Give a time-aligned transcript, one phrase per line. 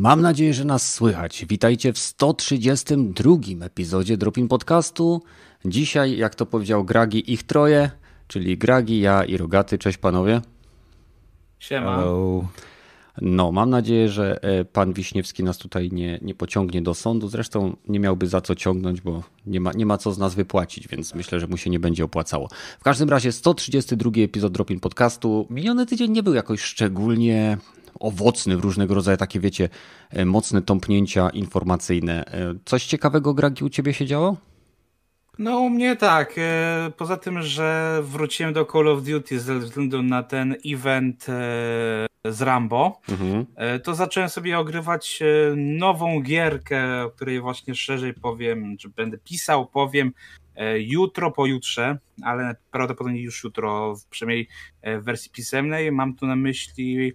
[0.00, 1.44] Mam nadzieję, że nas słychać.
[1.48, 5.22] Witajcie w 132 epizodzie Dropin Podcastu.
[5.64, 7.90] Dzisiaj, jak to powiedział Gragi, ich troje,
[8.28, 9.78] czyli Gragi, ja i Rogaty.
[9.78, 10.40] Cześć panowie.
[11.58, 11.96] Siema.
[11.96, 12.48] Hello.
[13.20, 17.28] No, mam nadzieję, że e, pan Wiśniewski nas tutaj nie, nie pociągnie do sądu.
[17.28, 20.88] Zresztą nie miałby za co ciągnąć, bo nie ma, nie ma co z nas wypłacić,
[20.88, 22.48] więc myślę, że mu się nie będzie opłacało.
[22.80, 25.46] W każdym razie 132 epizod Dropin Podcastu.
[25.50, 27.58] Miniony tydzień nie był jakoś szczególnie
[28.00, 29.68] owocny w różnego rodzaju takie, wiecie,
[30.10, 32.24] e, mocne tąpnięcia informacyjne.
[32.24, 34.36] E, coś ciekawego, Gragi, u ciebie się działo?
[35.38, 36.34] No u mnie tak.
[36.38, 41.26] E, poza tym, że wróciłem do Call of Duty ze względu na ten event
[42.24, 43.46] z Rambo, mhm.
[43.82, 45.22] to zacząłem sobie ogrywać
[45.56, 50.12] nową gierkę, o której właśnie szerzej powiem, czy będę pisał, powiem
[50.78, 54.48] jutro, pojutrze, ale prawdopodobnie już jutro, przynajmniej
[54.84, 55.92] w wersji pisemnej.
[55.92, 57.12] Mam tu na myśli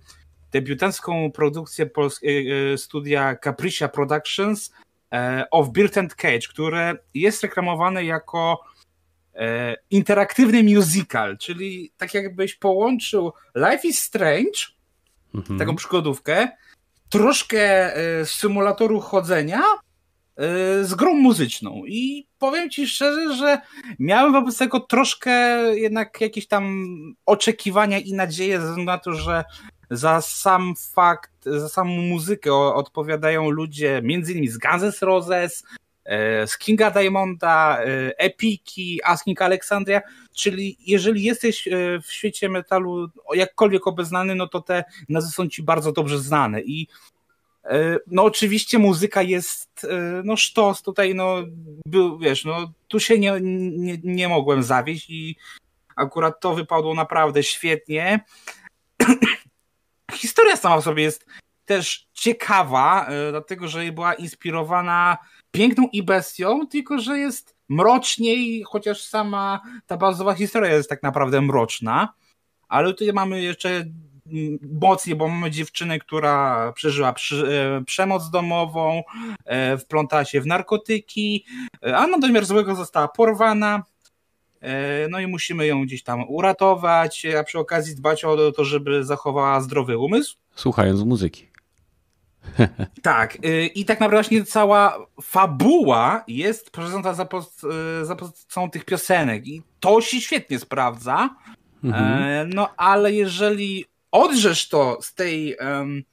[0.51, 2.29] debiutancką produkcję e,
[2.73, 4.73] e, studia Capricia Productions
[5.13, 8.61] e, of Bird and Cage, które jest reklamowane jako
[9.89, 14.59] interaktywny musical, czyli tak jakbyś połączył Life is Strange,
[15.35, 15.59] mhm.
[15.59, 16.47] taką przygodówkę,
[17.09, 17.93] troszkę
[18.25, 19.61] symulatoru chodzenia
[20.81, 21.83] z grą muzyczną.
[21.87, 23.61] I powiem ci szczerze, że
[23.99, 25.31] miałem wobec tego troszkę
[25.77, 26.85] jednak jakieś tam
[27.25, 29.43] oczekiwania i nadzieje, ze względu na to, że
[29.91, 35.63] za sam fakt, za samą muzykę odpowiadają ludzie między innymi z Guns N' Roses,
[36.05, 40.01] e, z Kinga Diamonda, e, Epiki, Asking Alexandria,
[40.33, 45.63] czyli jeżeli jesteś e, w świecie metalu jakkolwiek obeznany, no to te nazwy są ci
[45.63, 46.61] bardzo dobrze znane.
[46.61, 46.87] I
[48.07, 49.87] no oczywiście muzyka jest,
[50.23, 50.81] no sztos.
[50.81, 51.35] Tutaj, no
[51.85, 55.35] był, wiesz, no tu się nie, nie, nie mogłem zawieść i
[55.95, 58.19] akurat to wypadło naprawdę świetnie.
[60.15, 61.25] Historia sama w sobie jest
[61.65, 65.17] też ciekawa, e, dlatego że była inspirowana
[65.51, 71.41] piękną i bestią, tylko że jest mroczniej, chociaż sama ta bazowa historia jest tak naprawdę
[71.41, 72.13] mroczna.
[72.67, 77.13] Ale tutaj mamy jeszcze mm, mocniej, bo mamy dziewczynę, która przeżyła e,
[77.85, 79.03] przemoc domową,
[79.45, 81.45] e, wplątała się w narkotyki,
[81.95, 83.83] a na domiar złego została porwana,
[85.09, 89.61] no i musimy ją gdzieś tam uratować, a przy okazji dbać o to, żeby zachowała
[89.61, 90.37] zdrowy umysł.
[90.55, 91.47] Słuchając muzyki.
[93.01, 97.27] tak, y, i tak naprawdę właśnie cała fabuła jest przeżyta za,
[98.01, 101.29] y, za pomocą tych piosenek i to się świetnie sprawdza.
[101.83, 102.23] Mhm.
[102.23, 106.03] E, no ale jeżeli odrzesz to z tej um,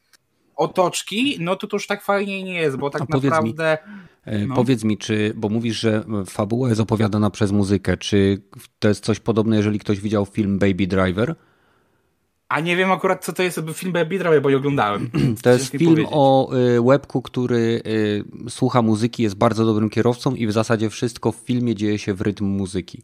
[0.56, 3.42] otoczki, no to to już tak fajnie nie jest, bo tak naprawdę...
[3.42, 4.55] Mi E, no.
[4.55, 8.43] Powiedz mi, czy, bo mówisz, że fabuła jest opowiadana przez muzykę, czy
[8.78, 11.34] to jest coś podobne, jeżeli ktoś widział film Baby Driver?
[12.49, 15.10] A nie wiem akurat, co to jest film Baby Driver, bo nie oglądałem.
[15.43, 16.12] To jest film powiedzieć.
[16.12, 17.83] o y, łebku, który
[18.49, 22.21] słucha muzyki, jest bardzo dobrym kierowcą i w zasadzie wszystko w filmie dzieje się w
[22.21, 23.03] rytm muzyki.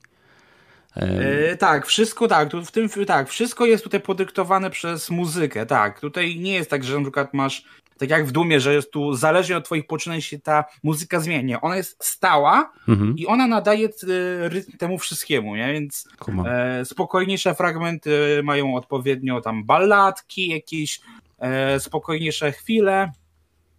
[0.96, 6.00] E, tak, wszystko tak, tu w tym tak, wszystko jest tutaj podyktowane przez muzykę, tak.
[6.00, 7.64] Tutaj nie jest tak, że na przykład masz
[7.98, 11.60] tak jak w Dumie, że jest tu zależnie od twoich poczynań się ta muzyka zmienia.
[11.60, 13.16] Ona jest stała mhm.
[13.16, 15.72] i ona nadaje e, rytm temu wszystkiemu, nie?
[15.72, 16.08] Więc
[16.46, 21.00] e, spokojniejsze fragmenty mają odpowiednio tam balladki, jakieś
[21.38, 23.12] e, spokojniejsze chwile.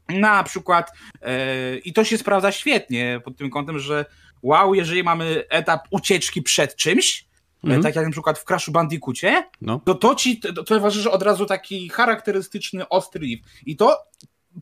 [0.09, 0.91] Na przykład
[1.21, 4.05] e, i to się sprawdza świetnie pod tym kątem, że
[4.41, 7.28] wow, jeżeli mamy etap ucieczki przed czymś,
[7.63, 7.83] Mhm.
[7.83, 9.81] tak jak na przykład w Crashu Bandicoocie, no.
[9.85, 13.41] to to ci to, towarzyszy od razu taki charakterystyczny ostry riff.
[13.65, 13.97] I to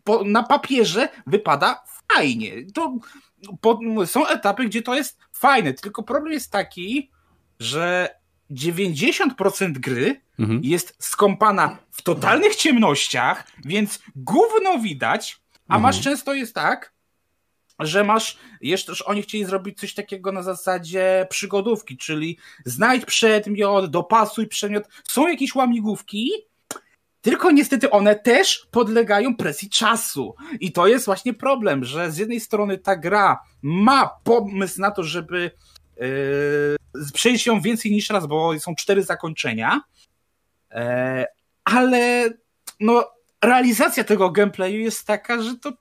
[0.03, 2.51] po, na papierze wypada fajnie.
[2.73, 2.97] To,
[3.61, 7.11] po, są etapy, gdzie to jest fajne, tylko problem jest taki,
[7.59, 8.09] że
[8.51, 10.61] 90% gry mhm.
[10.63, 15.81] jest skąpana w totalnych ciemnościach, więc gówno widać, a mhm.
[15.81, 16.93] masz często jest tak,
[17.79, 23.91] że masz, jeszcze że oni chcieli zrobić coś takiego na zasadzie przygodówki, czyli znajdź przedmiot,
[23.91, 24.83] dopasuj przedmiot.
[25.03, 26.31] Są jakieś łamigłówki,
[27.21, 30.35] tylko niestety one też podlegają presji czasu.
[30.59, 35.03] I to jest właśnie problem, że z jednej strony ta gra ma pomysł na to,
[35.03, 35.51] żeby
[35.97, 39.81] yy, przejść ją więcej niż raz, bo są cztery zakończenia,
[40.71, 40.79] yy,
[41.63, 42.29] ale
[42.79, 45.71] no, realizacja tego gameplayu jest taka, że to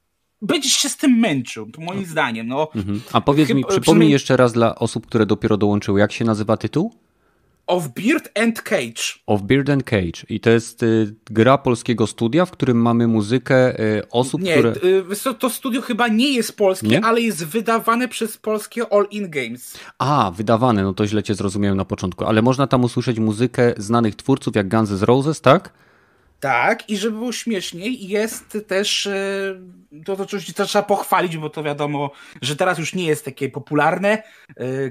[0.42, 2.48] będziesz się z tym męczył, to moim zdaniem.
[2.48, 2.68] No.
[2.74, 3.00] Mhm.
[3.12, 4.10] A powiedz mi, przypomnij przynajmniej...
[4.10, 6.92] jeszcze raz dla osób, które dopiero dołączyły, jak się nazywa tytuł?
[7.66, 9.02] Of Beard and Cage.
[9.26, 10.26] Of Beard and Cage.
[10.28, 14.74] I to jest y, gra polskiego studia, w którym mamy muzykę y, osób, nie, które...
[15.26, 17.04] Nie, to studio chyba nie jest polskie, nie?
[17.04, 19.78] ale jest wydawane przez polskie All In Games.
[19.98, 22.24] A, wydawane, no to źle cię zrozumiałem na początku.
[22.24, 25.72] Ale można tam usłyszeć muzykę znanych twórców jak Guns N' Roses, tak?
[26.40, 29.60] Tak, i żeby było śmieszniej, jest też, e,
[30.04, 32.10] to, to oczywiście to trzeba pochwalić, bo to wiadomo,
[32.42, 34.10] że teraz już nie jest takie popularne.
[34.10, 34.22] E,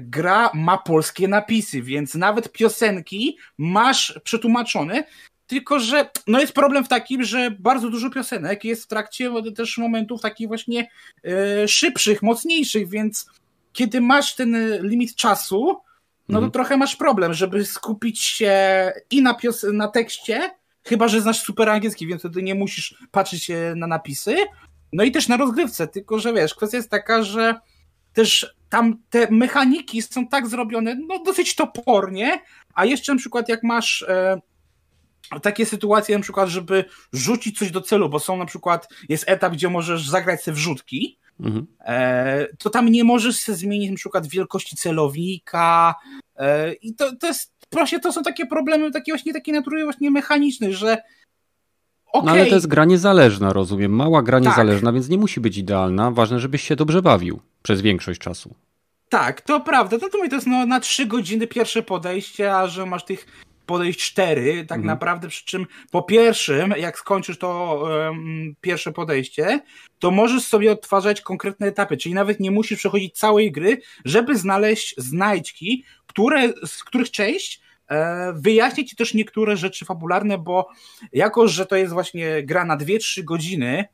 [0.00, 5.04] gra ma polskie napisy, więc nawet piosenki masz przetłumaczone,
[5.46, 9.78] tylko że no jest problem w takim, że bardzo dużo piosenek jest w trakcie też
[9.78, 10.88] momentów takich właśnie
[11.24, 13.26] e, szybszych, mocniejszych, więc
[13.72, 15.66] kiedy masz ten limit czasu,
[16.28, 16.50] no to mhm.
[16.52, 20.50] trochę masz problem, żeby skupić się i na, pios- na tekście,
[20.86, 24.36] Chyba, że znasz super angielski, więc wtedy nie musisz patrzeć na napisy.
[24.92, 27.54] No i też na rozgrywce, tylko że wiesz, kwestia jest taka, że
[28.12, 32.38] też tam te mechaniki są tak zrobione, no dosyć topornie,
[32.74, 34.40] a jeszcze na przykład jak masz e,
[35.42, 39.52] takie sytuacje na przykład, żeby rzucić coś do celu, bo są na przykład, jest etap,
[39.52, 41.66] gdzie możesz zagrać sobie wrzutki, mhm.
[41.80, 45.94] e, to tam nie możesz sobie zmienić na przykład wielkości celownika
[46.36, 50.10] e, i to, to jest właśnie to są takie problemy, takie właśnie takiej natury właśnie
[50.10, 51.02] mechanicznej, że
[52.12, 52.26] Okay.
[52.26, 53.92] No ale to jest gra niezależna, rozumiem.
[53.92, 54.48] Mała gra tak.
[54.48, 56.10] niezależna, więc nie musi być idealna.
[56.10, 58.54] Ważne, żebyś się dobrze bawił przez większość czasu.
[59.08, 59.96] Tak, to prawda.
[60.02, 63.26] No to to jest no, na trzy godziny pierwsze podejście, a że masz tych
[63.66, 64.86] podejść cztery, tak mhm.
[64.86, 69.60] naprawdę, przy czym po pierwszym, jak skończysz to um, pierwsze podejście,
[69.98, 74.94] to możesz sobie odtwarzać konkretne etapy, czyli nawet nie musisz przechodzić całej gry, żeby znaleźć
[74.98, 80.68] znajdźki, które, z których część e, wyjaśni ci też niektóre rzeczy fabularne, bo
[81.12, 83.84] jako, że to jest właśnie gra na 2-3 godziny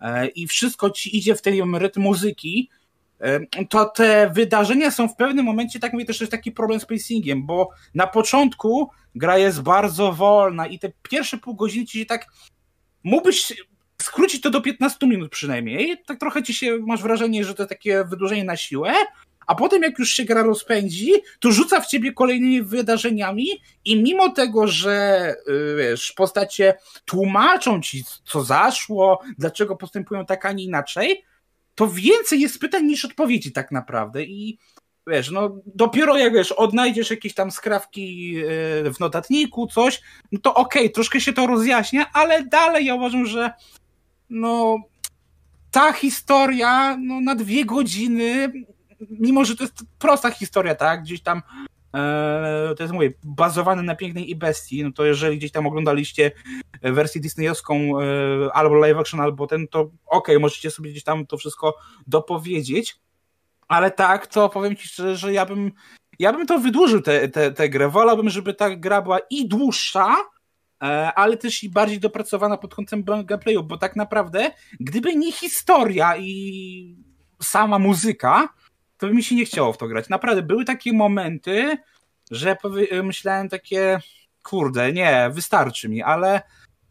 [0.00, 2.70] e, i wszystko ci idzie w ten rytm muzyki,
[3.68, 7.46] to te wydarzenia są w pewnym momencie, tak mówię, też jest taki problem z pacingiem,
[7.46, 12.26] bo na początku gra jest bardzo wolna i te pierwsze pół godziny ci się tak
[13.04, 13.52] mógłbyś
[14.02, 18.04] skrócić to do 15 minut przynajmniej, tak trochę ci się, masz wrażenie, że to takie
[18.04, 18.92] wydłużenie na siłę,
[19.46, 23.46] a potem jak już się gra rozpędzi, to rzuca w ciebie kolejnymi wydarzeniami
[23.84, 26.74] i mimo tego, że y, wiesz, postacie
[27.04, 31.24] tłumaczą ci, co zaszło, dlaczego postępują tak, a nie inaczej,
[31.76, 34.58] to więcej jest pytań niż odpowiedzi tak naprawdę i
[35.06, 38.36] wiesz, no dopiero jak wiesz, odnajdziesz jakieś tam skrawki
[38.86, 40.02] y, w notatniku, coś,
[40.32, 43.50] no to okej, okay, troszkę się to rozjaśnia, ale dalej ja uważam, że
[44.30, 44.76] no
[45.70, 48.52] ta historia no, na dwie godziny
[49.00, 51.42] mimo że to jest prosta historia, tak, gdzieś tam e,
[52.76, 56.32] to jest mówię, bazowany na pięknej i bestii, no to jeżeli gdzieś tam oglądaliście
[56.82, 58.04] wersję disneyowską e,
[58.52, 61.76] albo live action, albo ten, to okej, okay, możecie sobie gdzieś tam to wszystko
[62.06, 62.96] dopowiedzieć,
[63.68, 65.72] ale tak, to powiem ci szczerze, że ja bym
[66.18, 70.16] ja bym to wydłużył tę te, te grę, wolałbym, żeby ta gra była i dłuższa,
[70.82, 74.50] e, ale też i bardziej dopracowana pod kątem gameplayu, bo tak naprawdę,
[74.80, 76.96] gdyby nie historia i
[77.42, 78.48] sama muzyka,
[78.98, 80.08] to by mi się nie chciało w to grać.
[80.08, 81.76] Naprawdę, były takie momenty,
[82.30, 82.56] że
[83.02, 84.00] myślałem takie,
[84.42, 86.42] kurde, nie, wystarczy mi, ale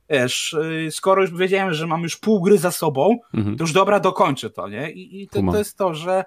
[0.10, 3.58] wiesz, y, skoro już wiedziałem, że mam już pół gry za sobą, mhm.
[3.58, 4.92] to już dobra, dokończę to, nie?
[4.92, 6.26] I, i to, to, jest to, że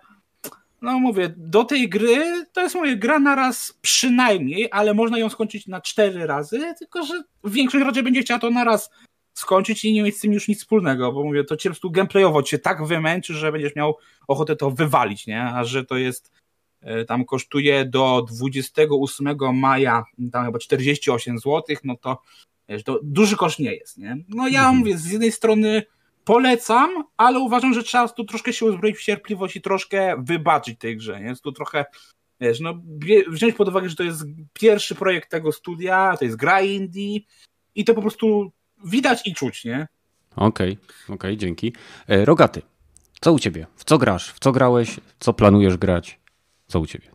[0.82, 5.28] no mówię, do tej gry to jest moja gra na raz przynajmniej, ale można ją
[5.28, 8.90] skończyć na cztery razy, tylko że większość raczej będzie chciała to na raz
[9.38, 11.90] skończyć i nie mieć z tym już nic wspólnego, bo mówię, to cię po prostu
[11.90, 13.96] gameplayowo cię tak wymęczy, że będziesz miał
[14.28, 15.42] ochotę to wywalić, nie?
[15.42, 16.32] A że to jest
[16.80, 22.22] e, tam kosztuje do 28 maja tam chyba 48 zł, no to
[22.68, 24.16] wiesz, to duży koszt nie jest, nie?
[24.28, 24.76] No ja mhm.
[24.76, 25.82] mówię, z jednej strony
[26.24, 30.96] polecam, ale uważam, że trzeba tu troszkę się uzbroić w cierpliwość i troszkę wybaczyć tej
[30.96, 31.26] grze, nie?
[31.26, 31.84] Jest tu trochę
[32.40, 32.74] wiesz, no
[33.28, 37.20] wziąć pod uwagę, że to jest pierwszy projekt tego studia, to jest gra indie
[37.74, 38.52] i to po prostu
[38.84, 39.86] widać i czuć, nie?
[40.36, 41.72] Okej, okay, okej, okay, dzięki.
[42.08, 42.62] E, Rogaty,
[43.20, 43.66] co u ciebie?
[43.76, 44.32] W co grasz?
[44.32, 45.00] W co grałeś?
[45.20, 46.20] Co planujesz grać?
[46.68, 47.08] Co u ciebie?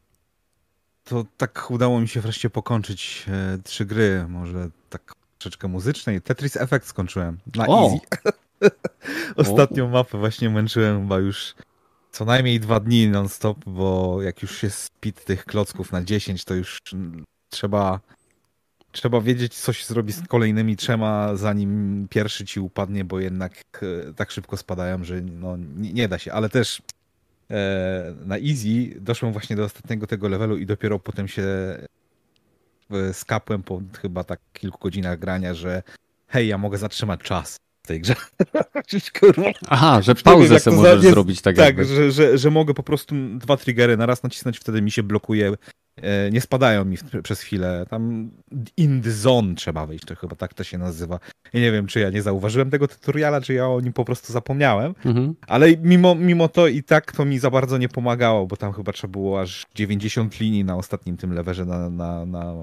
[1.04, 6.22] To tak udało mi się wreszcie pokończyć e, trzy gry, może tak troszeczkę muzycznej.
[6.22, 7.84] Tetris Effect skończyłem na o!
[7.84, 8.00] easy.
[9.36, 9.90] Ostatnią o.
[9.90, 11.56] mapę właśnie męczyłem chyba już
[12.12, 16.54] co najmniej dwa dni non-stop, bo jak już się spit tych klocków na 10, to
[16.54, 16.80] już
[17.50, 18.00] trzeba
[18.94, 23.54] trzeba wiedzieć, co się zrobi z kolejnymi trzema, zanim pierwszy ci upadnie, bo jednak
[24.10, 26.34] e, tak szybko spadają, że no, nie, da się.
[26.34, 26.82] Ale też
[27.52, 31.44] e, na easy doszłem właśnie do ostatniego tego levelu i dopiero potem się
[32.92, 35.84] e, skapłem po chyba tak kilku godzinach grania, że
[36.28, 38.16] hej, ja mogę zatrzymać czas w tej grze.
[39.68, 43.58] Aha, że pauzę sobie możesz zrobić tak Tak, że, że, że mogę po prostu dwa
[43.58, 45.54] triggery na raz nacisnąć, wtedy mi się blokuje
[46.32, 47.86] nie spadają mi przez chwilę.
[47.90, 48.32] Tam
[48.78, 51.20] in the zone trzeba wejść, to chyba tak to się nazywa.
[51.54, 54.34] I nie wiem, czy ja nie zauważyłem tego tutoriala, czy ja o nim po prostu
[54.34, 55.36] zapomniałem, mhm.
[55.48, 58.92] ale mimo, mimo to i tak to mi za bardzo nie pomagało, bo tam chyba
[58.92, 62.54] trzeba było aż 90 linii na ostatnim tym lewerze na, na, na,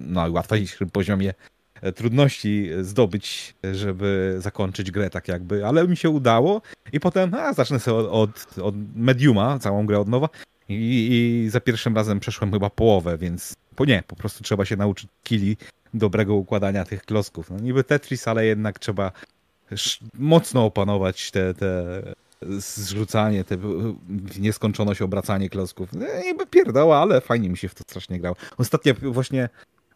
[0.00, 1.34] na łatwiejszym poziomie
[1.82, 6.62] e, trudności zdobyć, żeby zakończyć grę tak jakby, ale mi się udało
[6.92, 10.28] i potem a, zacznę sobie od, od, od mediuma, całą grę od nowa
[10.68, 11.08] i,
[11.44, 15.10] i, za pierwszym razem przeszłem chyba połowę, więc po nie, po prostu trzeba się nauczyć
[15.22, 15.56] kili
[15.94, 17.50] dobrego układania tych klocków.
[17.50, 19.12] No niby Tetris, ale jednak trzeba
[20.14, 22.02] mocno opanować te, te
[22.58, 23.58] zrzucanie, te
[24.38, 25.92] nieskończoność obracanie klocków.
[25.92, 28.36] No, niby pierdoła, ale fajnie mi się w to strasznie grało.
[28.56, 29.48] Ostatnio właśnie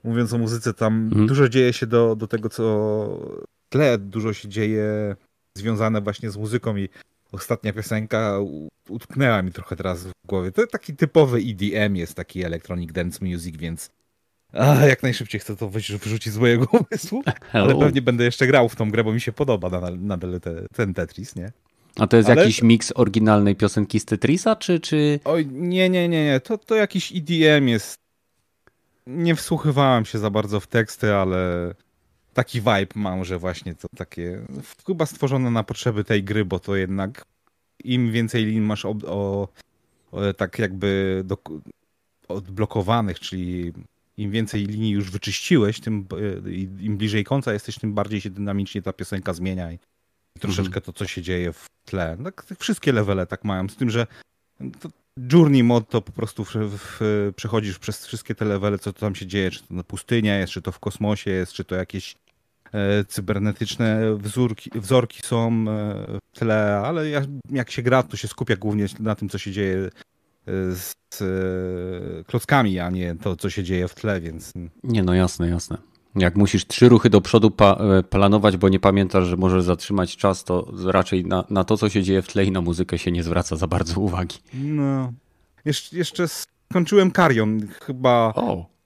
[0.05, 1.27] mówiąc o muzyce, tam mhm.
[1.27, 2.65] dużo dzieje się do, do tego, co
[3.69, 5.17] tle, dużo się dzieje
[5.55, 6.89] związane właśnie z muzyką i
[7.33, 8.39] ostatnia piosenka
[8.89, 10.53] utknęła mi trochę teraz w głowie.
[10.53, 13.91] To taki typowy EDM jest, taki Electronic Dance Music, więc
[14.53, 17.23] a, jak najszybciej chcę to wyrzucić z mojego umysłu,
[17.53, 20.67] ale pewnie będę jeszcze grał w tą grę, bo mi się podoba nadal, nadal te,
[20.77, 21.53] ten Tetris, nie?
[21.97, 22.41] A to jest ale...
[22.41, 24.81] jakiś miks oryginalnej piosenki z Tetrisa, czy...
[24.81, 25.21] czy...
[25.25, 27.99] Oj, nie, nie, nie, nie, to, to jakiś EDM jest.
[29.07, 31.75] Nie wsłuchywałem się za bardzo w teksty, ale
[32.35, 34.43] taki vibe mam, że właśnie to takie
[34.87, 37.25] chyba stworzone na potrzeby tej gry, bo to jednak
[37.85, 39.49] im więcej lin masz o, o,
[40.13, 41.39] o tak jakby do,
[42.29, 43.73] odblokowanych, czyli
[44.17, 46.07] im więcej linii już wyczyściłeś, tym
[46.47, 46.51] e,
[46.85, 49.79] im bliżej końca jesteś, tym bardziej się dynamicznie ta piosenka zmienia i
[50.41, 50.83] troszeczkę mhm.
[50.83, 52.17] to, co się dzieje w tle.
[52.25, 54.07] Tak, wszystkie levele tak mają, z tym, że
[55.33, 59.27] Journey mod to po prostu w, w, przechodzisz przez wszystkie te levele, co tam się
[59.27, 62.17] dzieje, czy to na pustynia jest, czy to w kosmosie jest, czy to jakieś
[62.73, 68.29] e, cybernetyczne wzórki, wzorki są e, w tle, ale jak, jak się gra, to się
[68.29, 69.91] skupia głównie na tym, co się dzieje e,
[70.75, 74.53] z e, klockami, a nie to, co się dzieje w tle, więc...
[74.83, 75.90] Nie, no jasne, jasne.
[76.17, 80.45] Jak musisz trzy ruchy do przodu e, planować, bo nie pamiętasz, że możesz zatrzymać czas,
[80.45, 83.23] to raczej na, na to, co się dzieje w tle i na muzykę się nie
[83.23, 84.37] zwraca za bardzo uwagi.
[84.55, 85.13] No.
[85.65, 86.27] Jesz jeszcze
[86.71, 87.67] skończyłem Karion.
[87.83, 88.35] Chyba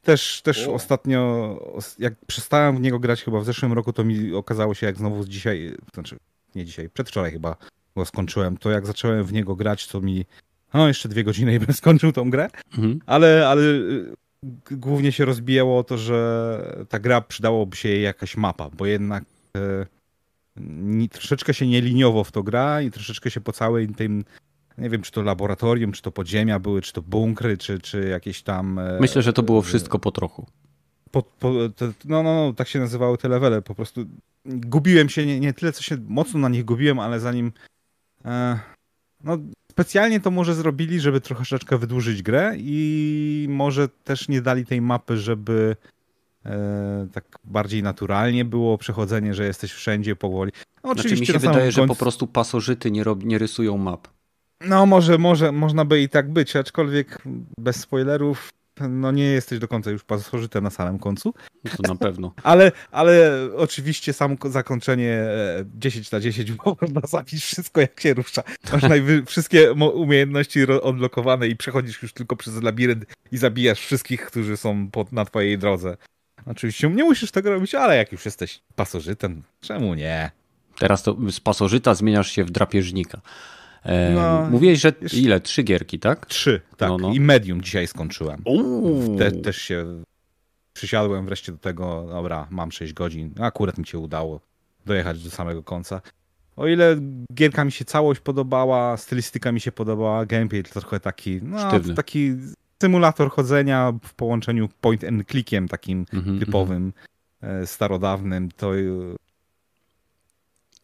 [0.03, 1.59] też, też ostatnio,
[1.99, 5.25] jak przestałem w niego grać chyba w zeszłym roku, to mi okazało się, jak znowu
[5.25, 6.17] dzisiaj, znaczy
[6.55, 7.57] nie dzisiaj, przedwczoraj chyba
[7.97, 10.25] go skończyłem, to jak zacząłem w niego grać, to mi
[10.75, 13.01] no jeszcze dwie godziny i bym skończył tą grę, mhm.
[13.07, 13.63] ale, ale
[14.71, 19.25] głównie się rozbijało o to, że ta gra przydałoby się jej jakaś mapa, bo jednak
[19.57, 24.25] e, troszeczkę się nieliniowo w to gra i troszeczkę się po całej tym
[24.79, 28.43] nie wiem, czy to laboratorium, czy to podziemia były, czy to bunkry, czy, czy jakieś
[28.43, 28.79] tam...
[28.79, 30.47] E, Myślę, że to było wszystko po trochu.
[31.11, 31.53] Po, po,
[32.05, 33.63] no, no, no, tak się nazywały te levele.
[33.63, 34.05] Po prostu
[34.47, 37.53] gubiłem się, nie, nie tyle, co się mocno na nich gubiłem, ale zanim...
[38.25, 38.59] E,
[39.25, 39.39] no,
[39.75, 45.17] specjalnie to może zrobili, żeby troszeczkę wydłużyć grę i może też nie dali tej mapy,
[45.17, 45.77] żeby
[46.47, 50.53] e, tak bardziej naturalnie było przechodzenie, że jesteś wszędzie powoli.
[50.85, 51.81] No, oczywiście znaczy mi się wydaje, końcu...
[51.81, 54.09] że po prostu pasożyty nie, rob, nie rysują map.
[54.61, 57.23] No może, może, można by i tak być, aczkolwiek
[57.59, 61.35] bez spoilerów no nie jesteś do końca już pasożytem na samym końcu.
[61.77, 62.35] To na pewno.
[62.43, 65.27] ale, ale oczywiście samo zakończenie
[65.75, 68.43] 10 e, na 10, bo można zabić wszystko jak się rusza.
[68.73, 74.57] Masz najwy- wszystkie umiejętności odblokowane i przechodzisz już tylko przez labirynt i zabijasz wszystkich, którzy
[74.57, 75.97] są pod, na twojej drodze.
[76.47, 80.31] Oczywiście nie musisz tego robić, ale jak już jesteś pasożytem, czemu nie?
[80.79, 83.21] Teraz to z pasożyta zmieniasz się w drapieżnika.
[84.15, 85.41] No, Mówiłeś, że ile?
[85.41, 86.27] Trzy gierki, tak?
[86.27, 86.89] Trzy, tak.
[86.89, 87.13] No, no.
[87.13, 88.43] I medium dzisiaj skończyłem.
[89.19, 90.03] Te, też się
[90.73, 93.35] przysiadłem wreszcie do tego, dobra, mam 6 godzin.
[93.41, 94.41] Akurat mi się udało
[94.87, 96.01] dojechać do samego końca.
[96.57, 96.97] O ile
[97.35, 101.59] gierka mi się całość podobała, stylistyka mi się podobała, gameplay trochę taki, no,
[101.97, 102.35] taki
[102.83, 106.93] symulator chodzenia w połączeniu point and clickiem takim mm -hmm, typowym,
[107.43, 107.67] mm -hmm.
[107.67, 108.73] starodawnym, to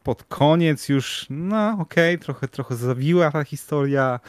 [0.03, 4.21] pod koniec już, no okej, okay, trochę, trochę zawiła ta historia.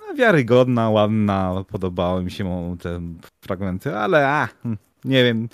[0.00, 3.00] No, wiarygodna, ładna, podobały mi się te
[3.40, 4.48] fragmenty, ale a,
[5.04, 5.48] nie wiem,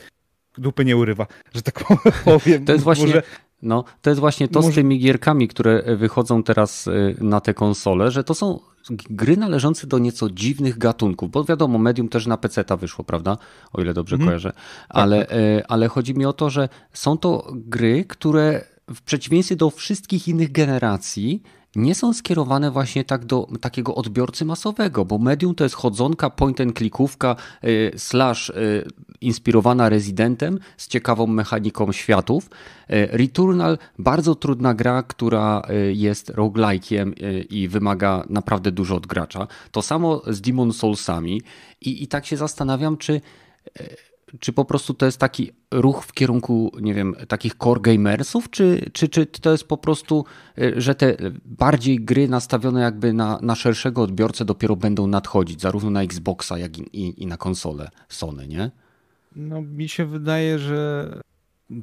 [0.58, 1.84] dupy nie urywa, że tak
[2.24, 2.64] powiem.
[2.64, 3.06] To jest właśnie...
[3.06, 3.22] Może...
[3.62, 4.72] No, to jest właśnie to Może...
[4.72, 8.60] z tymi gierkami, które wychodzą teraz y, na te konsole, że to są
[9.10, 13.38] gry należące do nieco dziwnych gatunków, bo wiadomo, Medium też na PC ta wyszło, prawda?
[13.72, 14.26] O ile dobrze mm.
[14.26, 14.52] kojarzę.
[14.52, 15.38] Tak, ale, tak, tak.
[15.68, 20.52] ale chodzi mi o to, że są to gry, które w przeciwieństwie do wszystkich innych
[20.52, 21.42] generacji,
[21.76, 26.60] nie są skierowane właśnie tak do takiego odbiorcy masowego, bo medium to jest chodzonka, point
[26.60, 28.88] and clickówka, y, slash y,
[29.20, 32.44] inspirowana rezydentem z ciekawą mechaniką światów.
[32.46, 32.50] Y,
[33.12, 37.12] Returnal bardzo trudna gra, która jest roguelike'iem
[37.50, 39.46] i wymaga naprawdę dużo od gracza.
[39.70, 41.42] To samo z Demon Soulsami
[41.80, 43.20] i, i tak się zastanawiam, czy
[44.38, 48.90] czy po prostu to jest taki ruch w kierunku, nie wiem, takich core gamersów, czy,
[48.92, 50.24] czy, czy to jest po prostu,
[50.58, 55.90] y, że te bardziej gry nastawione jakby na, na szerszego odbiorcę dopiero będą nadchodzić, zarówno
[55.90, 58.70] na Xboxa, jak i, i, i na konsole Sony, nie?
[59.36, 61.10] No, mi się wydaje, że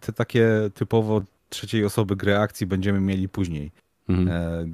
[0.01, 3.71] te takie typowo trzeciej osoby gry akcji będziemy mieli później.
[4.09, 4.27] Mhm.
[4.27, 4.67] E,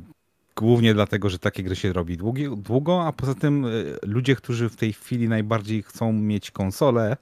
[0.55, 3.69] głównie dlatego, że takie gry się robi długi, długo, a poza tym e,
[4.03, 7.17] ludzie, którzy w tej chwili najbardziej chcą mieć konsole,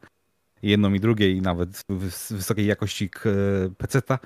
[0.64, 1.84] jedną i drugiej, i nawet
[2.30, 3.10] wysokiej jakości
[3.78, 4.20] PC-ta,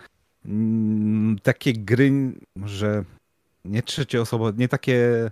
[0.45, 2.11] mm, takie gry,
[2.65, 3.03] że
[3.65, 5.31] nie trzecie osoby, nie takie,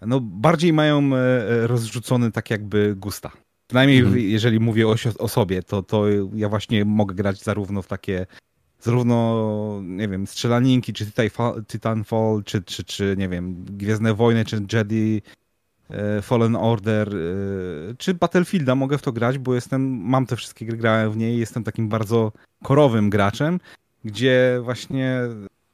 [0.00, 1.10] no bardziej mają
[1.66, 3.32] rozrzucony tak jakby gusta.
[3.66, 4.18] Przynajmniej mhm.
[4.18, 6.04] jeżeli mówię o, o sobie, to, to
[6.34, 8.26] ja właśnie mogę grać zarówno w takie
[8.80, 11.06] zarówno, nie wiem, strzelaninki, czy
[11.66, 15.30] Titanfall, czy, czy, czy nie wiem, Gwiezdne Wojny, czy Jedi e,
[16.22, 20.76] Fallen Order, e, czy Battlefielda mogę w to grać, bo jestem, mam te wszystkie gry,
[20.76, 22.32] grałem w niej, jestem takim bardzo
[22.64, 23.60] korowym graczem,
[24.04, 25.20] gdzie właśnie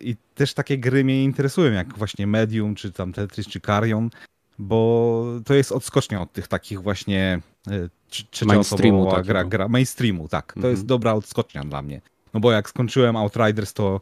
[0.01, 4.11] i też takie gry mnie interesują, jak właśnie Medium, czy tam Tetris, czy Carrion,
[4.59, 7.89] bo to jest odskocznia od tych takich właśnie e,
[8.31, 10.53] trzecioosobowa gra, gra mainstreamu, tak.
[10.53, 10.73] To mhm.
[10.73, 12.01] jest dobra odskocznia dla mnie.
[12.35, 14.01] No bo jak skończyłem Outriders, to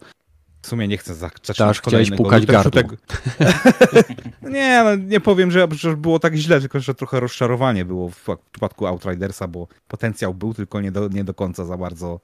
[0.63, 2.83] w sumie nie chcę zacząć tak, chciałeś pukać gardło.
[4.43, 8.87] nie, no, nie powiem, że, było tak źle, tylko że trochę rozczarowanie było w przypadku
[8.87, 12.21] Outridersa, bo potencjał był, tylko nie do, nie do końca za bardzo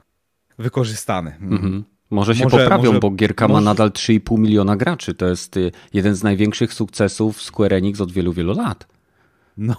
[0.58, 1.36] wykorzystany.
[1.40, 1.84] Mhm.
[2.10, 3.60] Może się może, poprawią, może, bo gierka może...
[3.60, 5.14] ma nadal 3,5 miliona graczy.
[5.14, 8.86] To jest y, jeden z największych sukcesów Square Enix od wielu, wielu lat.
[9.56, 9.76] No,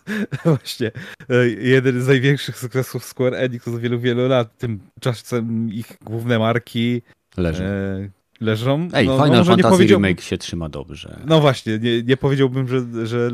[0.44, 0.90] właśnie.
[1.30, 4.58] E, jeden z największych sukcesów Square Enix od wielu, wielu lat.
[4.58, 7.02] Tymczasem ich główne marki
[7.36, 7.64] leżą.
[7.64, 8.08] E,
[8.40, 8.88] leżą.
[8.92, 11.20] Ej, no, Final no, Fantasy Remake się trzyma dobrze.
[11.26, 13.30] No właśnie, nie, nie powiedziałbym, że, że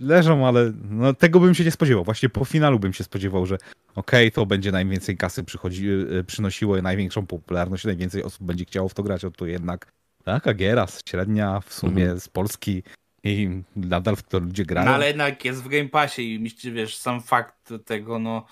[0.00, 2.04] leżą, ale no, tego bym się nie spodziewał.
[2.04, 3.54] Właśnie po finalu bym się spodziewał, że
[3.94, 5.88] okej, okay, to będzie najwięcej kasy przychodzi,
[6.18, 9.92] e, przynosiło, największą popularność, najwięcej osób będzie chciało w to grać, a tu jednak
[10.24, 12.20] taka giera średnia w sumie mhm.
[12.20, 12.82] z Polski
[13.24, 14.88] i nadal w to ludzie grają.
[14.88, 18.46] No ale jednak jest w Game Passie i wiesz, sam fakt tego, no...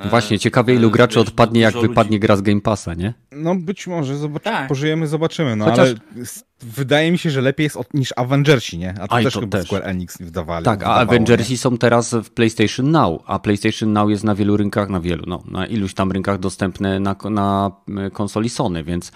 [0.00, 2.20] E, Właśnie, ciekawie ilu graczy wiesz, odpadnie, jak wypadnie ludzi.
[2.20, 3.14] gra z Game Passa, nie?
[3.32, 4.68] No być może, zobaczymy, tak.
[4.68, 5.88] pożyjemy, zobaczymy, no Chociaż...
[5.88, 6.24] ale
[6.62, 8.94] wydaje mi się, że lepiej jest od, niż Avengersi, nie?
[9.00, 9.66] A to Aj, też to chyba też.
[9.66, 10.64] Square Enix wydawali.
[10.64, 11.58] Tak, a Avengersi nie?
[11.58, 15.42] są teraz w PlayStation Now, a PlayStation Now jest na wielu rynkach, na wielu, no,
[15.50, 17.70] na iluś tam rynkach dostępne na, na
[18.12, 19.12] konsoli Sony, więc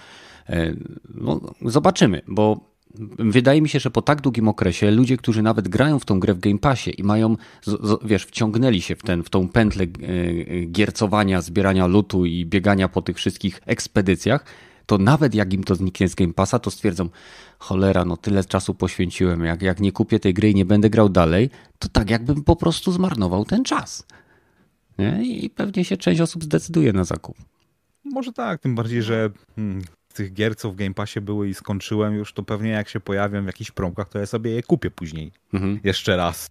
[0.49, 0.75] e,
[1.15, 2.69] no, zobaczymy, bo
[3.19, 6.35] wydaje mi się, że po tak długim okresie ludzie, którzy nawet grają w tą grę
[6.35, 7.37] w Game Passie i mają,
[8.05, 9.87] wiesz, wciągnęli się w, ten, w tą pętlę e,
[10.65, 14.45] giercowania, zbierania lutu i biegania po tych wszystkich ekspedycjach,
[14.87, 17.09] to nawet jak im to zniknie z Game Passa, to stwierdzą,
[17.59, 21.09] cholera, no tyle czasu poświęciłem, jak, jak nie kupię tej gry i nie będę grał
[21.09, 24.07] dalej, to tak jakbym po prostu zmarnował ten czas.
[24.99, 25.23] Nie?
[25.25, 27.37] I pewnie się część osób zdecyduje na zakup.
[28.05, 29.83] Może tak, tym bardziej, że hmm,
[30.19, 33.43] tych gier, co w Game Passie były i skończyłem już, to pewnie jak się pojawią
[33.43, 35.33] w jakichś promkach, to ja sobie je kupię później.
[35.53, 35.81] Mhm.
[35.85, 36.51] Jeszcze raz.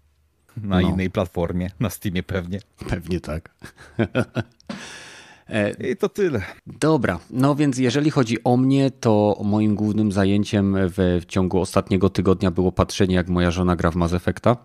[0.57, 0.89] Na no.
[0.89, 2.59] innej platformie, na Steamie pewnie.
[2.89, 3.49] Pewnie tak.
[5.49, 6.41] E, I to tyle.
[6.67, 12.09] Dobra, no więc jeżeli chodzi o mnie, to moim głównym zajęciem w, w ciągu ostatniego
[12.09, 14.57] tygodnia było patrzenie, jak moja żona gra w Mass Effecta.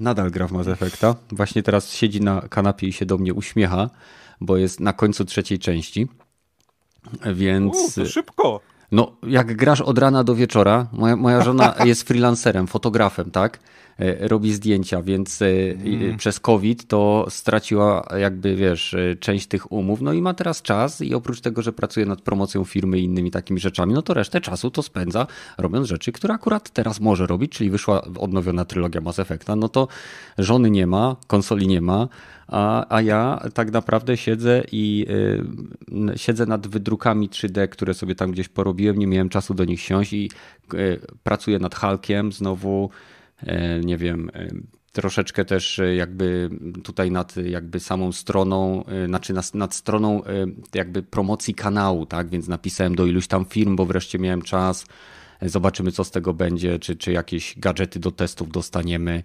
[0.00, 1.16] Nadal gra w Mass Effecta.
[1.32, 3.90] Właśnie teraz siedzi na kanapie i się do mnie uśmiecha,
[4.40, 6.08] bo jest na końcu trzeciej części.
[7.34, 7.98] Więc.
[7.98, 8.60] U, szybko.
[8.92, 13.58] No, jak grasz od rana do wieczora, moja, moja żona jest freelancerem, fotografem, tak?
[13.98, 16.16] E, robi zdjęcia, więc mm.
[16.16, 21.14] przez COVID to straciła jakby, wiesz, część tych umów, no i ma teraz czas i
[21.14, 24.70] oprócz tego, że pracuje nad promocją firmy i innymi takimi rzeczami, no to resztę czasu
[24.70, 25.26] to spędza
[25.58, 29.88] robiąc rzeczy, które akurat teraz może robić, czyli wyszła odnowiona trylogia Mass Effecta, no to
[30.38, 32.08] żony nie ma, konsoli nie ma,
[32.48, 35.06] a, a ja tak naprawdę siedzę i
[36.12, 39.80] y, siedzę nad wydrukami 3D, które sobie tam gdzieś porobiłem, nie miałem czasu do nich
[39.80, 40.30] siąść i
[40.74, 42.90] y, pracuję nad Hulkiem znowu,
[43.42, 43.46] y,
[43.84, 46.50] nie wiem, y, troszeczkę też y, jakby
[46.82, 50.22] tutaj nad jakby samą stroną, y, znaczy nad, nad stroną
[50.74, 54.86] jakby promocji kanału, tak, więc napisałem do iluś tam firm, bo wreszcie miałem czas,
[55.42, 59.22] zobaczymy co z tego będzie, czy, czy jakieś gadżety do testów dostaniemy,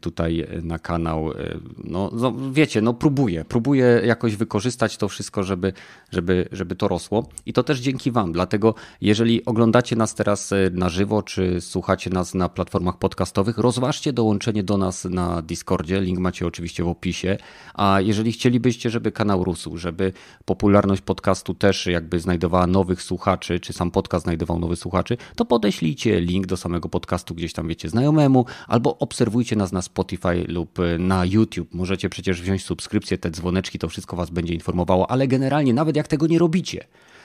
[0.00, 1.32] tutaj na kanał.
[1.32, 5.72] E, no, no, wiecie, no próbuję, próbuję jakoś wykorzystać to wszystko, żeby,
[6.12, 8.32] żeby, żeby to rosło i to też dzięki Wam.
[8.32, 14.12] Dlatego, jeżeli oglądacie nas teraz e, na żywo, czy słuchacie nas na platformach podcastowych, rozważcie
[14.12, 16.00] dołączenie do nas na Discordzie.
[16.00, 17.36] Link macie oczywiście w opisie.
[17.74, 20.12] A jeżeli chcielibyście, żeby kanał rósł, żeby
[20.44, 26.20] popularność podcastu też jakby znajdowała nowych słuchaczy, czy sam podcast znajdował nowych słuchaczy, to podeślijcie
[26.20, 30.98] link do samego podcastu gdzieś tam, wiecie, znajomemu, albo obserwujcie nas na Spotify lub y,
[30.98, 31.74] na YouTube.
[31.74, 36.08] Możecie przecież wziąć subskrypcję, te dzwoneczki, to wszystko Was będzie informowało, ale generalnie nawet jak
[36.08, 36.84] tego nie robicie,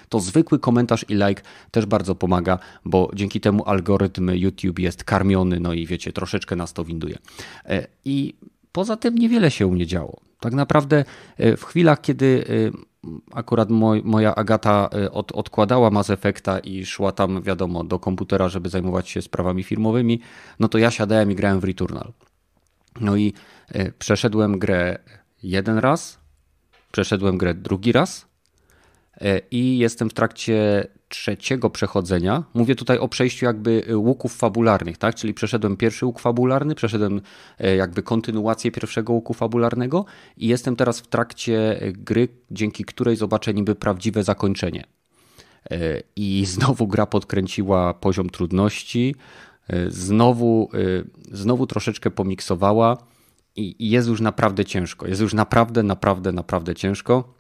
[0.10, 5.60] to zwykły komentarz i like też bardzo pomaga, bo dzięki temu algorytm YouTube jest karmiony,
[5.60, 7.18] no i wiecie, troszeczkę nas to winduje.
[7.66, 8.34] E, I
[8.72, 10.20] poza tym niewiele się u mnie działo.
[10.40, 11.06] Tak naprawdę
[11.38, 12.44] e, w chwilach, kiedy
[13.32, 18.70] akurat moj, moja Agata od, odkładała Mass Effecta i szła tam, wiadomo, do komputera, żeby
[18.70, 20.20] zajmować się sprawami firmowymi,
[20.60, 22.12] no to ja siadałem i grałem w Returnal.
[23.02, 23.34] No i
[24.00, 25.00] przeszedłem grę
[25.44, 26.20] jeden raz,
[26.92, 28.28] przeszedłem grę drugi raz
[29.52, 32.44] i jestem w trakcie trzeciego przechodzenia.
[32.54, 35.16] Mówię tutaj o przejściu jakby łuków fabularnych, tak?
[35.16, 37.22] Czyli przeszedłem pierwszy łuk fabularny, przeszedłem
[37.60, 40.06] e, jakby kontynuację pierwszego łuku fabularnego
[40.38, 44.84] i jestem teraz w trakcie gry, dzięki której zobaczę niby prawdziwe zakończenie.
[45.72, 49.53] E, I znowu gra podkręciła poziom trudności, e,
[49.88, 50.70] znowu,
[51.32, 52.98] znowu troszeczkę pomiksowała
[53.56, 55.08] i jest już naprawdę ciężko.
[55.08, 57.34] Jest już naprawdę, naprawdę, naprawdę ciężko.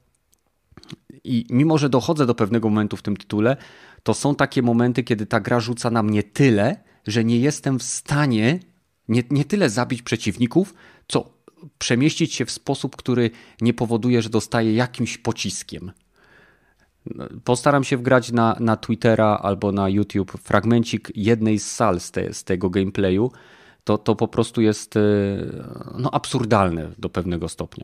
[1.23, 3.57] I mimo, że dochodzę do pewnego momentu w tym tytule,
[4.03, 7.83] to są takie momenty, kiedy ta gra rzuca na mnie tyle, że nie jestem w
[7.83, 8.59] stanie
[9.07, 10.73] nie, nie tyle zabić przeciwników,
[11.07, 11.33] co
[11.77, 13.31] przemieścić się w sposób, który
[13.61, 15.91] nie powoduje, że dostaję jakimś pociskiem.
[17.43, 22.33] Postaram się wgrać na, na Twittera albo na YouTube fragmencik jednej z sal z, te,
[22.33, 23.31] z tego gameplayu.
[23.83, 24.99] To, to po prostu jest e,
[25.97, 27.83] no, absurdalne do pewnego stopnia.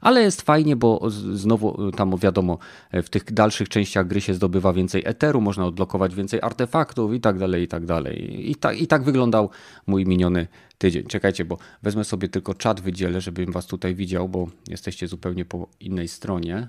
[0.00, 2.58] Ale jest fajnie, bo znowu tam wiadomo,
[2.92, 7.38] w tych dalszych częściach gry się zdobywa więcej eteru, można odblokować więcej artefaktów i tak
[7.38, 8.50] dalej, i tak dalej.
[8.50, 9.50] I tak, i tak wyglądał
[9.86, 10.46] mój miniony
[10.78, 11.04] tydzień.
[11.04, 15.68] Czekajcie, bo wezmę sobie tylko czat wydzielę, żebym was tutaj widział, bo jesteście zupełnie po
[15.80, 16.68] innej stronie.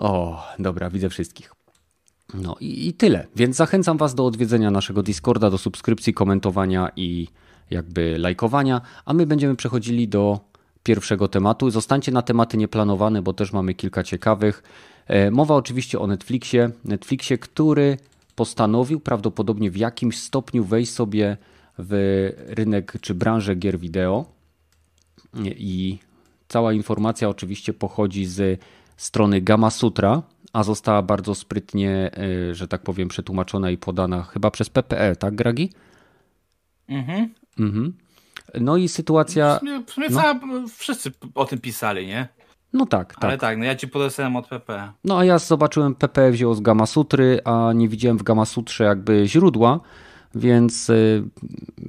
[0.00, 1.54] O, dobra, widzę wszystkich.
[2.34, 3.26] No i, i tyle.
[3.36, 7.28] Więc zachęcam Was do odwiedzenia naszego Discorda, do subskrypcji, komentowania i
[7.70, 10.40] jakby lajkowania, a my będziemy przechodzili do
[10.82, 11.70] pierwszego tematu.
[11.70, 14.62] Zostańcie na tematy nieplanowane, bo też mamy kilka ciekawych.
[15.06, 16.70] E, mowa oczywiście o Netflixie.
[16.84, 17.96] Netflixie, który
[18.36, 21.36] postanowił prawdopodobnie w jakimś stopniu wejść sobie
[21.78, 21.92] w
[22.46, 24.24] rynek czy branżę gier wideo.
[25.44, 25.98] I
[26.48, 28.60] cała informacja oczywiście pochodzi z
[29.00, 32.10] strony Gamma Sutra, a została bardzo sprytnie,
[32.50, 35.72] e, że tak powiem, przetłumaczona i podana chyba przez PPE, tak, Gragi?
[36.88, 37.28] Mhm.
[37.58, 37.92] mhm.
[38.60, 39.56] No i sytuacja.
[39.56, 40.20] W sumie, w sumie no.
[40.20, 40.40] cała,
[40.76, 42.28] wszyscy o tym pisali, nie?
[42.72, 43.24] No tak, tak.
[43.24, 44.92] Ale tak, no ja ci podesłałem od PP.
[45.04, 48.84] No a ja zobaczyłem PP wziął z Gamma Sutry, a nie widziałem w Gamma Sutrze
[48.84, 49.80] jakby źródła,
[50.34, 51.22] więc, y,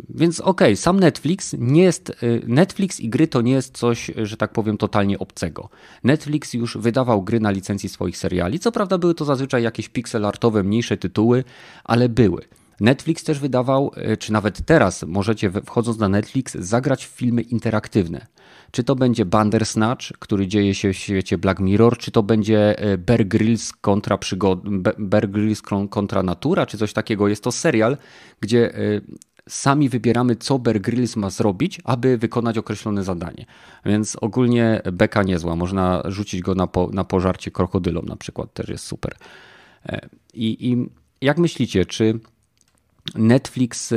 [0.10, 4.12] więc okej, okay, sam Netflix nie jest, y, Netflix i gry to nie jest coś,
[4.24, 5.70] że tak powiem, totalnie obcego.
[6.04, 10.26] Netflix już wydawał gry na licencji swoich seriali, co prawda były to zazwyczaj jakieś pixel
[10.26, 11.44] artowe, mniejsze tytuły,
[11.84, 12.42] ale były.
[12.80, 18.28] Netflix też wydawał, e, czy nawet teraz możecie wchodząc na Netflix zagrać w filmy interaktywne.
[18.72, 22.98] Czy to będzie Bandersnatch, który dzieje się w świecie Black Mirror, czy to będzie e,
[22.98, 24.60] Bear Grylls kontra, przygod...
[25.00, 27.28] Bear Grylls kontra natura, czy coś takiego.
[27.28, 27.98] Jest to serial,
[28.42, 29.02] gdzie e,
[29.50, 33.46] sami wybieramy, co Bear Grylls ma zrobić, aby wykonać określone zadanie.
[33.86, 35.56] Więc ogólnie beka niezła.
[35.56, 39.16] Można rzucić go na, po, na pożarcie krokodylom na przykład, też jest super.
[40.34, 40.90] I, I
[41.22, 42.20] jak myślicie, czy
[43.16, 43.94] Netflix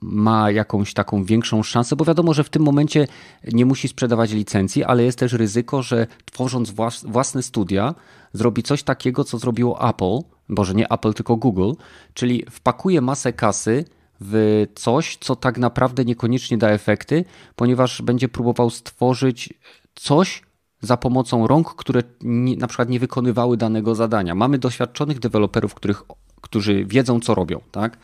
[0.00, 3.06] ma jakąś taką większą szansę, bo wiadomo, że w tym momencie
[3.52, 6.72] nie musi sprzedawać licencji, ale jest też ryzyko, że tworząc
[7.04, 7.94] własne studia,
[8.32, 11.72] zrobi coś takiego, co zrobiło Apple, boże nie Apple, tylko Google,
[12.14, 13.84] czyli wpakuje masę kasy
[14.20, 17.24] w coś, co tak naprawdę niekoniecznie da efekty,
[17.56, 19.54] ponieważ będzie próbował stworzyć
[19.94, 20.42] coś
[20.80, 24.34] za pomocą rąk, które nie, na przykład nie wykonywały danego zadania.
[24.34, 26.02] Mamy doświadczonych deweloperów, których,
[26.40, 27.98] którzy wiedzą, co robią, tak?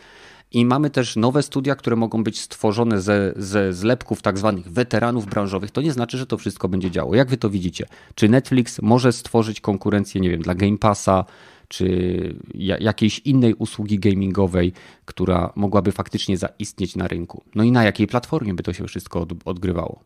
[0.55, 5.27] I mamy też nowe studia, które mogą być stworzone ze, ze zlepków tak zwanych weteranów
[5.27, 5.71] branżowych.
[5.71, 7.15] To nie znaczy, że to wszystko będzie działo.
[7.15, 7.87] Jak wy to widzicie?
[8.15, 11.25] Czy Netflix może stworzyć konkurencję, nie wiem, dla Game Passa,
[11.69, 12.37] czy
[12.81, 14.73] jakiejś innej usługi gamingowej,
[15.05, 17.45] która mogłaby faktycznie zaistnieć na rynku?
[17.55, 20.05] No i na jakiej platformie by to się wszystko odgrywało?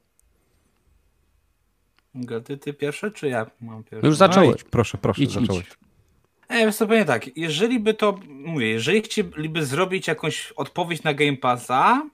[2.44, 4.06] Ty, ty pierwsze, czy ja mam pierwsze?
[4.06, 4.64] Już zacząłeś.
[4.64, 5.66] No proszę, proszę, idź, zacząłeś.
[5.66, 5.87] Idź.
[6.48, 11.36] E, ja sobie tak, jeżeli by to, mówię, jeżeli chcieliby zrobić jakąś odpowiedź na Game
[11.36, 12.10] Passa,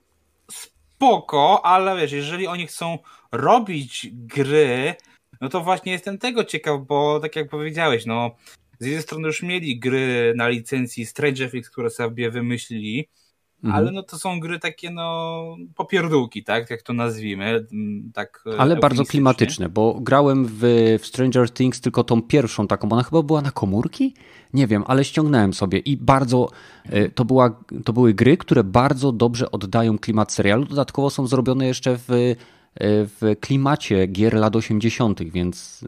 [0.51, 2.97] spoko, ale wiesz, jeżeli oni chcą
[3.31, 4.95] robić gry,
[5.41, 8.35] no to właśnie jestem tego ciekaw, bo tak jak powiedziałeś, no
[8.79, 13.09] z jednej strony już mieli gry na licencji Stranger Things, które sobie wymyślili,
[13.63, 13.83] Mhm.
[13.83, 16.69] Ale no to są gry takie no popierdółki, tak?
[16.69, 17.65] Jak to nazwijmy.
[18.13, 20.59] Tak e, Ale bardzo klimatyczne, bo grałem w,
[20.99, 24.13] w Stranger Things tylko tą pierwszą taką, ona chyba była na komórki?
[24.53, 26.49] Nie wiem, ale ściągnąłem sobie i bardzo
[26.85, 30.65] e, to, była, to były gry, które bardzo dobrze oddają klimat serialu.
[30.65, 32.35] Dodatkowo są zrobione jeszcze w e,
[32.79, 35.85] w klimacie gier lat 80., więc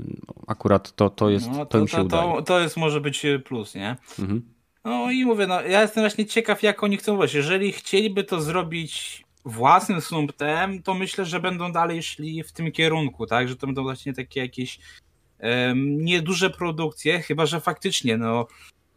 [0.48, 2.34] akurat to, to jest, no, to, to im się to, udaje.
[2.36, 3.96] To, to jest może być plus, nie?
[4.20, 4.57] Mhm.
[4.88, 7.34] No i mówię, no ja jestem właśnie ciekaw, jak oni chcą robić.
[7.34, 13.26] Jeżeli chcieliby to zrobić własnym sumptem, to myślę, że będą dalej szli w tym kierunku,
[13.26, 13.50] tak?
[13.50, 14.80] Że to będą właśnie takie jakieś
[15.40, 18.48] um, nieduże produkcje, chyba że faktycznie, no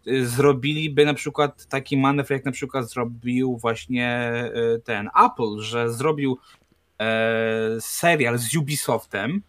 [0.07, 4.33] y, zrobiliby na przykład taki manewr, jak na przykład zrobił właśnie
[4.77, 6.39] y, ten Apple, że zrobił
[7.01, 9.43] e, serial z Ubisoftem,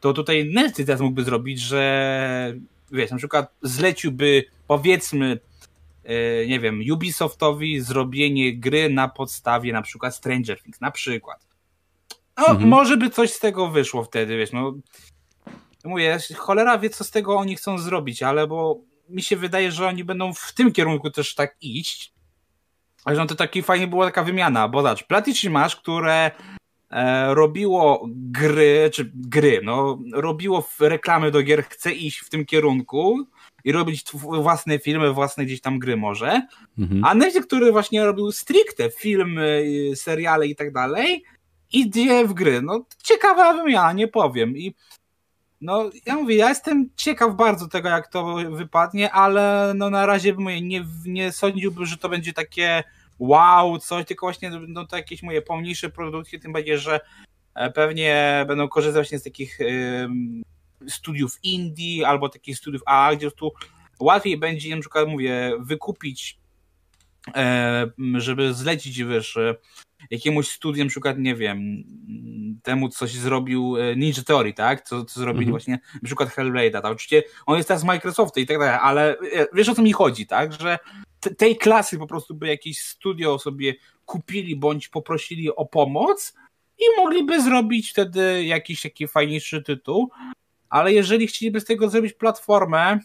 [0.00, 2.54] to tutaj Netflix teraz mógłby zrobić, że
[2.92, 5.38] wiesz, na przykład zleciłby powiedzmy
[6.48, 11.46] nie wiem, Ubisoftowi zrobienie gry na podstawie na przykład Stranger Things, na przykład.
[12.36, 12.68] No, mhm.
[12.68, 14.74] może by coś z tego wyszło wtedy, wiesz, no
[15.84, 19.88] mówię, cholera wie, co z tego oni chcą zrobić, ale bo mi się wydaje, że
[19.88, 22.12] oni będą w tym kierunku też tak iść,
[23.06, 26.30] że no to taki fajnie była taka wymiana, bo zobacz, Platyci masz, które
[26.94, 33.26] E, robiło gry, czy gry, no, robiło reklamy do gier, chce iść w tym kierunku
[33.64, 36.42] i robić własne filmy, własne gdzieś tam gry może,
[36.78, 37.04] mhm.
[37.04, 41.24] a Netflix, który właśnie robił stricte filmy, seriale i tak dalej,
[41.72, 42.62] idzie w gry.
[42.62, 44.56] No, ciekawa wymiana, nie powiem.
[44.56, 44.74] I
[45.60, 50.34] no, ja mówię, ja jestem ciekaw bardzo tego, jak to wypadnie, ale no na razie
[50.34, 52.84] mówię, nie, nie sądziłbym, że to będzie takie
[53.18, 57.00] wow, coś, tylko właśnie będą to jakieś moje pomniejsze produkcje, tym bardziej, że
[57.54, 59.58] e, pewnie będą korzystać właśnie z takich
[60.88, 63.52] studiów indie albo takich studiów A, gdzie tu
[64.00, 66.38] łatwiej będzie na przykład, mówię, wykupić
[67.36, 69.54] e, żeby zlecić, wiesz, e,
[70.10, 71.84] jakiemuś studium, na przykład, nie wiem,
[72.62, 74.88] temu coś zrobił Ninja Theory, tak?
[74.88, 75.50] Co, co zrobili mhm.
[75.50, 76.92] właśnie, na przykład Hellblade'a, tak?
[76.92, 79.16] Oczywiście on jest teraz z Microsoftu i tak dalej, ale
[79.52, 80.52] wiesz o co mi chodzi, tak?
[80.52, 80.78] Że
[81.38, 86.34] tej klasy po prostu by jakieś studio sobie kupili bądź poprosili o pomoc
[86.78, 90.10] i mogliby zrobić wtedy jakiś taki fajniejszy tytuł.
[90.74, 92.98] Ale jeżeli chcieliby z tego zrobić platformę,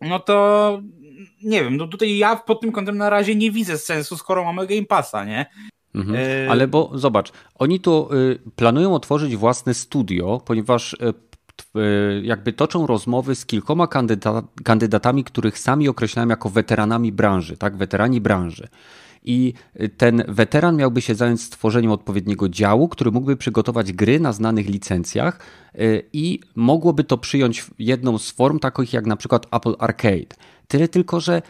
[0.00, 0.80] no to
[1.42, 4.66] nie wiem, no tutaj ja pod tym kątem na razie nie widzę sensu, skoro mamy
[4.66, 5.46] Game Passa, nie?
[5.94, 6.16] Mhm.
[6.16, 6.50] E...
[6.50, 13.34] Ale bo zobacz, oni tu y, planują otworzyć własne studio, ponieważ y, jakby toczą rozmowy
[13.34, 18.68] z kilkoma kandydata, kandydatami, których sami określają jako weteranami branży, tak, weterani branży.
[19.24, 19.52] I
[19.96, 25.40] ten weteran miałby się zająć stworzeniem odpowiedniego działu, który mógłby przygotować gry na znanych licencjach
[25.74, 30.36] y, i mogłoby to przyjąć jedną z form takich jak na przykład Apple Arcade.
[30.68, 31.42] Tyle tylko, że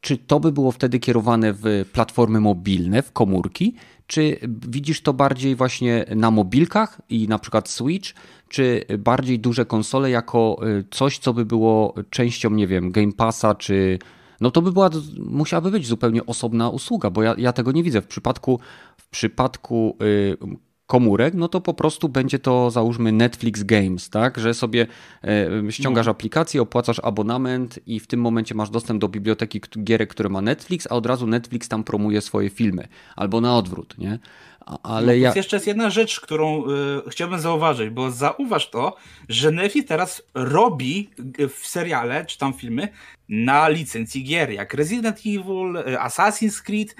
[0.00, 3.74] czy to by było wtedy kierowane w platformy mobilne, w komórki,
[4.06, 4.36] czy
[4.68, 8.10] widzisz to bardziej właśnie na mobilkach i na przykład Switch,
[8.48, 13.54] czy bardziej duże konsole jako y, coś, co by było częścią, nie wiem, Game Passa,
[13.54, 13.98] czy
[14.42, 18.02] no to by była, musiałaby być zupełnie osobna usługa, bo ja, ja tego nie widzę.
[18.02, 18.60] W przypadku,
[18.96, 20.36] w przypadku y,
[20.86, 24.86] komórek, no to po prostu będzie to załóżmy Netflix Games, tak, że sobie
[25.24, 26.12] e, ściągasz no.
[26.12, 30.86] aplikację, opłacasz abonament i w tym momencie masz dostęp do biblioteki gierek, które ma Netflix,
[30.90, 34.18] a od razu Netflix tam promuje swoje filmy, albo na odwrót, nie?
[34.82, 35.32] Ale no, ja...
[35.36, 38.96] jeszcze jest jedna rzecz, którą y, chciałbym zauważyć, bo zauważ to,
[39.28, 41.10] że Netflix teraz robi
[41.58, 42.88] w seriale, czy tam filmy,
[43.28, 46.94] na licencji gier, jak Resident Evil, y, Assassin's Creed,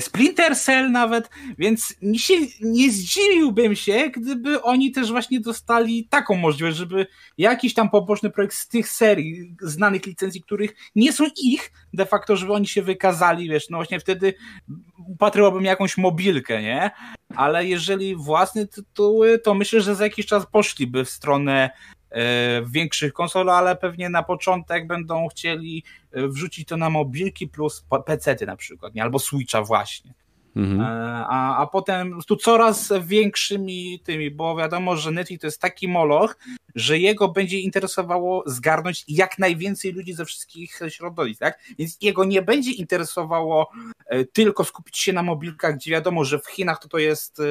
[0.00, 6.36] Splinter Cell nawet, więc nie, się, nie zdziwiłbym się, gdyby oni też właśnie dostali taką
[6.36, 7.06] możliwość, żeby
[7.38, 12.36] jakiś tam poboczny projekt z tych serii, znanych licencji, których nie są ich, de facto,
[12.36, 14.34] żeby oni się wykazali, wiesz, no właśnie wtedy
[15.08, 16.90] upatrywałbym jakąś mobilkę, nie?
[17.36, 21.70] Ale jeżeli własne tytuły, to myślę, że za jakiś czas poszliby w stronę
[22.10, 27.86] E, większych konsol, ale pewnie na początek będą chcieli e, wrzucić to na mobilki plus
[28.06, 29.02] PC-ty na przykład, nie?
[29.02, 30.14] albo Switcha właśnie.
[30.56, 30.80] Mhm.
[30.80, 30.84] E,
[31.28, 36.36] a, a potem tu coraz większymi tymi, bo wiadomo, że Netflix to jest taki moloch,
[36.74, 41.58] że jego będzie interesowało zgarnąć jak najwięcej ludzi ze wszystkich środowisk, tak?
[41.78, 43.70] Więc jego nie będzie interesowało
[44.32, 47.42] tylko skupić się na mobilkach, gdzie wiadomo, że w Chinach to to jest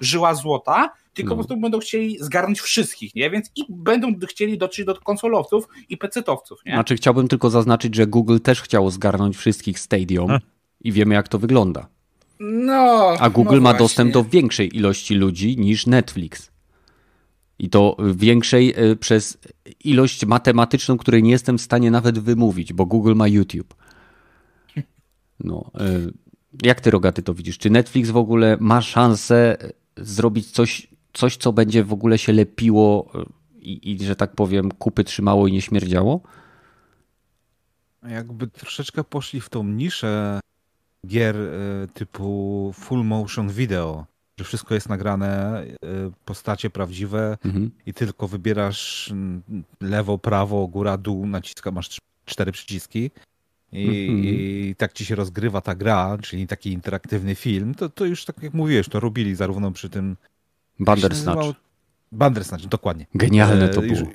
[0.00, 1.36] żyła złota, tylko no.
[1.36, 3.30] po prostu będą chcieli zgarnąć wszystkich, nie?
[3.30, 6.72] Więc i będą chcieli dotrzeć do konsolowców i pecetowców, nie?
[6.72, 10.40] Znaczy chciałbym tylko zaznaczyć, że Google też chciało zgarnąć wszystkich Stadium A.
[10.80, 11.93] i wiemy jak to wygląda.
[12.40, 16.50] No, A Google no ma dostęp do większej ilości ludzi niż Netflix.
[17.58, 19.38] I to większej e, przez
[19.84, 23.74] ilość matematyczną, której nie jestem w stanie nawet wymówić, bo Google ma YouTube.
[25.40, 26.00] No, e,
[26.62, 27.58] jak ty, Rogaty, to widzisz?
[27.58, 29.56] Czy Netflix w ogóle ma szansę
[29.96, 33.12] zrobić coś coś, co będzie w ogóle się lepiło
[33.58, 36.20] i, i że tak powiem, kupy trzymało i nie śmierdziało?
[38.08, 40.40] Jakby troszeczkę poszli w tą niszę
[41.04, 41.50] gier e,
[41.94, 44.06] typu full motion video,
[44.38, 45.66] że wszystko jest nagrane, e,
[46.24, 47.70] postacie prawdziwe mhm.
[47.86, 49.12] i tylko wybierasz
[49.80, 53.10] lewo, prawo, góra, dół, naciska, masz cztery przyciski
[53.72, 54.24] i, mm-hmm.
[54.24, 58.42] i, tak ci się rozgrywa ta gra, czyli taki interaktywny film, to, to już tak
[58.42, 60.16] jak mówiłeś, to robili zarówno przy tym...
[60.80, 61.60] Bandersnatch.
[62.12, 63.06] Bandersnatch, dokładnie.
[63.14, 64.08] Genialne to e, było.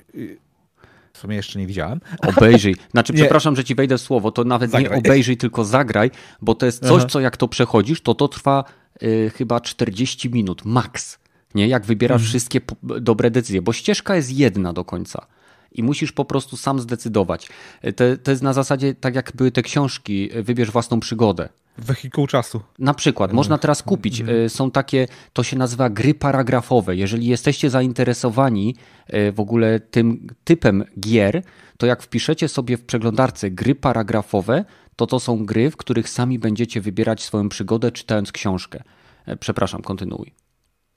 [1.13, 1.99] W sumie jeszcze nie widziałem.
[2.37, 2.75] Obejrzyj.
[2.91, 3.19] Znaczy, nie.
[3.19, 4.91] przepraszam, że ci wejdę w słowo, to nawet zagraj.
[4.91, 7.09] nie obejrzyj, tylko zagraj, bo to jest coś, Aha.
[7.09, 8.63] co jak to przechodzisz, to to trwa
[9.03, 11.19] y, chyba 40 minut, max.
[11.55, 11.67] Nie?
[11.67, 12.29] Jak wybierasz mhm.
[12.29, 15.25] wszystkie dobre decyzje, bo ścieżka jest jedna do końca
[15.71, 17.49] i musisz po prostu sam zdecydować.
[17.95, 21.49] To, to jest na zasadzie tak jak były te książki, wybierz własną przygodę.
[21.81, 22.61] Wehikuł czasu.
[22.79, 24.21] Na przykład, można teraz kupić.
[24.21, 24.45] Mhm.
[24.45, 26.95] E, są takie, to się nazywa gry paragrafowe.
[26.95, 28.75] Jeżeli jesteście zainteresowani
[29.07, 31.43] e, w ogóle tym typem gier,
[31.77, 36.39] to jak wpiszecie sobie w przeglądarce gry paragrafowe, to to są gry, w których sami
[36.39, 38.83] będziecie wybierać swoją przygodę, czytając książkę.
[39.25, 40.33] E, przepraszam, kontynuuj.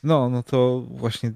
[0.02, 1.32] No, no to właśnie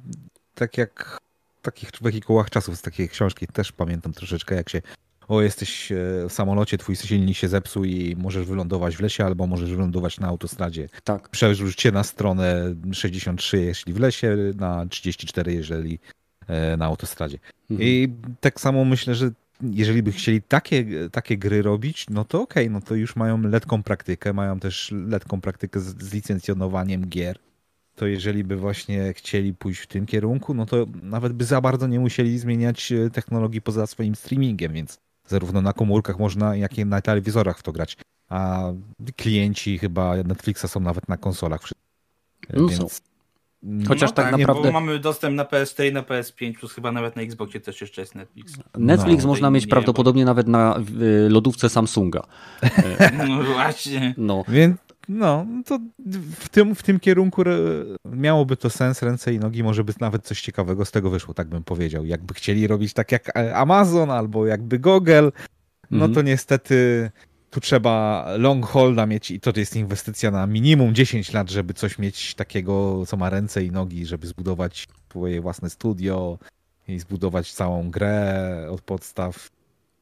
[0.55, 1.18] tak jak
[1.66, 4.83] takich wehikułach czasów z takiej książki też pamiętam troszeczkę, jak się
[5.29, 5.96] o, jesteś e,
[6.29, 10.29] w samolocie, twój silnik się zepsuł i możesz wylądować w lesie, albo możesz wylądować na
[10.29, 10.88] autostradzie.
[11.05, 11.29] Tak.
[11.29, 15.98] Przerzuć cię na stronę 63, jeśli w lesie, na 34, jeżeli
[16.46, 17.38] e, na autostradzie.
[17.70, 17.88] Mhm.
[17.88, 18.09] I
[18.40, 19.31] tak samo myślę, że
[19.62, 23.42] jeżeli by chcieli takie, takie gry robić, no to okej, okay, no to już mają
[23.42, 27.38] letką praktykę, mają też letką praktykę z, z licencjonowaniem gier
[27.96, 31.87] to jeżeli by właśnie chcieli pójść w tym kierunku, no to nawet by za bardzo
[31.87, 36.87] nie musieli zmieniać e, technologii poza swoim streamingiem, więc zarówno na komórkach można, jak i
[36.87, 37.96] na telewizorach w to grać.
[38.28, 38.72] A
[39.16, 41.61] klienci chyba Netflixa są nawet na konsolach.
[42.52, 42.80] No więc...
[42.80, 42.88] są.
[43.88, 44.68] Chociaż no tak, tak naprawdę.
[44.68, 48.00] Nie, mamy dostęp na PS4 i na PS5, plus chyba nawet na Xboxie też jeszcze
[48.00, 48.52] jest Netflix.
[48.78, 50.26] Netflix no, można mieć nie, prawdopodobnie bo...
[50.26, 50.80] nawet na
[51.28, 52.22] lodówce Samsunga.
[53.28, 54.14] No właśnie.
[54.16, 54.44] No.
[54.48, 54.76] Więc
[55.09, 55.79] no, to
[56.31, 57.42] w tym, w tym kierunku
[58.05, 61.49] miałoby to sens, ręce i nogi, może by nawet coś ciekawego z tego wyszło, tak
[61.49, 62.05] bym powiedział.
[62.05, 65.29] Jakby chcieli robić tak jak Amazon albo jakby Google,
[65.90, 66.27] no to mhm.
[66.27, 67.11] niestety
[67.51, 71.99] tu trzeba long holda mieć i to jest inwestycja na minimum 10 lat, żeby coś
[71.99, 76.38] mieć takiego, co ma ręce i nogi, żeby zbudować swoje własne studio
[76.88, 79.51] i zbudować całą grę od podstaw.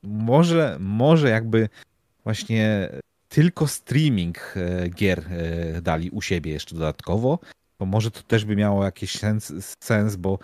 [0.02, 1.68] Może, może jakby
[2.24, 2.88] właśnie
[3.34, 7.38] tylko streaming e, gier e, dali u siebie jeszcze dodatkowo,
[7.78, 10.38] to może to też by miało jakiś sens, sens bo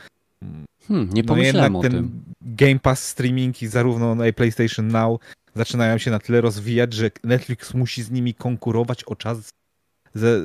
[0.88, 2.22] hmm, nie no pomyślałem o ten tym.
[2.40, 5.20] Game Pass streaming i zarówno na PlayStation Now
[5.54, 9.48] zaczynają się na tyle rozwijać, że Netflix musi z nimi konkurować o czas
[10.14, 10.40] ze, e,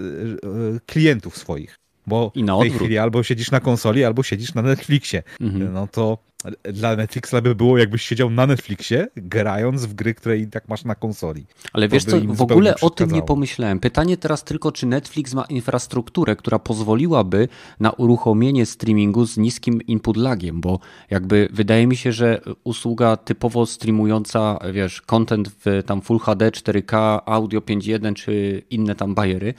[0.86, 1.76] klientów swoich.
[2.08, 5.24] Bo I na w tej chwili albo siedzisz na konsoli, albo siedzisz na Netflixie.
[5.42, 5.74] Mhm.
[5.74, 6.18] No to
[6.64, 10.84] dla Netflixa by było, jakbyś siedział na Netflixie, grając w gry, które i tak masz
[10.84, 11.46] na konsoli.
[11.74, 13.80] Ale to wiesz co, w ogóle o tym nie pomyślałem.
[13.80, 17.48] Pytanie teraz tylko, czy Netflix ma infrastrukturę, która pozwoliłaby
[17.80, 23.66] na uruchomienie streamingu z niskim input lagiem, bo jakby wydaje mi się, że usługa typowo
[23.66, 29.54] streamująca, wiesz, content w tam Full HD, 4K, audio 5.1 czy inne tam bajery,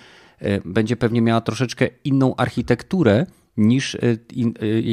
[0.65, 4.17] będzie pewnie miała troszeczkę inną architekturę, niż, e, e,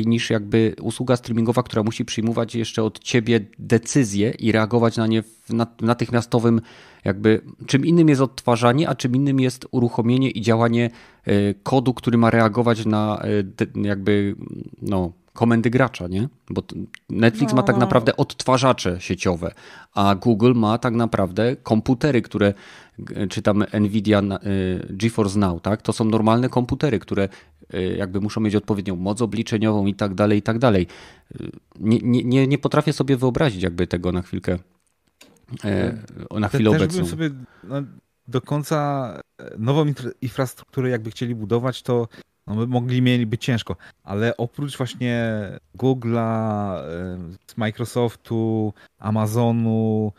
[0.05, 5.21] niż jakby usługa streamingowa, która musi przyjmować jeszcze od ciebie decyzje i reagować na nie
[5.23, 6.61] w natychmiastowym
[7.03, 10.89] jakby czym innym jest odtwarzanie, a czym innym jest uruchomienie i działanie
[11.25, 13.21] e, kodu, który ma reagować na
[13.75, 14.35] jakby
[14.81, 16.29] no komendy gracza, nie?
[16.49, 16.63] Bo
[17.09, 17.55] Netflix no.
[17.55, 17.79] ma tak no.
[17.79, 19.51] naprawdę odtwarzacze sieciowe,
[19.93, 22.53] a Google ma tak naprawdę komputery, które
[23.29, 24.21] czy tam Nvidia
[24.89, 25.81] GeForce Now, tak?
[25.81, 27.29] To są normalne komputery, które
[27.73, 30.87] Y, jakby muszą mieć odpowiednią moc obliczeniową i tak dalej, i tak dalej.
[31.41, 34.59] Y, nie, nie, nie potrafię sobie wyobrazić jakby tego na chwilkę,
[35.63, 35.97] e,
[36.39, 37.05] na chwilę Te, obecną.
[37.05, 37.29] Sobie
[37.63, 37.75] no,
[38.27, 39.85] do końca e, nową
[40.21, 42.07] infrastrukturę jakby chcieli budować, to
[42.47, 45.39] no, by mogli mieliby ciężko, ale oprócz właśnie
[45.77, 47.17] Google'a, e,
[47.57, 50.11] Microsoftu, Amazonu,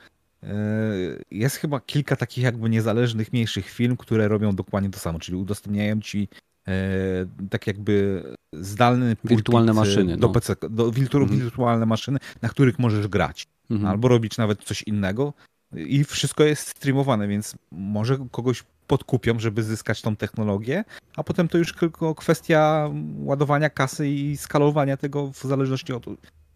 [1.31, 6.01] jest chyba kilka takich jakby niezależnych, mniejszych firm, które robią dokładnie to samo, czyli udostępniają
[6.01, 6.29] ci
[6.69, 10.33] E, tak jakby zdalny wirtualne maszyny do no.
[10.33, 11.41] PC, do wirtu, mhm.
[11.41, 13.47] wirtualne maszyny, na których możesz grać.
[13.71, 13.91] Mhm.
[13.91, 15.33] Albo robić nawet coś innego
[15.77, 20.85] i wszystko jest streamowane, więc może kogoś podkupią, żeby zyskać tą technologię,
[21.17, 26.07] a potem to już tylko kwestia ładowania kasy i skalowania tego w zależności od,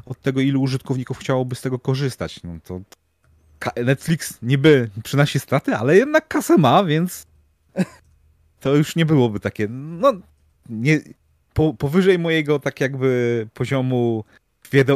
[0.06, 2.42] od tego, ilu użytkowników chciałoby z tego korzystać.
[2.42, 2.80] No to
[3.84, 7.26] Netflix niby przynosi straty, ale jednak kasę ma, więc
[8.60, 10.12] to już nie byłoby takie, no,
[10.68, 11.00] nie,
[11.54, 14.24] po, powyżej mojego tak jakby poziomu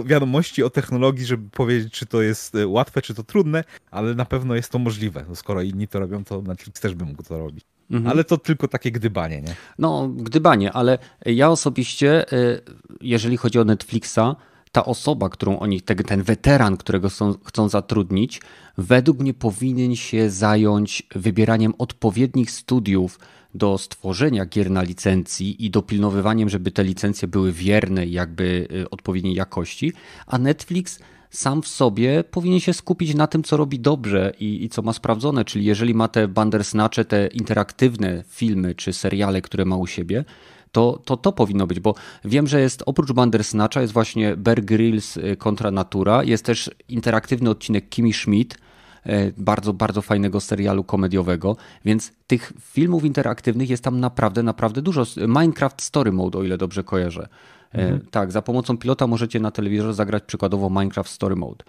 [0.04, 4.24] wiadomości o technologii, żeby powiedzieć, czy to jest e, łatwe, czy to trudne, ale na
[4.24, 5.24] pewno jest to możliwe.
[5.28, 7.64] No, skoro inni to robią, to Netflix też by mógł to robić.
[7.90, 8.10] Mhm.
[8.10, 9.54] Ale to tylko takie gdybanie, nie?
[9.78, 12.60] No, gdybanie, ale ja osobiście, e,
[13.00, 14.36] jeżeli chodzi o Netflixa,
[14.72, 18.40] ta osoba, którą oni, ten, ten weteran, którego są, chcą zatrudnić,
[18.78, 23.18] według mnie powinien się zająć wybieraniem odpowiednich studiów
[23.54, 29.34] do stworzenia gier na licencji i dopilnowywaniem, żeby te licencje były wierne jakby y, odpowiedniej
[29.34, 29.92] jakości,
[30.26, 30.98] a Netflix
[31.30, 34.92] sam w sobie powinien się skupić na tym, co robi dobrze i, i co ma
[34.92, 40.24] sprawdzone, czyli jeżeli ma te Bandersnatche, te interaktywne filmy czy seriale, które ma u siebie,
[40.72, 41.94] to, to to powinno być, bo
[42.24, 47.50] wiem, że jest oprócz Bandersnatcha jest właśnie Bear Grylls y, kontra Natura, jest też interaktywny
[47.50, 48.58] odcinek Kimi Schmidt,
[49.06, 55.04] y, bardzo, bardzo fajnego serialu komediowego, więc tych filmów interaktywnych jest tam naprawdę, naprawdę dużo.
[55.16, 57.28] Minecraft Story Mode, o ile dobrze kojarzę.
[57.74, 58.00] Y, mhm.
[58.10, 61.64] Tak, za pomocą pilota możecie na telewizorze zagrać przykładowo Minecraft Story Mode.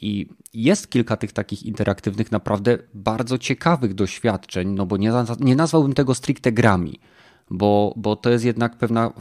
[0.00, 5.92] I jest kilka tych takich interaktywnych, naprawdę bardzo ciekawych doświadczeń, no bo nie, nie nazwałbym
[5.92, 7.00] tego stricte grami
[7.50, 9.12] bo, bo to jest jednak pewna.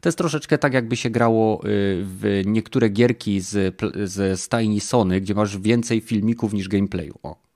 [0.00, 1.66] To jest troszeczkę tak, jakby się grało y,
[2.04, 7.14] w niektóre gierki z, ze stajni Sony, gdzie masz więcej filmików niż gameplayu.
[7.22, 7.50] O.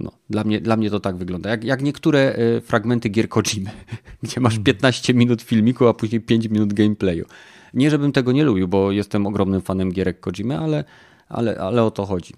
[0.00, 1.50] No, dla, mnie, dla mnie to tak wygląda.
[1.50, 3.70] Jak, jak niektóre y, fragmenty gier Kojimy,
[4.22, 5.18] gdzie masz 15 mhm.
[5.18, 7.24] minut filmiku, a później 5 minut gameplayu.
[7.74, 10.84] Nie, żebym tego nie lubił, bo jestem ogromnym fanem gierek Kojimy, ale,
[11.28, 12.34] ale, ale o to chodzi.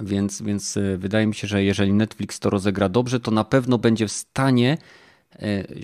[0.00, 3.78] Więc, więc y, wydaje mi się, że jeżeli Netflix to rozegra dobrze, to na pewno
[3.78, 4.78] będzie w stanie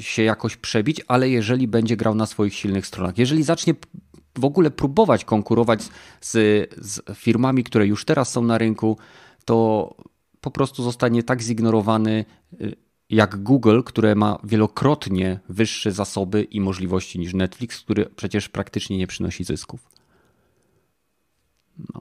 [0.01, 3.75] się jakoś przebić, ale jeżeli będzie grał na swoich silnych stronach, jeżeli zacznie
[4.39, 5.83] w ogóle próbować konkurować
[6.21, 6.33] z,
[6.87, 8.99] z firmami, które już teraz są na rynku,
[9.45, 9.95] to
[10.41, 12.25] po prostu zostanie tak zignorowany
[12.61, 12.67] e,
[13.11, 19.07] jak Google, które ma wielokrotnie wyższe zasoby i możliwości niż Netflix, który przecież praktycznie nie
[19.07, 19.89] przynosi zysków.
[21.79, 22.01] No.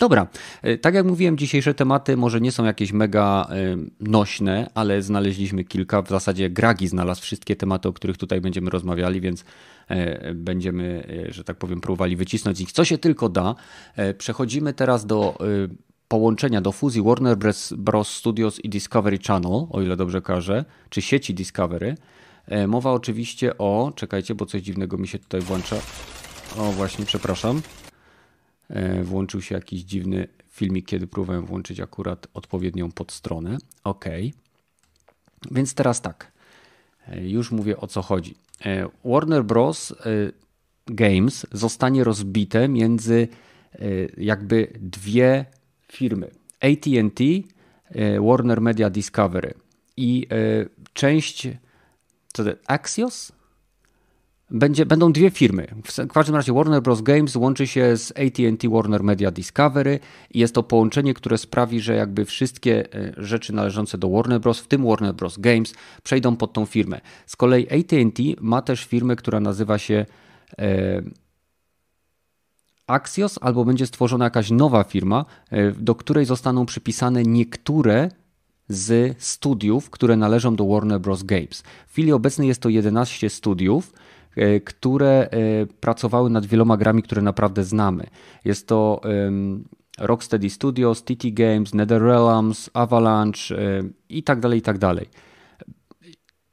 [0.00, 0.26] Dobra,
[0.62, 5.64] e, tak jak mówiłem, dzisiejsze tematy może nie są jakieś mega e, nośne, ale znaleźliśmy
[5.64, 6.02] kilka.
[6.02, 9.44] W zasadzie Gragi znalazł wszystkie tematy, o których tutaj będziemy rozmawiali, więc
[9.88, 13.54] e, będziemy, że tak powiem, próbowali wycisnąć z nich co się tylko da.
[14.18, 15.38] Przechodzimy teraz do
[16.08, 17.36] połączenia, do fuzji Warner
[17.76, 18.08] Bros.
[18.08, 21.94] Studios i Discovery Channel, o ile dobrze kojarzę, czy sieci Discovery.
[22.68, 25.76] Mowa oczywiście o, czekajcie, bo coś dziwnego mi się tutaj włącza.
[26.58, 27.62] O, właśnie, przepraszam.
[28.70, 33.58] E, włączył się jakiś dziwny filmik, kiedy próbowałem włączyć akurat odpowiednią podstronę.
[33.84, 34.04] OK.
[35.50, 36.32] Więc teraz tak.
[37.08, 38.34] E, już mówię o co chodzi.
[38.64, 39.94] E, Warner Bros.
[40.86, 43.28] Games zostanie rozbite między
[44.16, 45.44] jakby dwie
[45.88, 46.30] firmy.
[46.60, 47.24] AT&T,
[48.20, 49.54] Warner Media Discovery
[49.96, 50.26] i
[50.92, 51.48] część
[52.32, 53.32] co to, Axios?
[54.50, 55.66] Będzie, będą dwie firmy.
[55.84, 57.02] W każdym razie Warner Bros.
[57.02, 61.94] Games łączy się z AT&T Warner Media Discovery i jest to połączenie, które sprawi, że
[61.94, 65.38] jakby wszystkie e, rzeczy należące do Warner Bros., w tym Warner Bros.
[65.38, 67.00] Games, przejdą pod tą firmę.
[67.26, 70.06] Z kolei AT&T ma też firmę, która nazywa się
[70.58, 71.02] e,
[72.86, 78.08] Axios, albo będzie stworzona jakaś nowa firma, e, do której zostaną przypisane niektóre
[78.68, 81.22] z studiów, które należą do Warner Bros.
[81.22, 81.62] Games.
[81.88, 83.92] W chwili obecnej jest to 11 studiów,
[84.64, 88.06] które e, pracowały nad wieloma grami, które naprawdę znamy.
[88.44, 89.00] Jest to
[89.98, 95.06] Rocksteady Studios, TT Games, NetherRealms, Avalanche e, i tak dalej, i tak dalej.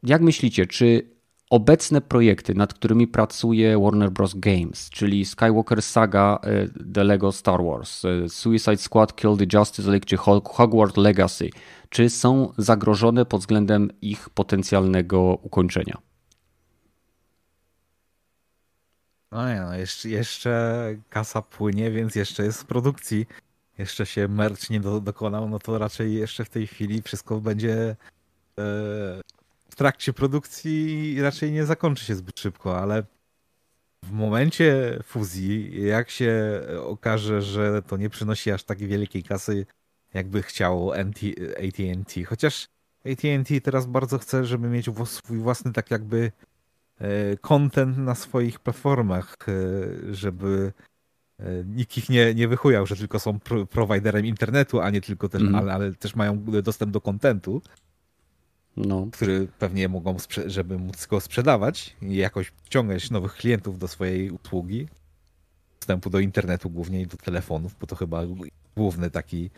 [0.04, 1.18] Jak myślicie, czy
[1.50, 4.34] obecne projekty, nad którymi pracuje Warner Bros.
[4.36, 6.40] Games, czyli Skywalker Saga
[6.94, 11.50] The Lego Star Wars, Suicide Squad Kill the Justice League czy Hogwarts Legacy,
[11.90, 16.07] czy są zagrożone pod względem ich potencjalnego ukończenia?
[19.32, 23.26] No nie no, jeszcze, jeszcze kasa płynie, więc jeszcze jest w produkcji.
[23.78, 27.76] Jeszcze się merch nie do, dokonał, no to raczej jeszcze w tej chwili wszystko będzie
[27.80, 27.96] e,
[29.70, 33.04] w trakcie produkcji i raczej nie zakończy się zbyt szybko, ale
[34.04, 39.66] w momencie fuzji, jak się okaże, że to nie przynosi aż tak wielkiej kasy,
[40.14, 42.68] jakby chciało AT&T, chociaż
[43.06, 46.32] AT&T teraz bardzo chce, żeby mieć swój własny tak jakby
[47.42, 49.54] content na swoich platformach, e,
[50.14, 50.74] żeby
[51.40, 55.30] e, nikt ich nie, nie wychujał, że tylko są pro, prowajderem internetu, a nie tylko
[55.30, 55.56] też, mm.
[55.56, 57.62] ale, ale, też mają dostęp do kontentu,
[58.78, 59.08] no.
[59.12, 64.88] który pewnie mogą, żeby móc go sprzedawać i jakoś wciągać nowych klientów do swojej usługi,
[65.80, 68.24] dostępu do internetu głównie i do telefonów, bo to chyba
[68.76, 69.50] główny taki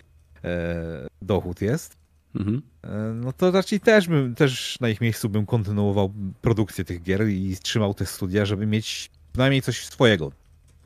[0.44, 1.99] e, dochód jest.
[2.36, 2.62] Mhm.
[2.84, 7.28] E, no to raczej też bym, też na ich miejscu bym kontynuował produkcję tych gier
[7.28, 10.32] i trzymał te studia, żeby mieć przynajmniej coś swojego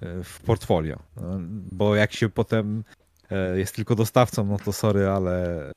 [0.01, 0.99] e, w portfolio.
[1.17, 1.39] E,
[1.71, 2.83] bo jak się potem
[3.55, 5.71] jest tylko dostawcą, no to sorry, ale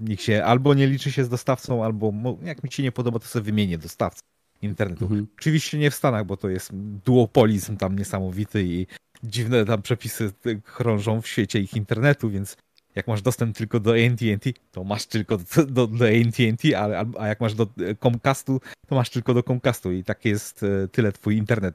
[0.00, 2.12] nikt się albo nie liczy się z dostawcą, albo
[2.42, 4.22] jak mi się nie podoba, to sobie wymienię dostawcę.
[4.62, 5.04] internetu.
[5.04, 5.26] Mhm.
[5.38, 6.70] Oczywiście nie w Stanach, bo to jest
[7.04, 8.86] duopolizm tam niesamowity i
[9.22, 10.32] dziwne tam przepisy
[10.64, 12.56] krążą w świecie ich internetu, więc
[12.94, 17.26] jak masz dostęp tylko do AT&T, to masz tylko do, do, do AT&T, a, a
[17.26, 17.66] jak masz do
[18.02, 21.74] Comcastu, to masz tylko do Comcastu i tak jest e, tyle twój internet.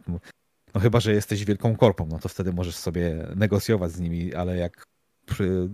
[0.74, 4.57] No chyba, że jesteś wielką korpą, no to wtedy możesz sobie negocjować z nimi, ale
[4.57, 4.84] jak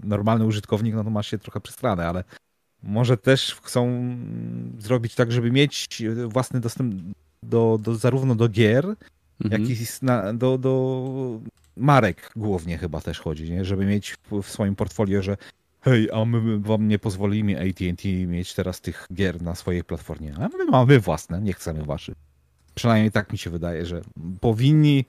[0.03, 2.23] normalny użytkownik, no to masz się trochę przestranę, ale
[2.83, 4.15] może też chcą
[4.79, 5.87] zrobić tak, żeby mieć
[6.27, 6.95] własny dostęp
[7.43, 8.95] do, do zarówno do gier,
[9.43, 9.61] mhm.
[9.61, 11.41] jak i na, do, do
[11.75, 13.65] marek głównie chyba też chodzi, nie?
[13.65, 15.37] żeby mieć w, swoim portfolio, że
[15.81, 20.47] hej, a my wam nie pozwolimy AT&T mieć teraz tych gier na swojej platformie, a
[20.57, 22.15] my mamy własne, nie chcemy waszych.
[22.75, 24.01] Przynajmniej tak mi się wydaje, że
[24.39, 25.05] powinni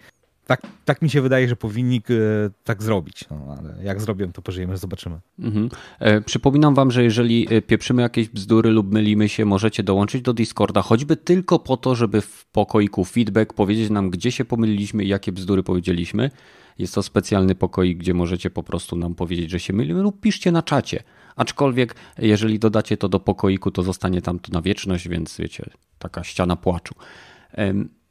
[0.46, 3.24] tak, tak mi się wydaje, że powinni e, tak zrobić.
[3.30, 5.20] No, ale jak zrobią, to pożyjemy, zobaczymy.
[5.38, 5.68] Mhm.
[5.98, 10.32] E, przypominam wam, że jeżeli e, pieprzymy jakieś bzdury lub mylimy się, możecie dołączyć do
[10.32, 15.08] Discorda, choćby tylko po to, żeby w pokoiku feedback powiedzieć nam, gdzie się pomyliliśmy i
[15.08, 16.30] jakie bzdury powiedzieliśmy.
[16.78, 20.52] Jest to specjalny pokoik, gdzie możecie po prostu nam powiedzieć, że się mylimy lub piszcie
[20.52, 21.02] na czacie.
[21.36, 26.24] Aczkolwiek, jeżeli dodacie to do pokoiku, to zostanie tam to na wieczność, więc wiecie, taka
[26.24, 26.94] ściana płaczu.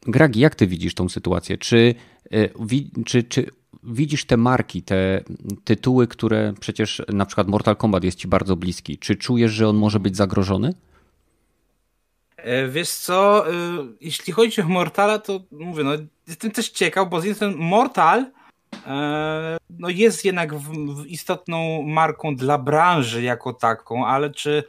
[0.06, 1.58] Gragi, jak ty widzisz tą sytuację?
[1.58, 1.96] Czy,
[2.32, 2.50] e,
[3.06, 3.46] czy, czy
[3.84, 5.24] widzisz te marki, te
[5.64, 8.98] tytuły, które przecież na przykład Mortal Kombat jest ci bardzo bliski?
[8.98, 10.74] Czy czujesz, że on może być zagrożony?
[12.38, 13.54] E, wiesz co, e,
[14.02, 15.92] jeśli chodzi o Mortala, to mówię, no
[16.28, 18.26] jestem też ciekaw, bo ten Mortal
[19.70, 20.54] no jest jednak
[21.06, 24.64] istotną marką dla branży jako taką, ale czy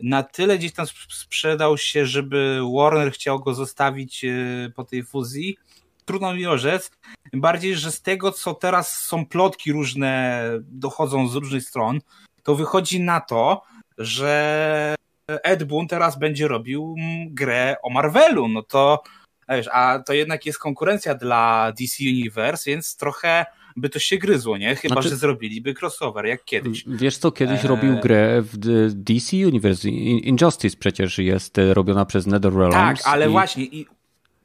[0.00, 4.28] na tyle gdzieś tam sprzedał się, żeby Warner chciał go zostawić e,
[4.76, 5.56] po tej fuzji.
[6.04, 6.90] Trudno mi orzec.
[7.32, 12.00] Bardziej, że z tego, co teraz są plotki różne, dochodzą z różnych stron,
[12.42, 13.62] to wychodzi na to,
[13.98, 14.94] że
[15.28, 16.96] Ed Boon teraz będzie robił
[17.26, 18.48] grę o Marvelu.
[18.48, 19.02] No to,
[19.48, 23.46] wiesz, a to jednak jest konkurencja dla DC Universe, więc trochę
[23.80, 24.76] by to się gryzło, nie?
[24.76, 26.84] Chyba, znaczy, że zrobiliby crossover, jak kiedyś.
[26.86, 27.68] Wiesz co, kiedyś e...
[27.68, 28.56] robił grę w
[28.94, 29.88] DC Universe.
[29.88, 32.74] Injustice przecież jest e, robiona przez NetherRealms.
[32.74, 33.30] Tak, ale i...
[33.30, 33.86] właśnie i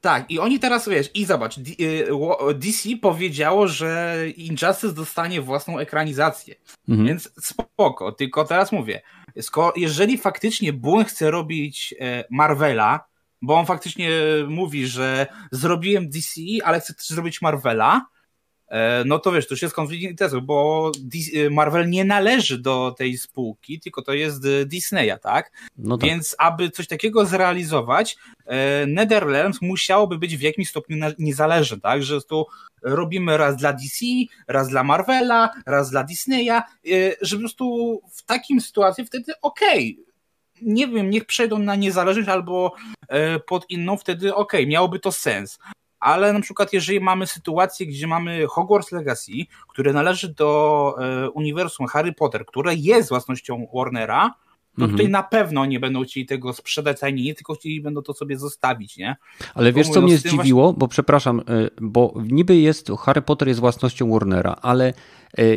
[0.01, 1.59] tak, i oni teraz, wiesz, i zobacz,
[2.55, 6.55] DC y, powiedziało, że Injustice dostanie własną ekranizację,
[6.89, 7.07] mhm.
[7.07, 9.01] więc spoko, tylko teraz mówię,
[9.75, 13.05] jeżeli faktycznie Boone chce robić e, Marvela,
[13.41, 14.09] bo on faktycznie
[14.47, 18.12] mówi, że zrobiłem DC, ale chcę też zrobić Marvela, E,
[19.05, 20.91] no to wiesz, to już jest konflikt interesów, bo
[21.35, 25.51] e, Marvel nie należy do tej spółki, tylko to jest e, Disneya, tak?
[25.77, 26.09] No tak.
[26.09, 28.17] Więc aby coś takiego zrealizować,
[28.87, 32.03] Netherlands musiałoby być w jakimś stopniu niezależne, tak?
[32.03, 32.45] Że tu
[32.81, 34.05] robimy raz dla DC,
[34.47, 36.61] raz dla Marvela, raz dla Disneya,
[37.21, 40.13] że po prostu w takim sytuacji wtedy okej, okay,
[40.61, 42.75] nie wiem, niech przejdą na niezależność albo
[43.47, 45.59] pod inną, wtedy okej, okay, miałoby to sens
[46.03, 49.31] ale na przykład jeżeli mamy sytuację, gdzie mamy Hogwarts Legacy,
[49.67, 54.33] które należy do e, uniwersum Harry Potter, które jest własnością Warnera,
[54.77, 54.91] to mhm.
[54.91, 58.97] tutaj na pewno nie będą chcieli tego sprzedać nie tylko chcieli będą to sobie zostawić,
[58.97, 59.15] nie?
[59.53, 60.63] Ale wiesz, co mnie zdziwiło?
[60.63, 60.79] Właśnie...
[60.79, 61.43] Bo przepraszam, e,
[61.81, 64.93] bo niby jest, Harry Potter jest własnością Warnera, ale e,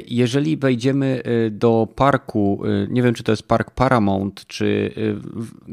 [0.07, 4.93] jeżeli wejdziemy e, do parku, nie wiem, czy to jest park Paramount, czy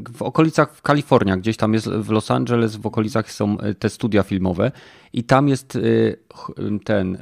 [0.04, 3.90] w, w okolicach w Kalifornii, gdzieś tam jest w Los Angeles, w okolicach są te
[3.90, 4.72] studia filmowe
[5.12, 5.78] i tam jest
[6.84, 7.18] ten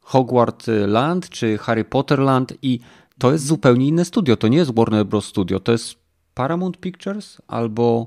[0.00, 2.80] Hogwarts Land, czy Harry Potter Land i
[3.18, 4.36] to jest zupełnie inne studio.
[4.36, 5.24] To nie jest Warner Bros.
[5.26, 5.94] Studio, to jest
[6.34, 8.06] Paramount Pictures albo.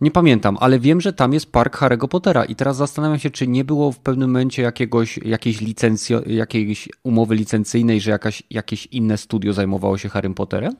[0.00, 3.48] Nie pamiętam, ale wiem, że tam jest park Harry'ego Pottera i teraz zastanawiam się, czy
[3.48, 9.18] nie było w pewnym momencie jakiegoś, jakiejś, licencjo, jakiejś umowy licencyjnej, że jakaś, jakieś inne
[9.18, 10.76] studio zajmowało się Harrym Potterem?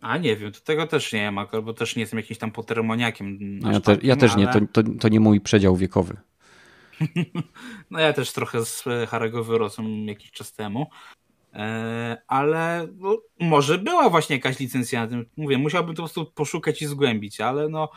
[0.00, 3.60] A nie wiem, to tego też nie ma, bo też nie jestem jakimś tam Potteromaniakiem.
[3.72, 4.40] Ja, te, ja też ale...
[4.40, 6.16] nie, to, to, to nie mój przedział wiekowy.
[7.90, 10.86] no ja też trochę z Harry'ego wyrosłem jakiś czas temu.
[11.54, 15.26] E, ale no, może była właśnie jakaś licencja na tym.
[15.36, 17.88] Mówię, musiałbym to po prostu poszukać i zgłębić, ale no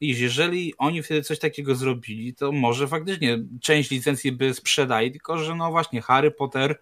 [0.00, 5.54] jeżeli oni wtedy coś takiego zrobili, to może faktycznie część licencji by sprzedali, tylko że
[5.54, 6.78] no właśnie Harry Potter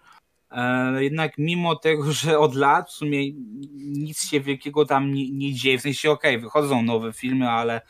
[0.51, 3.31] e, jednak mimo tego, że od lat w sumie
[3.75, 7.81] nic się wielkiego tam nie, nie dzieje, w sensie okej, okay, wychodzą nowe filmy, ale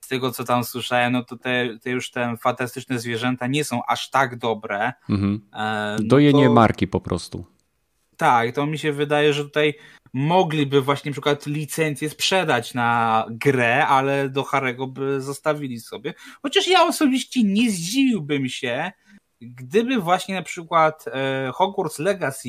[0.00, 3.80] z tego co tam słyszałem, no to te, te już te fantastyczne zwierzęta nie są
[3.88, 4.92] aż tak dobre.
[5.10, 5.40] Mhm.
[5.52, 6.52] E, no Dojenie to...
[6.52, 7.44] marki po prostu.
[8.20, 9.74] Tak, to mi się wydaje, że tutaj
[10.12, 16.14] mogliby właśnie na przykład licencję sprzedać na grę, ale do Harego by zostawili sobie.
[16.42, 18.92] Chociaż ja osobiście nie zdziwiłbym się,
[19.40, 22.48] gdyby właśnie na przykład e, Hogwarts Legacy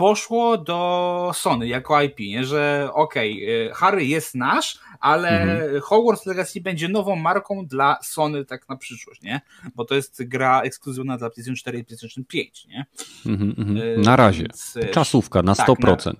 [0.00, 2.44] poszło do Sony jako IP, nie?
[2.44, 5.80] że okej, okay, Harry jest nasz, ale mhm.
[5.80, 9.40] Hogwarts Legacy będzie nową marką dla Sony tak na przyszłość, nie?
[9.74, 12.86] Bo to jest gra ekskluzywna dla PlayStation 4 i PlayStation 5, nie?
[13.26, 14.00] Mhm, mhm.
[14.02, 14.42] Na razie.
[14.42, 16.12] Więc, Czasówka na tak, 100%.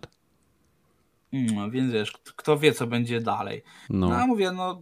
[1.33, 1.53] Na...
[1.55, 3.63] No, więc wiesz, kto wie, co będzie dalej.
[3.91, 4.81] No, no mówię, no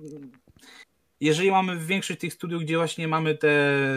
[1.21, 3.51] jeżeli mamy większość tych studiów, gdzie właśnie mamy te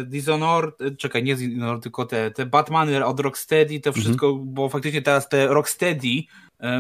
[0.06, 4.04] Dishonored, czekaj, nie Dishonored, tylko te, te Batmany od Rocksteady, to mhm.
[4.04, 4.54] wszystko, mhm.
[4.54, 6.24] bo faktycznie teraz te Rocksteady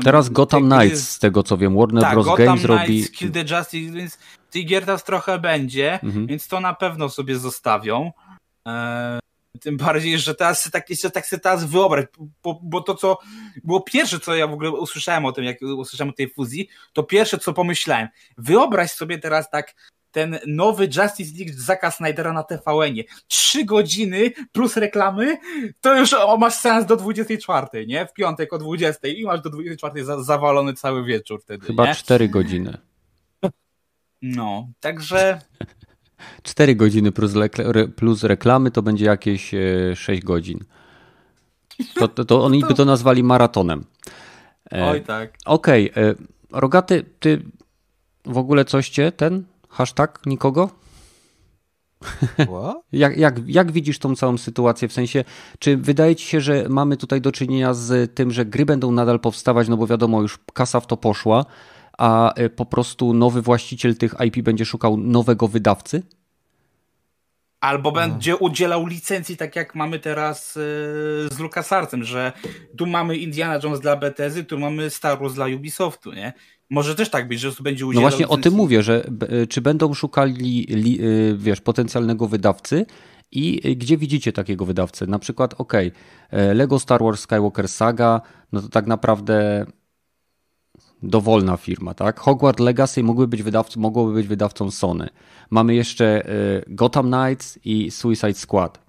[0.04, 2.26] Teraz Gotham Knights, z tego co wiem, Warner tak, Bros.
[2.26, 3.10] Gotham Games Knights, robi...
[3.10, 4.18] Kill the Justice, więc
[4.52, 6.28] tych gier teraz trochę będzie, mhm.
[6.28, 8.12] więc to na pewno sobie zostawią.
[8.68, 9.20] E,
[9.62, 12.06] tym bardziej, że teraz tak, jeszcze tak sobie teraz wyobraź,
[12.44, 13.18] bo, bo, to co
[13.64, 17.04] było pierwsze, co ja w ogóle usłyszałem o tym, jak usłyszałem o tej fuzji, to
[17.04, 19.74] pierwsze, co pomyślałem, wyobraź sobie teraz tak
[20.12, 23.04] ten nowy Justice League Zaka Snydera na TVN-ie.
[23.28, 25.38] Trzy godziny plus reklamy,
[25.82, 28.06] to już o, masz sens do 24, nie?
[28.06, 31.96] W piątek o 20 i masz do 24 za, zawalony cały wieczór wtedy, Chyba nie?
[31.96, 32.78] 4 godziny.
[34.22, 35.40] No, także...
[36.44, 37.34] 4 godziny plus,
[37.96, 39.52] plus reklamy to będzie jakieś
[39.96, 40.60] 6 e, godzin.
[41.96, 43.86] To, to, to oni by to nazwali maratonem.
[44.74, 45.34] E, Oj tak.
[45.46, 46.04] Okej, okay.
[46.04, 46.16] E,
[46.52, 47.42] Rogaty, ty
[48.26, 50.70] w ogóle coś cię ten Hashtag nikogo?
[52.92, 54.88] jak, jak, jak widzisz tą całą sytuację?
[54.88, 55.24] W sensie,
[55.60, 59.20] czy wydaje ci się, że mamy tutaj do czynienia z tym, że gry będą nadal
[59.20, 61.46] powstawać, no bo wiadomo, już kasa w to poszła,
[61.98, 66.04] a e, po prostu nowy właściciel tych IP będzie szukał nowego wydawcy?
[67.60, 70.62] Albo będzie udzielał licencji, tak jak mamy teraz e,
[71.36, 72.32] z LucasArtsem, że
[72.78, 76.34] tu mamy Indiana Jones dla Bethesdy, tu mamy Star Wars dla Ubisoftu, nie?
[76.72, 78.04] Może też tak być, że będzie udzielał...
[78.04, 78.40] No właśnie licencji.
[78.40, 82.86] o tym mówię, że e, czy będą szukali, li, e, wiesz, potencjalnego wydawcy
[83.32, 85.08] i gdzie widzicie takiego wydawcę?
[85.08, 85.74] Na przykład, ok,
[86.32, 89.66] Lego Star Wars Skywalker Saga, no to tak naprawdę
[91.04, 92.20] dowolna firma, tak?
[92.20, 95.10] Hogwarts Legacy mógłby być wydawcą, mogłoby być wydawcą Sony.
[95.50, 96.24] Mamy jeszcze
[96.68, 98.80] Gotham Knights i Suicide Squad.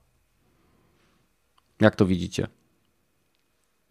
[1.80, 2.46] Jak to widzicie?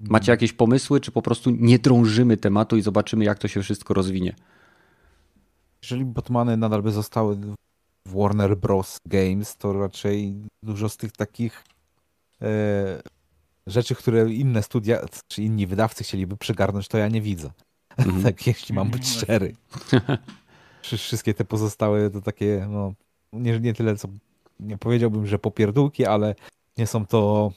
[0.09, 3.93] Macie jakieś pomysły, czy po prostu nie drążymy tematu i zobaczymy, jak to się wszystko
[3.93, 4.35] rozwinie?
[5.81, 7.35] Jeżeli Batmany nadal by zostały
[8.05, 8.97] w Warner Bros.
[9.05, 11.63] Games, to raczej dużo z tych takich
[12.41, 13.01] e,
[13.67, 17.51] rzeczy, które inne studia czy inni wydawcy chcieliby przygarnąć, to ja nie widzę.
[17.97, 18.23] Mm.
[18.23, 19.17] tak, jeśli mam być mhm.
[19.17, 19.55] szczery.
[20.97, 22.93] Wszystkie te pozostałe to takie, no,
[23.33, 24.07] nie, nie tyle co,
[24.59, 26.35] nie powiedziałbym, że popierdółki, ale
[26.77, 27.51] nie są to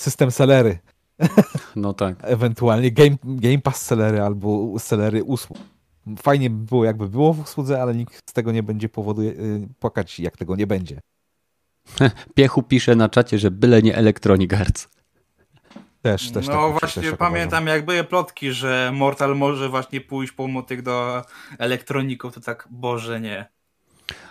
[0.00, 0.78] system sellery.
[1.76, 2.16] No tak.
[2.22, 5.58] Ewentualnie game, game pass sellery albo sellery usług.
[6.18, 9.68] Fajnie by było, jakby było w usłudze, ale nikt z tego nie będzie powodu yy,
[9.78, 11.00] płakać, jak tego nie będzie.
[12.34, 14.88] Piechu pisze na czacie, że byle nie Electronic Arts.
[16.02, 17.76] Też, też No tak, właśnie też tak pamiętam uważam.
[17.76, 21.22] jak były plotki, że Mortal może właśnie pójść po motyk do
[21.58, 23.46] elektroników, to tak, Boże nie.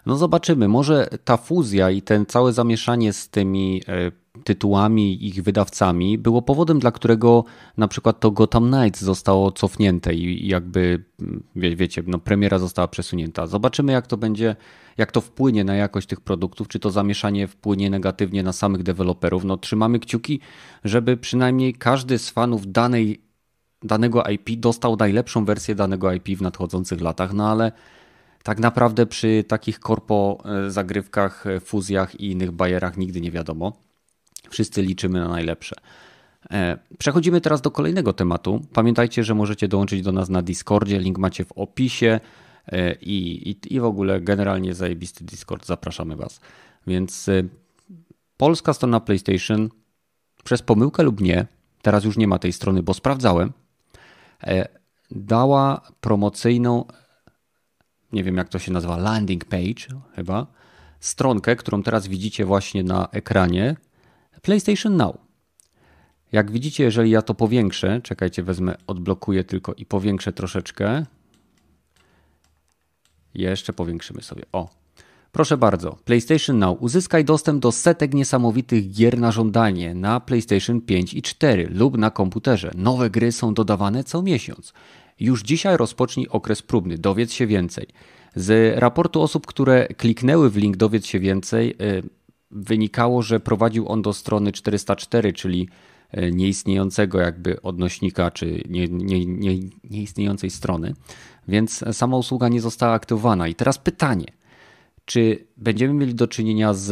[0.06, 4.12] No zobaczymy, może ta fuzja i ten całe zamieszanie z tymi e,
[4.44, 7.44] tytułami, ich wydawcami było powodem, dla którego
[7.78, 11.04] na przykład to Gotham Knights zostało cofnięte i jakby,
[11.56, 13.48] wie, wiecie, no premiera została przesunięta.
[13.48, 14.56] Zobaczymy jak to będzie,
[14.98, 19.44] jak to wpłynie na jakość tych produktów, czy to zamieszanie wpłynie negatywnie na samych deweloperów.
[19.44, 20.40] No trzymamy kciuki,
[20.84, 23.22] żeby przynajmniej każdy z fanów danej,
[23.84, 27.72] danego IP dostał najlepszą wersję danego IP w nadchodzących latach, no ale
[28.44, 33.86] tak naprawdę przy takich korpo e, zagrywkach, e, fuzjach i innych bajerach nigdy nie wiadomo.
[34.50, 35.76] Wszyscy liczymy na najlepsze.
[36.52, 38.62] E, przechodzimy teraz do kolejnego tematu.
[38.74, 41.00] Pamiętajcie, że możecie dołączyć do nas na Discordzie.
[41.00, 42.20] Link macie w opisie
[43.02, 45.66] i, i, i w ogóle generalnie zajebisty Discord.
[45.66, 46.40] Zapraszamy Was.
[46.88, 47.30] Więc
[48.38, 49.70] polska strona PlayStation
[50.44, 51.46] przez pomyłkę lub nie,
[51.82, 53.54] teraz już nie ma tej strony, bo sprawdzałem,
[55.12, 56.86] dała promocyjną
[58.16, 60.48] nie wiem jak to się nazywa, landing page chyba,
[61.00, 63.76] stronkę, którą teraz widzicie właśnie na ekranie
[64.46, 65.18] PlayStation Now.
[66.32, 71.06] Jak widzicie, jeżeli ja to powiększę, czekajcie, wezmę, odblokuję tylko i powiększę troszeczkę.
[73.34, 74.44] Jeszcze powiększymy sobie.
[74.52, 74.70] O,
[75.32, 81.14] Proszę bardzo, PlayStation Now uzyskaj dostęp do setek niesamowitych gier na żądanie na PlayStation 5
[81.14, 82.72] i 4 lub na komputerze.
[82.76, 84.74] Nowe gry są dodawane co miesiąc.
[85.20, 87.88] Już dzisiaj rozpocznij okres próbny, dowiedz się więcej.
[88.36, 92.25] Z raportu osób, które kliknęły w link dowiedz się więcej, y,
[92.56, 95.70] wynikało, że prowadził on do strony 404, czyli
[96.18, 100.94] y, nieistniejącego jakby odnośnika, czy nie, nie, nie, nieistniejącej strony,
[101.48, 103.48] więc sama usługa nie została aktywowana.
[103.48, 104.26] I teraz pytanie,
[105.06, 106.92] czy będziemy mieli do czynienia z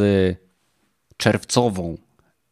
[1.16, 1.96] czerwcową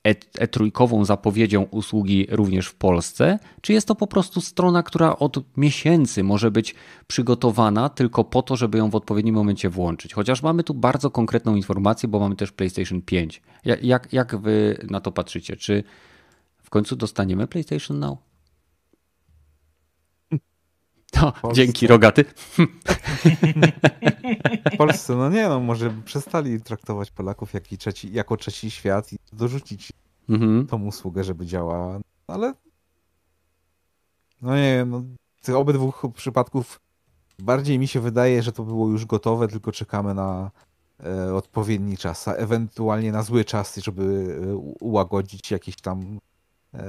[0.05, 6.25] e-trójkową zapowiedzią usługi również w Polsce, czy jest to po prostu strona, która od miesięcy
[6.25, 6.75] może być
[7.07, 10.15] przygotowana tylko po to, żeby ją w odpowiednim momencie włączyć?
[10.15, 13.43] Chociaż mamy tu bardzo konkretną informację, bo mamy też PlayStation 5.
[13.83, 15.57] Jak, jak wy na to patrzycie?
[15.57, 15.85] Czy
[16.63, 18.32] w końcu dostaniemy PlayStation Now?
[21.23, 22.25] No, dzięki rogaty.
[24.73, 29.17] W Polsce, no nie no, może przestali traktować Polaków jak trzeci, jako trzeci świat i
[29.33, 29.93] dorzucić
[30.29, 30.67] mhm.
[30.67, 32.55] tą usługę, żeby działała, ale
[34.43, 35.03] no nie no,
[35.43, 36.81] tych obydwu przypadków
[37.39, 40.51] bardziej mi się wydaje, że to było już gotowe, tylko czekamy na
[41.05, 46.19] e, odpowiedni czas, a ewentualnie na zły czas, żeby e, ułagodzić jakieś tam
[46.75, 46.83] e,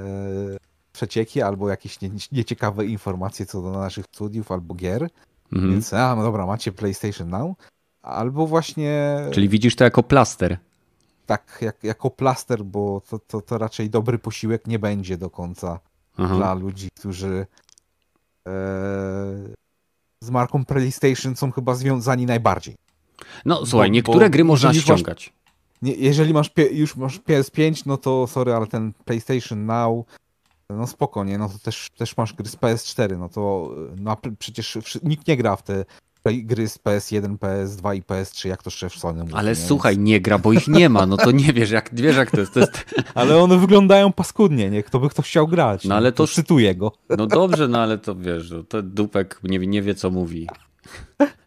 [0.94, 5.10] przecieki albo jakieś nie, nieciekawe informacje co do naszych studiów albo gier.
[5.54, 5.72] Mhm.
[5.72, 7.58] Więc, a no dobra, macie PlayStation Now.
[8.02, 9.20] Albo właśnie.
[9.32, 10.58] Czyli widzisz to jako plaster.
[11.26, 15.80] Tak, jak, jako plaster, bo to, to, to raczej dobry posiłek nie będzie do końca
[16.18, 16.36] Aha.
[16.36, 17.46] dla ludzi, którzy
[18.48, 18.52] e,
[20.22, 22.76] z marką PlayStation są chyba związani najbardziej.
[23.46, 25.34] No słuchaj, bo, niektóre bo gry można ściągać.
[25.34, 30.06] Masz, nie, jeżeli masz już masz PS5, no to sorry, ale ten PlayStation Now
[30.70, 31.38] no spoko, nie?
[31.38, 35.56] No to też, też masz gry z PS4, no to no, przecież nikt nie gra
[35.56, 35.86] w te
[36.32, 39.34] gry z PS1, PS2 i PS3, jak to szef Sony mówi.
[39.36, 39.56] Ale nie?
[39.56, 42.40] słuchaj, nie gra, bo ich nie ma, no to nie wiesz jak, wiesz jak to
[42.40, 42.54] jest.
[42.54, 42.86] To jest...
[43.16, 44.84] Ale one wyglądają paskudnie, nie?
[44.84, 45.86] Kto by kto chciał grać?
[45.86, 46.28] No ale to...
[46.28, 46.92] cytuję go.
[47.18, 50.48] No dobrze, no ale to wiesz, no, to dupek nie, nie wie co mówi.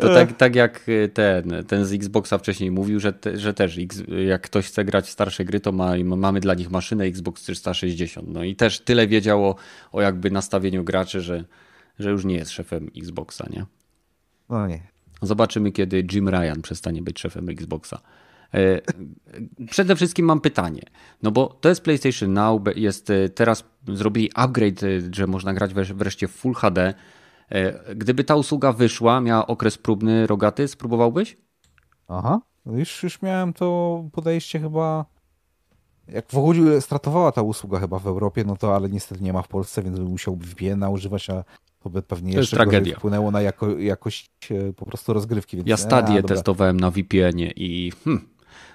[0.00, 3.78] To tak, tak jak ten, ten z Xboxa wcześniej mówił, że, te, że też
[4.26, 8.28] jak ktoś chce grać w starsze gry, to ma, mamy dla nich maszynę Xbox 360.
[8.28, 9.56] No i też tyle wiedział o,
[9.92, 11.44] o jakby nastawieniu graczy, że,
[11.98, 13.66] że już nie jest szefem Xboxa, nie?
[14.48, 14.80] No nie.
[15.22, 18.00] Zobaczymy, kiedy Jim Ryan przestanie być szefem Xboxa.
[18.54, 18.80] E,
[19.70, 20.82] przede wszystkim mam pytanie,
[21.22, 25.74] no bo to jest PlayStation Now, jest e, teraz zrobili upgrade, e, że można grać
[25.74, 26.94] wreszcie w Full HD.
[27.50, 31.36] E, gdyby ta usługa wyszła, miała okres próbny rogaty, spróbowałbyś?
[32.08, 35.04] Aha, już, już miałem to podejście chyba.
[36.08, 39.42] Jak w ogóle startowała ta usługa chyba w Europie, no to ale niestety nie ma
[39.42, 41.44] w Polsce, więc musiałby VPN używać, a
[41.80, 42.96] to by pewnie to jeszcze tragedia.
[42.96, 45.56] wpłynęło na jako, jakość e, po prostu rozgrywki.
[45.56, 48.28] Więc ja stadię testowałem na VPN-ie i hmm,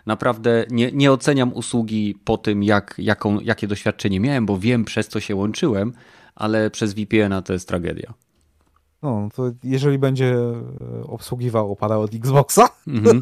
[0.05, 5.07] naprawdę nie, nie oceniam usługi po tym, jak, jaką, jakie doświadczenie miałem, bo wiem przez
[5.07, 5.93] co się łączyłem,
[6.36, 8.13] ale przez VPN-a to jest tragedia.
[9.01, 13.21] No, to jeżeli będzie e, obsługiwał opada od Xboxa, mm -hmm.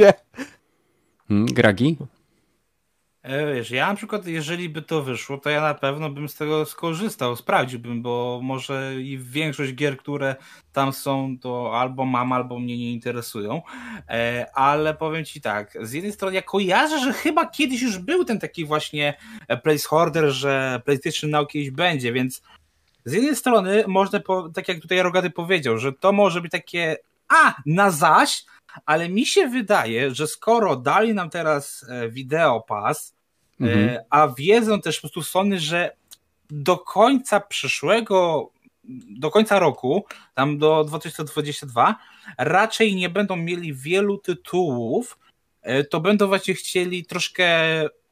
[0.00, 0.12] nie.
[1.30, 1.96] Gragi?
[3.22, 6.34] E, wiesz, ja na przykład, jeżeli by to wyszło, to ja na pewno bym z
[6.34, 10.36] tego skorzystał, sprawdziłbym, bo może i większość gier, które
[10.72, 13.62] tam są, to albo mam, albo mnie nie interesują.
[14.08, 18.24] E, ale powiem ci tak, z jednej strony ja kojarzę, że chyba kiedyś już był
[18.24, 19.14] ten taki właśnie
[19.62, 22.42] placeholder, że PlayStation Now kiedyś będzie, więc
[23.04, 26.96] z jednej strony można, po, tak jak tutaj Rogaty powiedział, że to może być takie
[27.28, 28.44] a, na zaś,
[28.86, 33.14] ale mi się wydaje, że skoro dali nam teraz e, wideo pass,
[33.60, 33.98] e, mhm.
[34.10, 35.96] a wiedzą też po prostu Sony, że
[36.50, 38.50] do końca przyszłego,
[39.10, 41.96] do końca roku, tam do 2022,
[42.38, 45.18] raczej nie będą mieli wielu tytułów,
[45.62, 47.58] e, to będą właśnie chcieli troszkę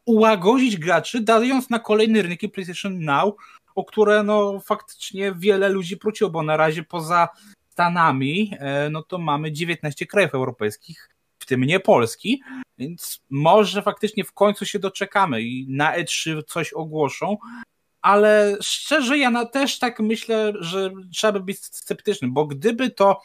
[0.05, 3.35] ułagodzić graczy, dając na kolejny rynek PlayStation Now
[3.81, 7.29] o które no faktycznie wiele ludzi prosiło, bo na razie poza
[7.69, 11.09] Stanami e, no to mamy 19 krajów europejskich,
[11.39, 12.43] w tym nie Polski,
[12.79, 17.37] więc może faktycznie w końcu się doczekamy i na E3 coś ogłoszą,
[18.03, 23.21] ale szczerze ja na też tak myślę, że trzeba by być sceptycznym, bo gdyby to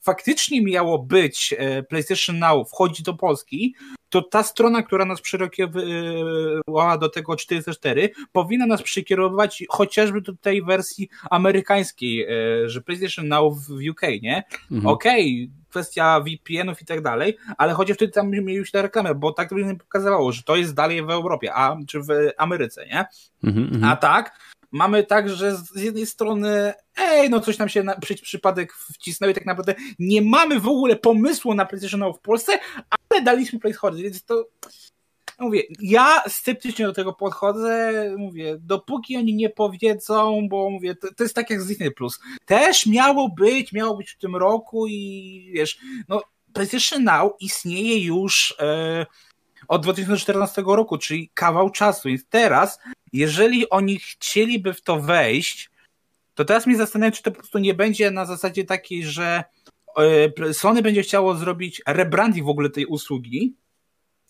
[0.00, 3.74] faktycznie miało być e, PlayStation Now wchodzi do Polski,
[4.08, 10.62] to ta strona, która nas przykierowała do tego 404, powinna nas przykierować chociażby do tej
[10.62, 14.44] wersji amerykańskiej, e, że PlayStation Now w UK, nie?
[14.70, 14.86] Mhm.
[14.86, 19.32] Okej, okay, kwestia VPN-ów i tak dalej, ale chociaż wtedy tam mieliśmy tę reklamę, bo
[19.32, 23.06] tak to by pokazywało, że to jest dalej w Europie, a, czy w Ameryce, nie?
[23.44, 23.84] Mhm, mhm.
[23.84, 24.38] a tak,
[24.70, 29.30] mamy tak, że z jednej strony, ej, no coś nam się na przy, przypadek wcisnął
[29.30, 32.52] i tak naprawdę nie mamy w ogóle pomysłu na PlayStation Now w Polsce,
[32.90, 34.44] ale daliśmy placeholder, więc to
[35.38, 41.22] mówię, ja sceptycznie do tego podchodzę, mówię, dopóki oni nie powiedzą, bo mówię, to, to
[41.22, 42.20] jest tak jak z Disney Plus.
[42.44, 48.54] Też miało być, miało być w tym roku i wiesz, no PlayStation Now istnieje już
[48.60, 49.06] e,
[49.68, 52.08] od 2014 roku, czyli kawał czasu.
[52.08, 52.78] Więc teraz,
[53.12, 55.70] jeżeli oni chcieliby w to wejść,
[56.34, 59.44] to teraz mnie zastanawiam, czy to po prostu nie będzie na zasadzie takiej, że
[59.98, 63.54] e, Sony będzie chciało zrobić rebranding w ogóle tej usługi,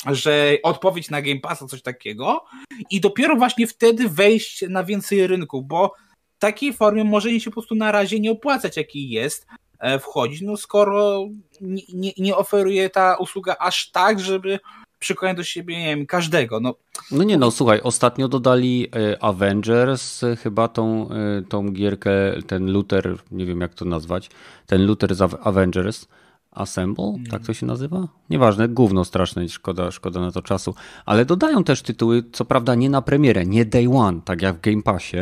[0.07, 2.45] że odpowiedź na Game Passa, coś takiego
[2.91, 5.95] i dopiero właśnie wtedy wejść na więcej rynków, bo
[6.37, 9.47] w takiej formie może się po prostu na razie nie opłacać, jaki jest,
[9.79, 11.27] e, wchodzić, no skoro
[11.61, 14.59] nie, nie, nie oferuje ta usługa aż tak, żeby
[14.99, 16.61] przykonać do siebie, nie wiem, każdego.
[16.61, 16.75] No.
[17.11, 22.11] no nie no, słuchaj, ostatnio dodali e, Avengers, chyba tą, e, tą gierkę,
[22.47, 24.31] ten Luther, nie wiem jak to nazwać,
[24.67, 26.07] ten Luther z Avengers,
[26.51, 28.09] Assemble, tak to się nazywa?
[28.31, 30.75] Nieważne, gówno straszne, szkoda, szkoda na to czasu.
[31.07, 34.61] Ale dodają też tytuły, co prawda nie na premierę, nie day one, tak jak w
[34.61, 35.17] Game Passie,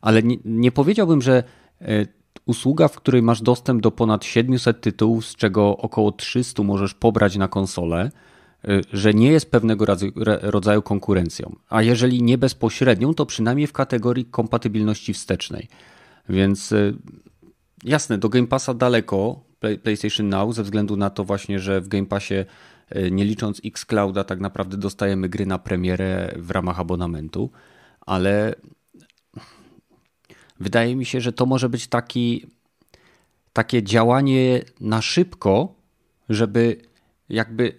[0.00, 1.42] ale nie, nie powiedziałbym, że
[1.80, 2.06] e,
[2.46, 7.36] usługa, w której masz dostęp do ponad 700 tytułów, z czego około 300 możesz pobrać
[7.36, 8.27] na konsolę, e,
[8.92, 9.84] że nie jest pewnego
[10.42, 11.56] rodzaju konkurencją.
[11.68, 15.68] A jeżeli nie bezpośrednią, to przynajmniej w kategorii kompatybilności wstecznej.
[16.28, 16.92] Więc e,
[17.84, 19.40] jasne, do Game Passa daleko,
[19.82, 22.34] PlayStation Now, ze względu na to właśnie, że w Game Passie
[22.88, 27.50] e, nie licząc Xclouda tak naprawdę dostajemy gry na premierę w ramach abonamentu,
[28.00, 28.54] ale
[30.60, 32.46] wydaje mi się, że to może być taki,
[33.52, 35.74] takie działanie na szybko,
[36.28, 36.87] żeby
[37.30, 37.74] jakby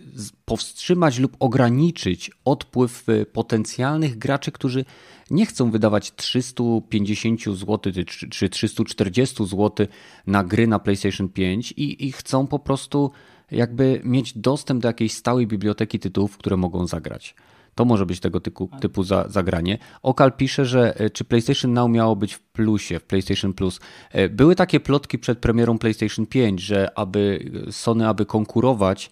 [0.45, 4.86] powstrzymać lub ograniczyć odpływ potencjalnych graczy, którzy
[5.32, 7.93] nie chcą wydawać 350 zł
[8.30, 9.88] czy 340 zł
[10.28, 13.12] na gry na PlayStation 5 i, i chcą po prostu
[13.52, 17.36] jakby mieć dostęp do jakiejś stałej biblioteki tytułów, które mogą zagrać.
[17.76, 19.78] To może być tego typu, typu za, zagranie.
[20.02, 23.80] Okal pisze, że e, czy PlayStation Now miało być w plusie, w PlayStation Plus.
[24.12, 29.10] E, były takie plotki przed premierą PlayStation 5, że aby Sony, aby konkurować,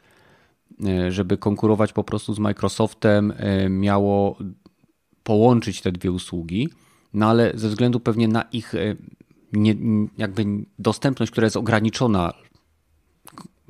[1.09, 3.33] żeby konkurować po prostu z Microsoftem,
[3.69, 4.37] miało
[5.23, 6.69] połączyć te dwie usługi,
[7.13, 8.95] no ale ze względu pewnie na ich e,
[9.53, 9.75] nie,
[10.17, 10.45] jakby
[10.79, 12.33] dostępność, która jest ograniczona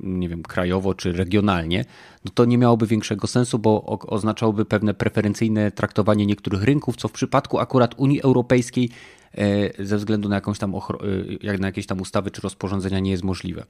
[0.00, 1.84] nie wiem, krajowo czy regionalnie,
[2.24, 7.12] no to nie miałoby większego sensu, bo oznaczałoby pewne preferencyjne traktowanie niektórych rynków, co w
[7.12, 8.90] przypadku akurat Unii Europejskiej
[9.34, 13.24] e, ze względu na jakąś tam e, na jakieś tam ustawy czy rozporządzenia nie jest
[13.24, 13.64] możliwe.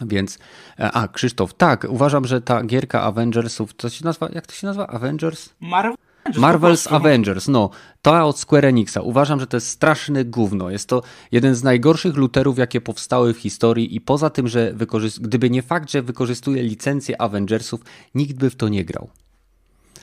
[0.00, 0.38] Więc,
[0.78, 4.86] a Krzysztof, tak, uważam, że ta gierka Avengersów, to się nazywa, jak to się nazywa?
[4.86, 5.50] Avengers?
[5.60, 5.94] Marvel?
[6.24, 7.70] Marvel's Avengers, no,
[8.02, 9.00] to od Square Enixa.
[9.02, 10.70] Uważam, że to jest straszne gówno.
[10.70, 14.74] Jest to jeden z najgorszych looterów, jakie powstały w historii i poza tym, że
[15.20, 17.80] gdyby nie fakt, że wykorzystuje licencję Avengersów,
[18.14, 19.10] nikt by w to nie grał.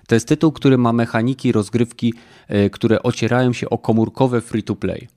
[0.08, 2.14] To jest tytuł, który ma mechaniki rozgrywki,
[2.50, 5.08] yy, które ocierają się o komórkowe free-to-play.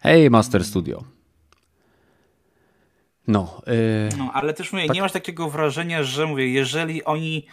[0.00, 1.04] Hej, Master Studio.
[3.28, 4.18] No, yy...
[4.18, 4.94] no ale też mówię, tak.
[4.94, 7.46] nie masz takiego wrażenia, że mówię, jeżeli oni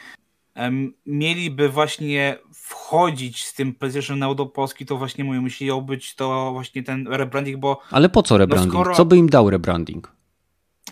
[0.55, 6.15] um, mieliby właśnie wchodzić z tym PlayStation Now do Polski, to właśnie mówię, musiał być
[6.15, 7.81] to właśnie ten rebranding, bo...
[7.91, 8.73] Ale po co no rebranding?
[8.73, 8.95] No skoro...
[8.95, 10.11] Co by im dał rebranding?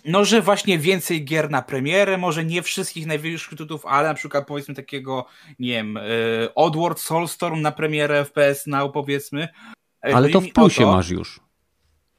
[0.06, 4.48] No, że właśnie więcej gier na premierę, może nie wszystkich największych tytułów, ale na przykład
[4.48, 5.26] powiedzmy takiego,
[5.60, 6.00] nie wiem,
[6.42, 9.48] yy, Oddworld Soulstorm na premierę w PS Now powiedzmy.
[10.02, 11.45] Ale to w plusie to, masz już.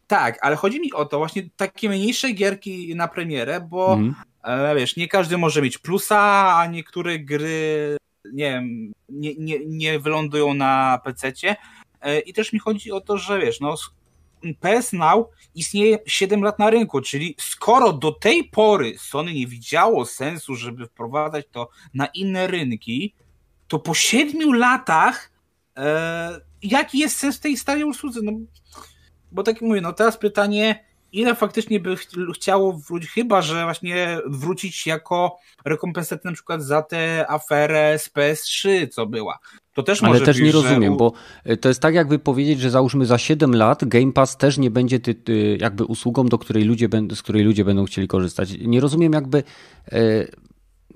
[0.07, 4.15] Tak, ale chodzi mi o to właśnie takie mniejsze gierki na premierę, bo mm.
[4.45, 7.97] e, wiesz, nie każdy może mieć plusa, a niektóre gry
[8.33, 11.57] nie wiem, nie, nie, nie wylądują na PC-cie.
[12.01, 13.75] E, I też mi chodzi o to, że wiesz, no
[14.61, 20.07] PS Now istnieje 7 lat na rynku, czyli skoro do tej pory Sony nie widziało
[20.07, 23.15] sensu, żeby wprowadzać to na inne rynki,
[23.69, 25.31] to po 7 latach
[25.77, 28.21] e, jaki jest sens tej starej usłudze?
[28.23, 28.33] No,
[29.37, 33.65] bo tak jak mówię, no teraz pytanie, ile faktycznie by ch chciało wrócić, chyba że
[33.65, 39.39] właśnie wrócić jako rekompensatę na przykład za tę aferę z PS3, co była.
[39.75, 40.99] To też Ale też być, nie rozumiem, że...
[40.99, 41.13] bo
[41.45, 44.71] e, to jest tak jakby powiedzieć, że załóżmy za 7 lat Game Pass też nie
[44.71, 48.51] będzie ty, ty, jakby usługą, do której ludzie, z której ludzie będą chcieli korzystać.
[48.61, 49.43] Nie rozumiem jakby
[49.93, 50.01] e,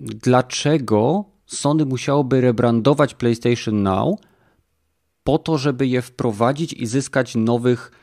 [0.01, 4.18] dlaczego Sony musiałoby rebrandować PlayStation Now
[5.24, 7.99] po to, żeby je wprowadzić i zyskać nowych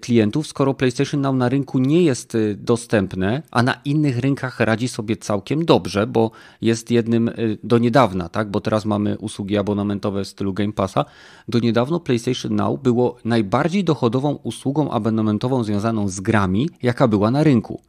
[0.00, 4.88] klientów, skoro PlayStation Now na rynku nie jest e, dostępne, a na innych rynkach radzi
[4.88, 8.50] sobie całkiem dobrze, bo jest jednym e, do niedawna, tak?
[8.50, 11.04] bo teraz mamy usługi abonamentowe w stylu Game Passa.
[11.48, 17.42] Do niedawno PlayStation Now było najbardziej dochodową usługą abonamentową związaną z grami, jaka była na
[17.42, 17.82] rynku.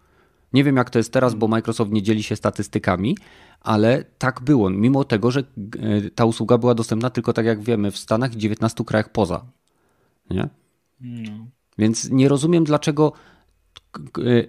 [0.53, 3.17] Nie wiem jak to jest teraz, bo Microsoft nie dzieli się statystykami,
[3.61, 5.43] ale tak było, mimo tego, że
[6.15, 9.45] ta usługa była dostępna tylko tak jak wiemy w Stanach i 19 krajach poza.
[10.29, 10.49] Nie?
[11.01, 11.45] No.
[11.79, 13.13] Więc nie rozumiem, dlaczego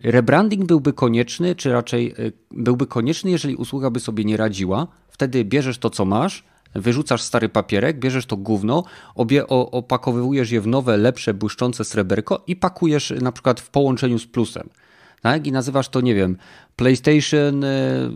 [0.03, 4.87] rebranding byłby konieczny, czy raczej y, byłby konieczny, jeżeli usługa by sobie nie radziła.
[5.09, 10.66] Wtedy bierzesz to, co masz, wyrzucasz stary papierek, bierzesz to gówno, obie, opakowujesz je w
[10.66, 14.68] nowe, lepsze, błyszczące sreberko i pakujesz na przykład w połączeniu z plusem.
[15.22, 15.47] tak?
[15.47, 16.37] I nazywasz to, nie wiem,
[16.76, 17.64] PlayStation...
[17.64, 18.11] E,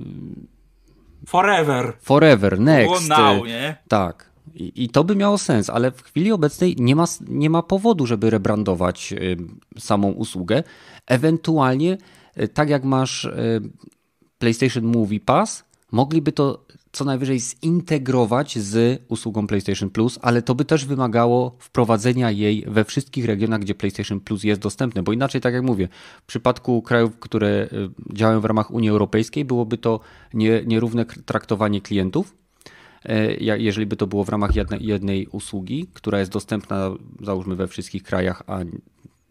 [1.26, 1.92] forever.
[2.00, 3.08] Forever, next.
[3.08, 3.76] now, nie?
[3.88, 4.33] Tak.
[4.54, 8.06] I, I, to by miało sens, ale w chwili obecnej nie ma, nie ma powodu,
[8.06, 9.36] żeby rebrandować y,
[9.78, 10.62] samą usługę.
[11.06, 11.98] Ewentualnie,
[12.40, 13.60] y, tak jak masz y,
[14.38, 20.64] PlayStation Movie Pass, mogliby to co najwyżej zintegrować z usługą PlayStation Plus, ale to by
[20.64, 25.54] też wymagało wprowadzenia jej we wszystkich regionach, gdzie PlayStation Plus jest dostępne, bo inaczej, tak
[25.54, 25.88] jak mówię,
[26.22, 27.68] w przypadku krajów, które
[28.12, 30.00] działają w ramach Unii Europejskiej, byłoby to
[30.66, 32.34] nierówne traktowanie klientów,
[33.58, 36.90] jeżeli by to było w ramach jednej, jednej usługi, która jest dostępna
[37.20, 38.58] załóżmy we wszystkich krajach, a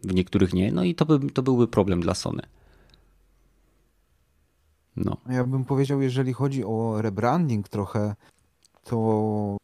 [0.03, 2.41] w niektórych nie, no i to, by, to byłby problem dla Sony.
[4.95, 5.17] No.
[5.29, 8.15] Ja bym powiedział, jeżeli chodzi o rebranding trochę,
[8.83, 9.57] to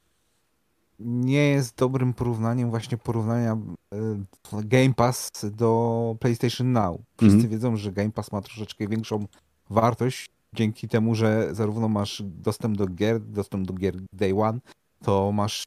[1.00, 3.58] nie jest dobrym porównaniem właśnie porównania
[3.94, 7.02] e, Game Pass do PlayStation Now.
[7.18, 7.50] Wszyscy mm -hmm.
[7.50, 9.28] wiedzą, że Game Pass ma troszeczkę większą
[9.70, 14.60] wartość dzięki temu, że zarówno masz dostęp do gier, dostęp do gier Day One,
[15.04, 15.64] to masz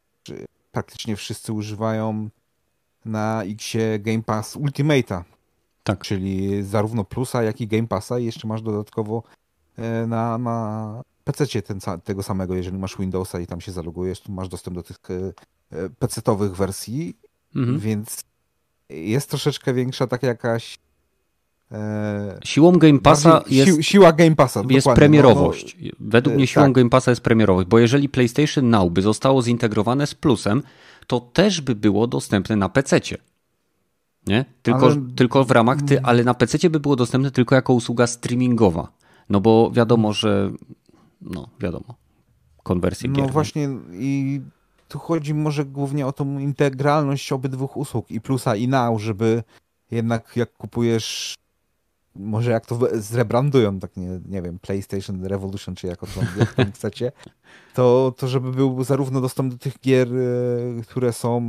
[0.72, 2.28] praktycznie wszyscy używają
[3.04, 5.22] na Xie Game Pass Ultimate'a.
[5.84, 6.00] Tak.
[6.00, 9.22] Czyli zarówno Plusa, jak i Game Passa i jeszcze masz dodatkowo
[9.76, 14.32] e, na, na PC ten, tego samego, jeżeli masz Windowsa i tam się zalogujesz, to
[14.32, 15.32] masz dostęp do tych e,
[15.76, 17.16] e, PC-owych wersji,
[17.56, 17.78] mhm.
[17.78, 18.24] więc
[18.88, 20.78] jest troszeczkę większa taka jakaś
[22.44, 25.76] siłą Game Passa jest, si, siła Game Passa, jest premierowość.
[25.80, 26.72] No, no, Według mnie siłą tak.
[26.72, 30.62] Game Passa jest premierowość, bo jeżeli PlayStation Now by zostało zintegrowane z Plusem,
[31.06, 33.00] to też by było dostępne na PC.
[34.26, 34.44] Nie?
[34.62, 34.96] Tylko, ale...
[35.16, 38.92] tylko w ramach, ty, ale na PC by było dostępne tylko jako usługa streamingowa.
[39.28, 40.50] No bo wiadomo, że
[41.20, 41.94] no wiadomo,
[42.62, 43.30] konwersję No gier.
[43.30, 44.40] właśnie i
[44.88, 49.42] tu chodzi może głównie o tą integralność obydwu usług i Plusa i Now, żeby
[49.90, 51.34] jednak jak kupujesz
[52.14, 56.72] może jak to zrebrandują, tak nie, nie wiem, PlayStation Revolution, czy jak, to, jak tam
[56.72, 57.12] chcecie,
[57.74, 61.42] to, to żeby był zarówno dostęp do tych gier, e, które są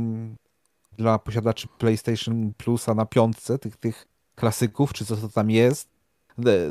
[0.96, 5.88] dla posiadaczy PlayStation Plusa na piątce, tych, tych klasyków, czy co to tam jest,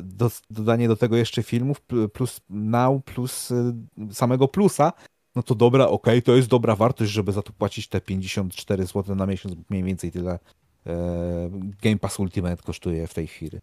[0.03, 1.81] do, dodanie do tego jeszcze filmów,
[2.13, 3.73] plus Now, plus e,
[4.11, 4.93] samego plusa,
[5.35, 8.85] no to dobra, okej, okay, to jest dobra wartość, żeby za to płacić te 54
[8.85, 10.39] zł na miesiąc, mniej więcej tyle
[10.85, 11.49] e,
[11.81, 13.59] Game Pass Ultimate kosztuje w tej chwili.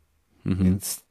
[0.47, 0.65] Mhm.
[0.65, 1.05] Więc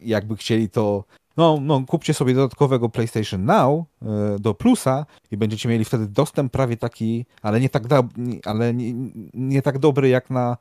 [0.00, 1.04] jakby chcieli to.
[1.36, 4.06] No, no, kupcie sobie dodatkowego PlayStation Now y,
[4.40, 8.02] do plusa i będziecie mieli wtedy dostęp prawie taki, ale nie tak, da,
[8.44, 8.92] ale nie,
[9.34, 10.56] nie tak dobry jak na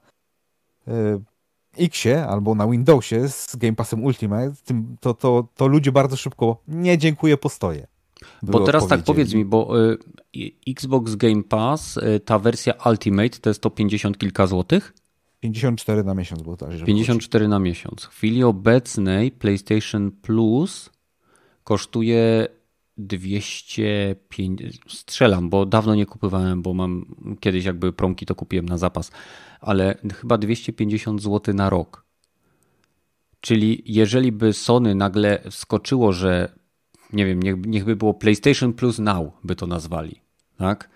[0.88, 0.92] y,
[1.78, 6.62] Xie albo na Windowsie z Game Passem Ultimate, tym, to, to, to ludzie bardzo szybko
[6.68, 7.88] nie dziękuję, postoję.
[8.44, 9.98] Bo teraz tak powiedz mi, bo y,
[10.68, 14.94] Xbox Game Pass, ta wersja Ultimate to jest to 50 kilka złotych?
[15.46, 16.70] 54 na miesiąc było tak.
[16.86, 18.04] 54 na miesiąc.
[18.04, 20.90] W chwili obecnej PlayStation Plus
[21.64, 22.48] kosztuje
[22.98, 24.64] 205.
[24.88, 29.12] Strzelam, bo dawno nie kupowałem, bo mam kiedyś jakby promki to kupiłem na zapas,
[29.62, 32.06] ale chyba 250 zł na rok.
[33.42, 36.52] Czyli jeżeli by Sony nagle wskoczyło, że
[37.14, 40.22] nie wiem, niech, niech by było PlayStation Plus Now, by to nazwali,
[40.58, 40.95] tak?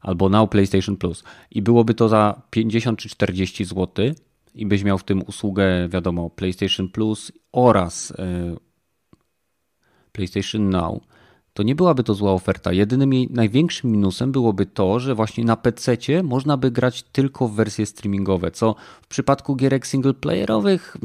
[0.00, 4.14] Albo Now PlayStation Plus i byłoby to za 50 czy 40 zł
[4.54, 8.56] i byś miał w tym usługę, wiadomo, PlayStation Plus oraz e,
[10.12, 11.00] PlayStation Now,
[11.52, 12.72] to nie byłaby to zła oferta.
[12.72, 17.54] Jedynym jej największym minusem byłoby to, że właśnie na PC można by grać tylko w
[17.54, 20.96] wersje streamingowe, co w przypadku gierek singleplayerowych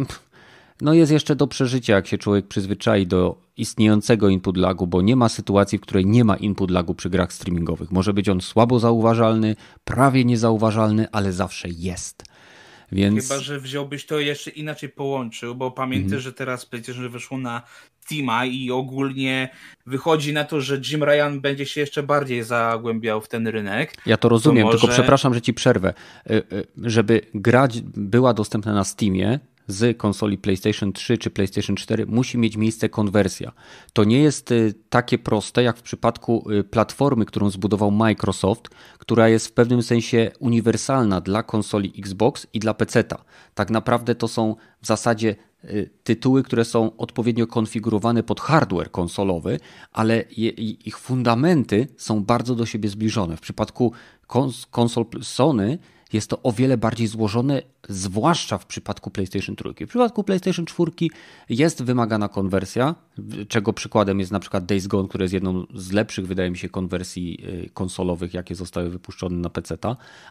[0.82, 5.16] no jest jeszcze do przeżycia, jak się człowiek przyzwyczai do istniejącego input lagu, bo nie
[5.16, 7.92] ma sytuacji, w której nie ma input lagu przy grach streamingowych.
[7.92, 12.24] Może być on słabo zauważalny, prawie niezauważalny, ale zawsze jest.
[12.92, 13.28] Więc...
[13.28, 16.20] Chyba, że wziąłbyś to jeszcze inaczej połączył, bo pamiętaj, mm.
[16.20, 17.62] że teraz przecież wyszło na
[18.06, 19.50] Steama i ogólnie
[19.86, 23.98] wychodzi na to, że Jim Ryan będzie się jeszcze bardziej zagłębiał w ten rynek.
[24.06, 24.80] Ja to rozumiem, to może...
[24.80, 25.94] tylko przepraszam, że ci przerwę.
[26.30, 32.06] Y, y, żeby grać była dostępna na Steamie, z konsoli PlayStation 3 czy PlayStation 4
[32.06, 33.52] musi mieć miejsce konwersja.
[33.94, 39.30] To nie jest y, takie proste jak w przypadku y, platformy, którą zbudował Microsoft, która
[39.30, 43.24] jest w pewnym sensie uniwersalna dla konsoli Xbox i dla PC-ta.
[43.54, 49.60] Tak naprawdę to są w zasadzie y, tytuły, które są odpowiednio konfigurowane pod hardware konsolowy,
[49.92, 50.22] ale
[50.86, 53.38] ich fundamenty są bardzo do siebie zbliżone.
[53.38, 53.92] W przypadku
[54.72, 55.80] konsol Sony
[56.16, 59.86] jest to o wiele bardziej złożone, zwłaszcza w przypadku PlayStation 3.
[59.86, 60.92] W przypadku PlayStation 4
[61.50, 62.96] jest wymagana konwersja,
[63.48, 66.70] czego przykładem jest na przykład Days Gone, które jest jedną z lepszych, wydaje mi się,
[66.70, 69.78] konwersji y, konsolowych, jakie zostały wypuszczone na PC,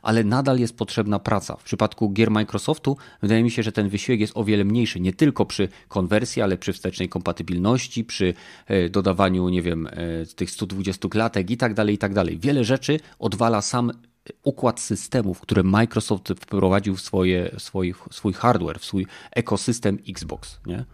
[0.03, 1.57] ale nadal jest potrzebna praca.
[1.57, 5.13] W przypadku gier Microsoftu wydaje mi się, że ten wysiłek jest o wiele mniejszy, nie
[5.13, 8.35] tylko przy konwersji, ale przy wstecznej kompatybilności, przy
[8.71, 12.39] y, dodawaniu, nie wiem, y, tych 120 klatek i tak dalej, i tak dalej.
[12.39, 13.93] Wiele rzeczy odwala sam
[14.43, 20.85] układ systemów, które Microsoft wprowadził w swoje, swój, swój hardware, w swój ekosystem Xbox, nie?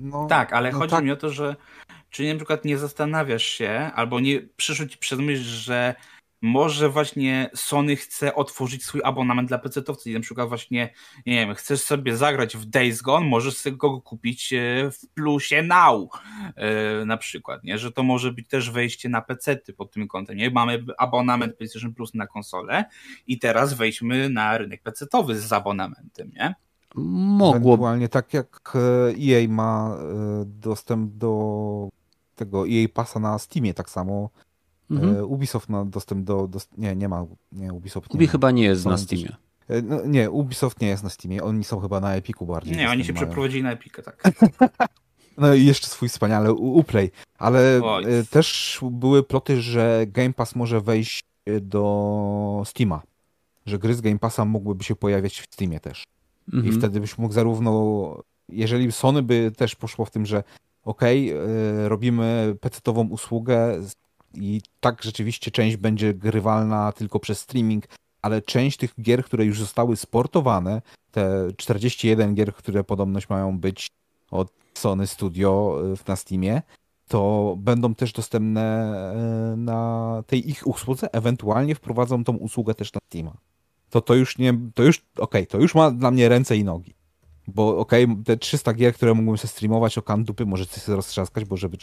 [0.00, 1.04] No, tak, ale no chodzi tak.
[1.04, 1.56] mi o to, że
[2.10, 5.94] czy na przykład nie zastanawiasz się, albo nie przyszło ci przez myśl, że
[6.44, 10.92] może właśnie Sony chce otworzyć swój abonament dla PC-towców i na przykład właśnie,
[11.26, 15.62] nie wiem, chcesz sobie zagrać w Days Gone, możesz sobie go kupić e, w plusie
[15.62, 16.10] Now
[16.56, 17.78] e, na przykład, nie?
[17.78, 20.50] Że to może być też wejście na PC-ty pod tym kątem, nie?
[20.50, 22.84] Mamy abonament PlayStation Plus na konsolę
[23.26, 26.54] i teraz wejdźmy na rynek PC-towy z abonamentem, nie?
[26.94, 27.56] Mogło.
[27.56, 28.72] Ewentualnie tak jak
[29.30, 29.98] EA e ma
[30.46, 31.88] dostęp do
[32.34, 34.30] tego EA Passa na Steamie, tak samo
[34.90, 35.16] Mhm.
[35.16, 37.26] E, Ubisoft ma dostęp do, do, Nie, nie ma.
[37.52, 39.36] Nie, Ubisoft nie Ubi chyba nie jest na Steamie.
[39.68, 41.42] E, no, nie, Ubisoft nie jest na Steamie.
[41.42, 42.76] Oni są chyba na Epiku bardziej.
[42.76, 43.26] Nie, oni się mają.
[43.26, 44.22] przeprowadzili na Epikę, tak.
[45.38, 47.10] no i jeszcze swój wspaniały Uplay.
[47.38, 48.04] Ale Oj.
[48.04, 51.24] E, też były ploty, że Game Pass może wejść
[51.60, 53.02] do Steama.
[53.66, 56.04] Że gry z Game Passa mogłyby się pojawiać w Steamie też.
[56.52, 56.74] Mhm.
[56.74, 58.22] I wtedy byś mógł zarówno.
[58.48, 60.42] Jeżeli Sony by też poszło w tym, że
[60.84, 63.82] okej, okay, robimy PC-ową usługę
[64.36, 67.84] i tak rzeczywiście część będzie grywalna tylko przez streaming,
[68.22, 73.86] ale część tych gier, które już zostały sportowane, te 41 gier, które podobność mają być
[74.30, 76.62] od Sony Studio y, na Steamie,
[77.08, 78.94] to będą też dostępne
[79.52, 83.36] y, na tej ich usłudze, ewentualnie wprowadzą tą usługę też na Steama.
[83.90, 86.64] To to już nie, to już, okej, okay, to już ma dla mnie ręce i
[86.64, 86.94] nogi.
[87.46, 90.96] Bo okej, okay, te 300 gier, które mógłbym sobie streamować o kan dupy, możecie sobie
[90.96, 91.76] roztrzaskać, bo żeby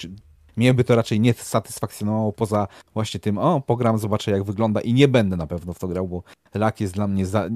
[0.58, 4.93] mnie by to raczej nie satysfakcjonowało poza właśnie tym, o, pogram, zobaczę jak wygląda i
[4.93, 6.24] nie będę na pewno w to grał, bo
[6.54, 7.49] lak jest dla mnie za,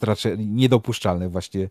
[0.00, 1.68] raczej niedopuszczalny właśnie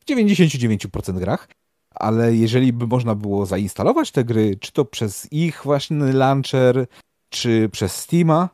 [0.00, 1.48] w 99% grach.
[1.94, 6.86] Ale jeżeli by można było zainstalować te gry, czy to przez ich właśnie launcher,
[7.28, 8.48] czy przez Steama,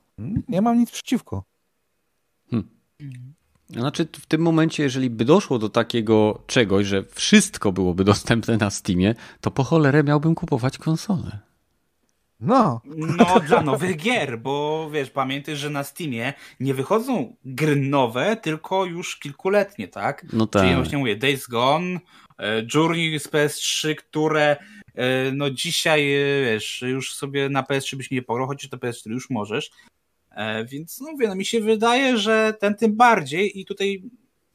[0.49, 1.45] nie mam nic przeciwko.
[2.51, 3.34] Hmm.
[3.81, 8.71] Znaczy, w tym momencie, jeżeli by doszło do takiego czegoś, że wszystko byłoby dostępne na
[8.71, 11.39] Steamie, to po cholerę miałbym kupować konsolę.
[12.41, 12.81] No.
[12.85, 18.85] No, dla nowych gier, bo wiesz, pamiętaj, że na Steamie nie wychodzą gry nowe, tylko
[18.85, 20.27] już kilkuletnie, tak?
[20.33, 20.63] No tak.
[20.63, 22.01] Czyli właśnie mówię, Days Gone,
[22.39, 24.57] e, Journey z PS3, które
[24.95, 29.11] e, no dzisiaj, e, wiesz, już sobie na PS3 byś nie pograł, chociaż to PS4
[29.11, 29.71] już możesz,
[30.67, 34.03] więc no mówię, no mi się wydaje, że ten tym bardziej i tutaj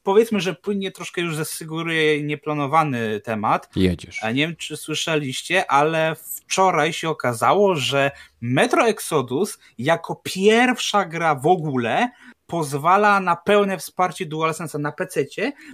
[0.03, 3.69] powiedzmy, że płynnie troszkę już zasyguruje nieplanowany temat.
[3.75, 4.21] Jedziesz.
[4.23, 8.11] Nie wiem, czy słyszeliście, ale wczoraj się okazało, że
[8.41, 12.09] Metro Exodus jako pierwsza gra w ogóle
[12.49, 15.25] pozwala na pełne wsparcie DualSense'a na PC,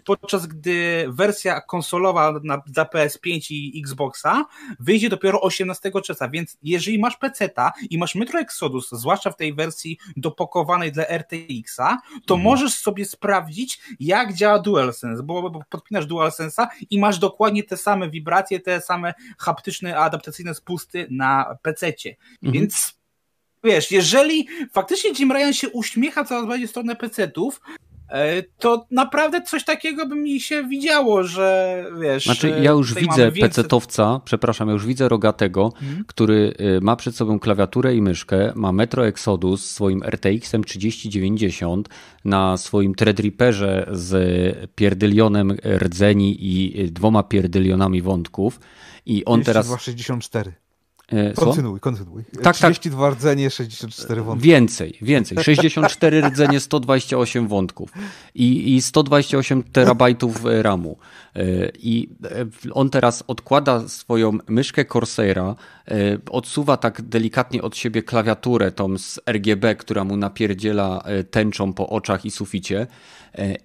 [0.05, 4.45] podczas gdy wersja konsolowa na, dla PS5 i Xboxa
[4.80, 9.53] wyjdzie dopiero 18 czerwca, więc jeżeli masz PC-ta i masz Metro Exodus, zwłaszcza w tej
[9.53, 12.41] wersji dopakowanej dla RTX-a, to mhm.
[12.41, 18.09] możesz sobie sprawdzić, jak działa DualSense, bo, bo podpinasz DualSense'a i masz dokładnie te same
[18.09, 21.57] wibracje, te same haptyczne, adaptacyjne spusty na.
[21.66, 22.53] Mhm.
[22.53, 22.55] Więc
[23.66, 27.62] wiesz, jeżeli faktycznie Jim Ryan się uśmiecha coraz bardziej w stronę PC-ów,
[28.10, 32.26] e, to naprawdę coś takiego by mi się widziało, że wiesz.
[32.26, 36.06] Znaczy, ja już widzę PC-towca, przepraszam, ja już widzę rogatego, hmm.
[36.08, 41.90] który y, ma przed sobą klawiaturę i myszkę, ma Metro Exodus swoim RTX-em 3090
[42.26, 48.60] na swoim Threadripperze z pierdylionem rdzeni i dwoma pierdylionami wątków.
[49.06, 49.82] I on teraz.
[49.82, 50.64] 64.
[51.11, 52.23] E, kontynuuj, kontynuuj.
[52.44, 53.19] Tak, 32 tak.
[53.19, 54.44] rdzenie, 64 wątków.
[54.44, 55.38] Więcej, więcej.
[55.44, 57.90] 64 rdzenie, 128 wątków
[58.36, 60.98] i, i 128 terabajtów e, RAMu.
[61.36, 61.41] E,
[61.80, 62.10] I
[62.72, 65.56] on teraz odkłada swoją myszkę Corsaira,
[66.32, 72.26] odsuwa tak delikatnie od siebie klawiaturę tą z RGB, która mu napierdziela tęczą po oczach
[72.26, 72.88] i suficie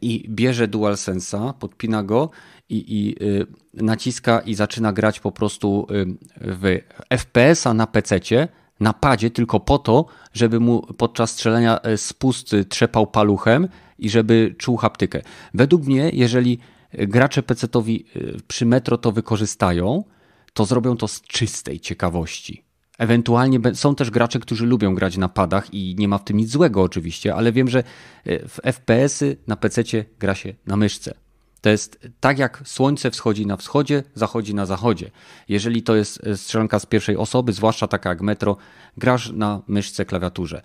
[0.03, 2.31] i bierze DualSense'a, podpina go
[2.71, 6.07] i, i y, naciska i zaczyna grać po prostu y,
[6.41, 6.79] w
[7.11, 8.49] FPS-a na PC-cie,
[8.81, 13.69] na padzie, tylko po to, żeby mu podczas strzelania y, spust trzepał paluchem
[13.99, 15.23] i żeby czuł haptykę.
[15.55, 16.59] Według mnie, jeżeli
[16.93, 18.05] gracze PC-towi
[18.49, 20.05] przy Metro to wykorzystają,
[20.53, 22.65] to zrobią to z czystej ciekawości.
[22.99, 26.51] Ewentualnie są też gracze, którzy lubią grać na padach i nie ma w tym nic
[26.51, 27.83] złego oczywiście, ale wiem, że
[28.27, 29.83] w FPS-y na PC
[30.19, 31.15] gra się na myszce.
[31.61, 35.11] To jest tak jak słońce wschodzi na wschodzie, zachodzi na zachodzie.
[35.49, 38.57] Jeżeli to jest e, strzelanka z pierwszej osoby, zwłaszcza taka jak Metro,
[38.97, 40.63] grasz na myszce, klawiaturze.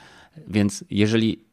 [0.47, 1.45] Więc jeżeli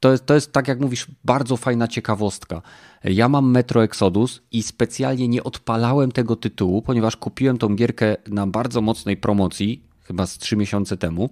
[0.00, 2.62] to jest, to jest tak jak mówisz, bardzo fajna ciekawostka.
[3.04, 8.46] Ja mam Metro Exodus i specjalnie nie odpalałem tego tytułu, ponieważ kupiłem tą gierkę na
[8.46, 11.30] bardzo mocnej promocji, chyba z 3 miesiące temu,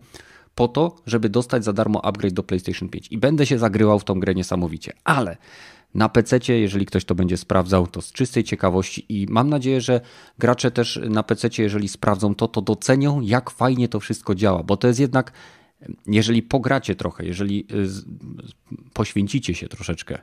[0.54, 3.08] po to, żeby dostać za darmo upgrade do PlayStation 5.
[3.10, 4.92] I będę się zagrywał w tą grę niesamowicie.
[5.04, 5.36] Ale
[5.94, 10.00] na PC, jeżeli ktoś to będzie sprawdzał, to z czystej ciekawości i mam nadzieję, że
[10.38, 14.76] gracze też na PC, jeżeli sprawdzą to, to docenią, jak fajnie to wszystko działa, bo
[14.76, 15.32] to jest jednak,
[16.06, 20.18] jeżeli pogracie trochę, jeżeli y, poświęcicie się troszeczkę,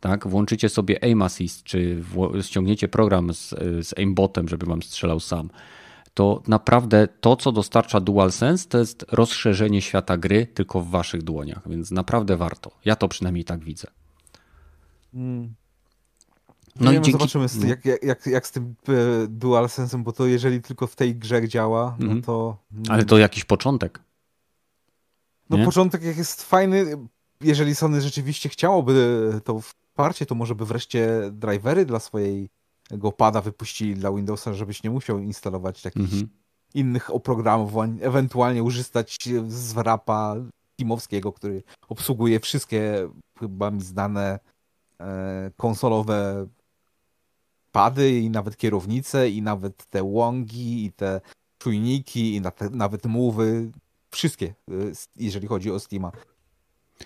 [0.00, 2.02] tak, włączycie sobie aim assist, czy
[2.42, 3.48] ściągniecie program z,
[3.86, 5.50] z aimbotem, żeby wam strzelał sam,
[6.14, 11.68] to naprawdę to, co dostarcza DualSense, to jest rozszerzenie świata gry tylko w waszych dłoniach,
[11.68, 12.70] więc naprawdę warto.
[12.84, 13.88] Ja to przynajmniej tak widzę.
[15.12, 15.54] Hmm.
[16.80, 17.12] No, no i dzięki...
[17.12, 17.66] zobaczymy, no.
[17.66, 18.92] jak, jak, jak z tym e,
[19.28, 22.22] DualSense'em, bo to jeżeli tylko w tej grze działa, no mhm.
[22.22, 22.56] to...
[22.88, 24.00] Ale to jakiś początek.
[25.50, 25.64] No nie?
[25.64, 26.96] początek jak jest fajny,
[27.40, 32.48] jeżeli Sony rzeczywiście chciałoby to wsparcie, to może by wreszcie drivery dla swojej
[33.16, 36.28] pada wypuścili dla Windowsa, żebyś nie musiał instalować jakichś mhm.
[36.74, 39.18] innych oprogramowań, ewentualnie używać
[39.48, 40.36] z wrapa
[40.76, 43.08] Teamowskiego, który obsługuje wszystkie
[43.38, 44.38] chyba mi znane
[45.56, 46.46] konsolowe
[47.72, 51.20] pady i nawet kierownice i nawet te łągi i te
[51.58, 53.70] czujniki i nawet mowy,
[54.10, 54.72] wszystkie, e,
[55.16, 56.12] jeżeli chodzi o Steama.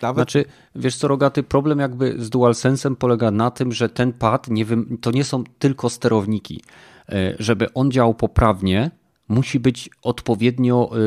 [0.02, 0.16] Nawet...
[0.16, 0.44] Znaczy,
[0.74, 4.66] wiesz co, Rogaty, problem jakby z DualSense'em polega na tym, że ten pad nie
[5.00, 6.62] to nie są tylko sterowniki.
[7.08, 8.90] E, żeby on działał poprawnie,
[9.28, 10.98] musi być odpowiednio e,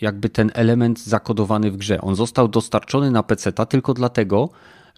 [0.00, 2.00] jakby ten element zakodowany w grze.
[2.00, 4.48] On został dostarczony na PC tylko dlatego,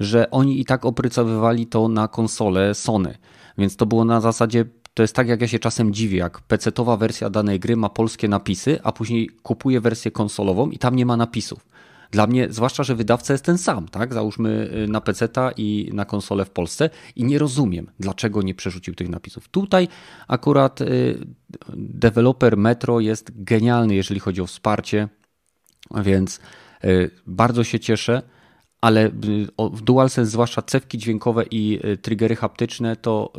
[0.01, 3.19] że oni i tak oprycowywali to na konsolę Sony.
[3.59, 4.65] Więc to było na zasadzie
[4.95, 8.29] to jest tak, jak ja się czasem dziwię, jak PC-towa wersja danej gry ma polskie
[8.29, 11.67] napisy, a później kupuję wersję konsolową i tam nie ma napisów.
[12.11, 14.15] Dla mnie, zwłaszcza, że wydawca jest ten sam, tak?
[14.15, 18.95] Załóżmy y, na PC-ta i na konsolę w Polsce i nie rozumiem, dlaczego nie przerzucił
[18.95, 19.49] tych napisów.
[19.49, 19.89] Tutaj
[20.29, 21.19] akurat y,
[21.77, 25.09] deweloper Metro jest genialny, jeżeli chodzi o wsparcie,
[26.05, 26.41] więc
[26.85, 28.23] y, bardzo się cieszę
[28.81, 29.11] ale y,
[29.73, 33.33] w DualSense zwłaszcza cewki dźwiękowe i y, triggery haptyczne to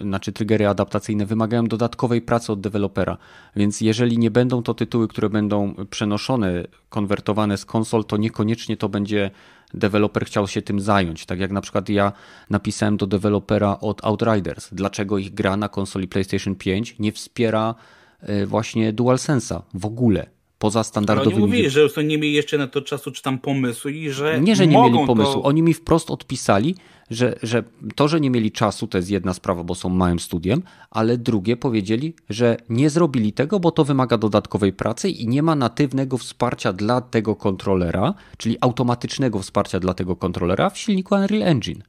[0.00, 3.18] znaczy triggery adaptacyjne wymagają dodatkowej pracy od dewelopera.
[3.56, 8.88] Więc jeżeli nie będą to tytuły, które będą przenoszone, konwertowane z konsol, to niekoniecznie to
[8.88, 9.30] będzie
[9.74, 11.26] deweloper chciał się tym zająć.
[11.26, 12.12] Tak jak na przykład ja
[12.50, 17.74] napisałem do dewelopera od Outriders, dlaczego ich gra na konsoli PlayStation 5 nie wspiera
[18.28, 20.26] y, właśnie DualSense'a w ogóle
[20.62, 21.34] poza standardowymi...
[21.34, 24.10] Ale oni mówili, że to nie mieli jeszcze na to czasu czy tam pomysłu i
[24.10, 25.34] że Nie, że nie mieli pomysłu.
[25.34, 25.42] To...
[25.42, 26.74] Oni mi wprost odpisali,
[27.10, 27.64] że, że
[27.94, 31.56] to, że nie mieli czasu, to jest jedna sprawa, bo są małym studiem, ale drugie
[31.56, 36.72] powiedzieli, że nie zrobili tego, bo to wymaga dodatkowej pracy i nie ma natywnego wsparcia
[36.72, 41.82] dla tego kontrolera, czyli automatycznego wsparcia dla tego kontrolera w silniku Unreal Engine.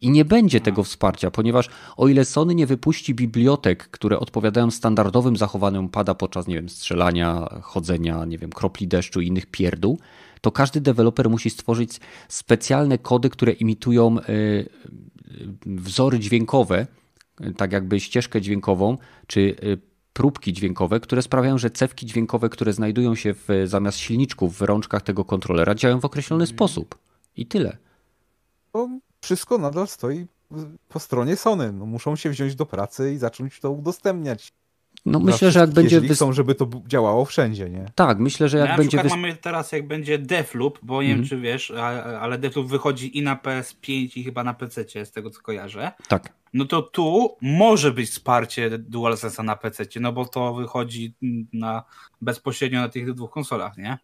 [0.00, 5.36] I nie będzie tego wsparcia, ponieważ o ile Sony nie wypuści bibliotek, które odpowiadają standardowym
[5.36, 9.98] zachowaniom pada podczas, nie wiem, strzelania, chodzenia, nie wiem, kropli deszczu i innych pierdół,
[10.40, 14.68] to każdy deweloper musi stworzyć specjalne kody, które imitują y, y,
[15.66, 16.86] wzory dźwiękowe,
[17.56, 19.78] tak jakby ścieżkę dźwiękową, czy y,
[20.12, 25.02] próbki dźwiękowe, które sprawiają, że cewki dźwiękowe, które znajdują się w, zamiast silniczków w rączkach
[25.02, 26.56] tego kontrolera, działają w określony mhm.
[26.56, 26.98] sposób.
[27.36, 27.76] I tyle
[29.20, 30.26] wszystko nadal stoi
[30.88, 31.72] po stronie Sony.
[31.72, 34.52] No, muszą się wziąć do pracy i zacząć to udostępniać.
[35.06, 35.96] No myślę, że jak będzie...
[35.96, 37.86] Jeżeli chcą, żeby to działało wszędzie, nie?
[37.94, 38.96] Tak, myślę, że jak na będzie...
[38.96, 41.28] Na przykład mamy teraz, jak będzie Deathloop, bo nie wiem, mhm.
[41.28, 41.70] czy wiesz,
[42.20, 45.92] ale Deathloop wychodzi i na PS5 i chyba na PC, z tego co kojarzę.
[46.08, 46.32] Tak.
[46.54, 51.14] No to tu może być wsparcie DualSense'a na PC, no bo to wychodzi
[51.52, 51.84] na
[52.20, 53.98] bezpośrednio na tych dwóch konsolach, nie?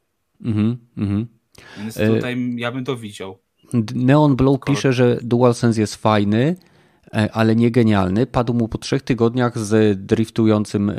[0.45, 1.27] Mhm, mhm.
[1.79, 3.39] Więc tutaj y ja bym to widział.
[3.95, 6.57] Neon Blow pisze, że DualSense jest fajny,
[7.15, 8.27] e, ale nie genialny.
[8.27, 10.97] Padł mu po trzech tygodniach z driftującym, e,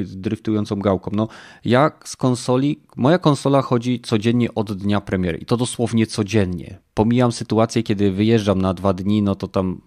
[0.00, 1.10] driftującą gałką.
[1.14, 1.28] No,
[1.64, 6.78] ja z konsoli, moja konsola chodzi codziennie od dnia premiery i to dosłownie codziennie.
[6.98, 9.80] Pomijam sytuację, kiedy wyjeżdżam na dwa dni, no to tam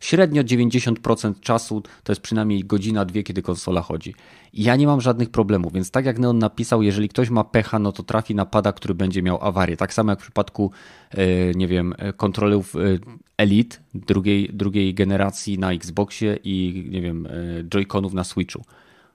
[0.00, 4.14] średnio 90% czasu to jest przynajmniej godzina, dwie, kiedy konsola chodzi.
[4.52, 7.78] I ja nie mam żadnych problemów, więc tak jak Neon napisał, jeżeli ktoś ma pecha,
[7.78, 9.76] no to trafi na pada, który będzie miał awarię.
[9.76, 10.70] Tak samo jak w przypadku,
[11.10, 12.78] e, nie wiem, kontrolerów e,
[13.36, 18.64] Elite drugiej, drugiej generacji na Xboxie i, nie wiem, e, Joy-Conów na Switchu.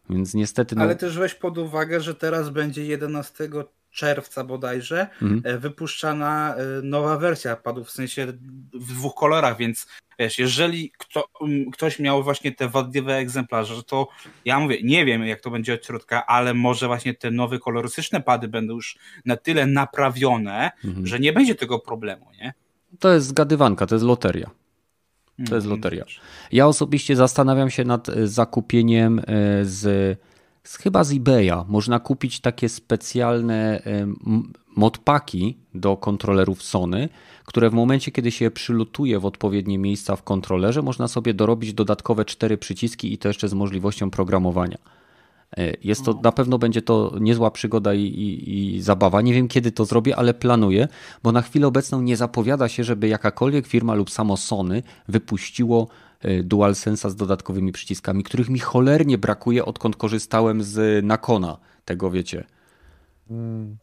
[0.09, 0.75] Więc niestety.
[0.75, 0.81] No...
[0.81, 3.49] Ale też weź pod uwagę, że teraz będzie 11
[3.95, 5.41] czerwca bodajże mhm.
[5.43, 8.27] E, wypuszczana e, nowa wersja padów, w sensie
[8.73, 9.87] w dwóch kolorach, więc
[10.19, 11.29] wiesz, jeżeli kto,
[11.73, 14.07] ktoś miał właśnie te wadliwe egzemplarze, to
[14.45, 18.21] ja mówię, nie wiem jak to będzie od środka, ale może właśnie te nowe kolorystyczne
[18.21, 21.07] pady będą już na tyle naprawione, mhm.
[21.07, 22.53] że nie będzie tego problemu, nie?
[22.99, 24.49] To jest zgadywanka, to jest loteria.
[25.37, 25.69] To jest mhm.
[25.69, 26.05] loteria.
[26.51, 29.21] Ja osobiście zastanawiam się nad e, zakupieniem
[29.61, 30.19] z z,
[30.73, 33.81] chyba z eBaya można kupić takie specjalne
[34.75, 37.09] modpaki do kontrolerów Sony,
[37.45, 42.25] które w momencie, kiedy się przylutuje w odpowiednie miejsca w kontrolerze, można sobie dorobić dodatkowe
[42.25, 44.77] cztery przyciski i to jeszcze z możliwością programowania.
[45.57, 49.21] E, jest to, na pewno będzie to niezła przygoda i, i, i, zabawa.
[49.21, 50.87] Nie wiem kiedy to zrobię, ale planuję,
[51.23, 55.87] bo na chwilę obecną nie zapowiada się, żeby jakakolwiek firma lub samo Sony wypuściło
[56.43, 62.43] DualSense'a z dodatkowymi przyciskami, których mi cholernie brakuje, odkąd korzystałem z Nakona, tego wiecie.
[63.29, 63.77] Mm.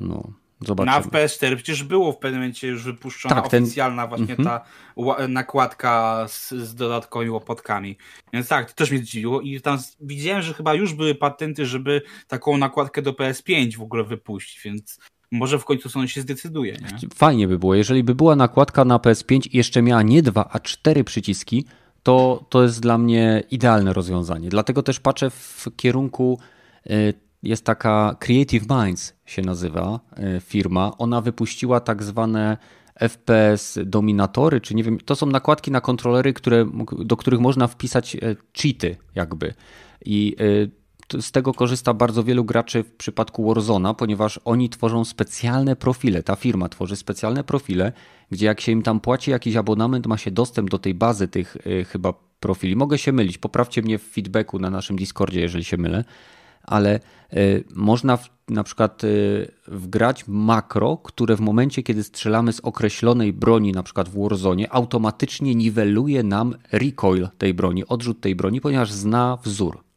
[0.00, 0.96] No, zobaczymy.
[0.96, 3.64] Na PS4 przecież było w pewnym momencie już wypuszczona tak, ten...
[3.64, 4.60] oficjalna właśnie mm -hmm.
[4.96, 7.96] ta nakładka z, z dodatkowymi łopotkami.
[8.32, 12.02] Więc tak, to też mnie zdziwiło i tam widziałem, że chyba już były patenty, żeby
[12.28, 14.98] taką nakładkę do PS5 w ogóle wypuścić, więc
[15.30, 16.72] może w końcu Sony się zdecyduje.
[16.72, 17.08] Nie?
[17.14, 20.60] Fajnie by było, jeżeli by była nakładka na PS5 i jeszcze miała nie dwa, a
[20.60, 21.64] cztery przyciski,
[22.02, 24.48] to, to jest dla mnie idealne rozwiązanie.
[24.48, 26.38] Dlatego też patrzę w kierunku,
[26.90, 30.00] y, jest taka Creative Minds się nazywa
[30.36, 32.56] y, firma, ona wypuściła tak zwane
[33.00, 36.66] FPS dominatory, czy nie wiem, to są nakładki na kontrolery, które,
[36.98, 39.54] do których można wpisać y, cheaty jakby.
[40.04, 40.36] I
[41.20, 46.22] z tego korzysta bardzo wielu graczy w przypadku Warzona, ponieważ oni tworzą specjalne profile.
[46.22, 47.92] Ta firma tworzy specjalne profile,
[48.30, 51.56] gdzie jak się im tam płaci jakiś abonament, ma się dostęp do tej bazy tych
[51.66, 52.76] y, chyba profili.
[52.76, 56.04] Mogę się mylić, poprawcie mnie w feedbacku na naszym Discordzie, jeżeli się mylę,
[56.62, 57.00] ale
[57.34, 63.32] y, można w, na przykład y, wgrać makro, które w momencie, kiedy strzelamy z określonej
[63.32, 68.92] broni, na przykład w Warzone, automatycznie niweluje nam recoil tej broni, odrzut tej broni, ponieważ
[68.92, 69.89] zna wzór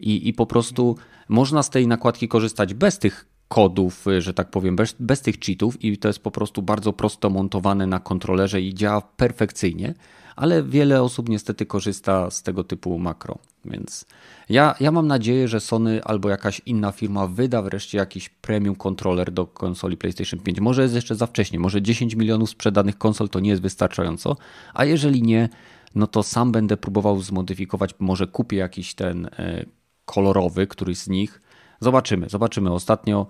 [0.00, 0.96] i, i po prostu
[1.28, 5.84] można z tej nakładki korzystać bez tych kodów, że tak powiem, bez, bez tych cheatów
[5.84, 9.94] i to jest po prostu bardzo prosto montowane na kontrolerze i działa perfekcyjnie,
[10.36, 14.06] ale wiele osób niestety korzysta z tego typu makro, więc
[14.48, 19.32] ja, ja mam nadzieję, że Sony albo jakaś inna firma wyda wreszcie jakiś premium kontroler
[19.32, 20.60] do konsoli PlayStation 5.
[20.60, 24.36] Może jest jeszcze za wcześnie, może 10 milionów sprzedanych konsol to nie jest wystarczająco,
[24.74, 25.48] a jeżeli nie,
[25.94, 29.64] no to sam będę próbował zmodyfikować, może kupię jakiś ten e,
[30.08, 31.40] kolorowy, któryś z nich.
[31.80, 32.72] Zobaczymy, zobaczymy.
[32.72, 33.26] Ostatnio,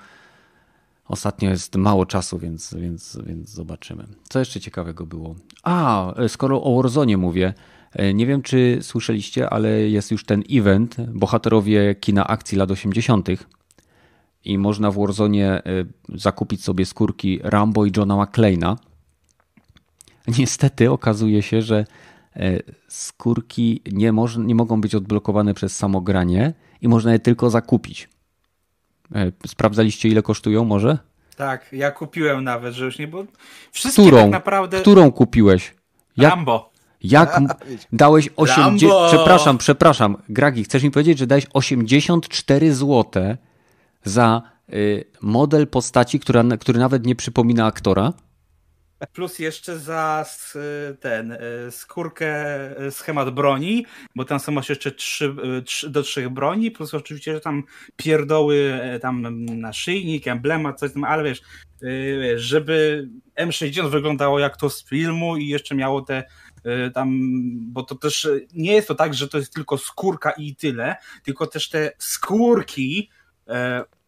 [1.05, 4.07] ostatnio jest mało czasu, więc, więc, więc zobaczymy.
[4.29, 5.35] Co jeszcze ciekawego było?
[5.63, 7.55] A, skoro o Warzone mówię,
[7.93, 13.29] e, nie wiem czy słyszeliście, ale jest już ten event, bohaterowie kina akcji lat 80.
[14.45, 18.77] I można w Warzone e, zakupić sobie skórki Rambo i Johna McClane'a.
[20.39, 21.85] Niestety okazuje się, że
[22.37, 27.51] e, skórki nie, moż, nie mogą być odblokowane przez samo granie i można je tylko
[27.51, 28.09] zakupić.
[29.15, 30.99] E, sprawdzaliście, ile kosztują może?
[31.37, 33.25] Tak, ja kupiłem nawet, że już nie było.
[33.73, 34.81] Wszystkie którą, tak naprawdę.
[34.81, 35.75] Którą kupiłeś?
[36.17, 36.71] Jak, Rambo.
[37.03, 37.41] Jak
[37.93, 38.93] dałeś 80.
[39.09, 40.17] Przepraszam, przepraszam.
[40.29, 43.23] Gragi, chcesz mi powiedzieć, że dałeś 84 zł
[44.05, 44.43] za
[44.73, 48.13] y, model postaci, która, który nawet nie przypomina aktora?
[49.13, 50.25] Plus jeszcze za
[51.01, 51.39] ten e,
[51.71, 52.29] skórkę,
[52.79, 57.35] e, schemat broni, bo tam są jeszcze trzy, e, trzy, do trzech broni, plus oczywiście,
[57.35, 57.63] że tam
[57.97, 61.43] pierdoły tam naszyjnik, emblemat, coś tam, ale wiesz,
[62.37, 63.09] żeby
[63.41, 66.25] M60 wyglądało jak to z filmu i jeszcze miało te
[66.95, 67.19] tam,
[67.73, 71.47] bo to też nie jest to tak, że to jest tylko skórka i tyle, tylko
[71.47, 73.18] też te skórki E,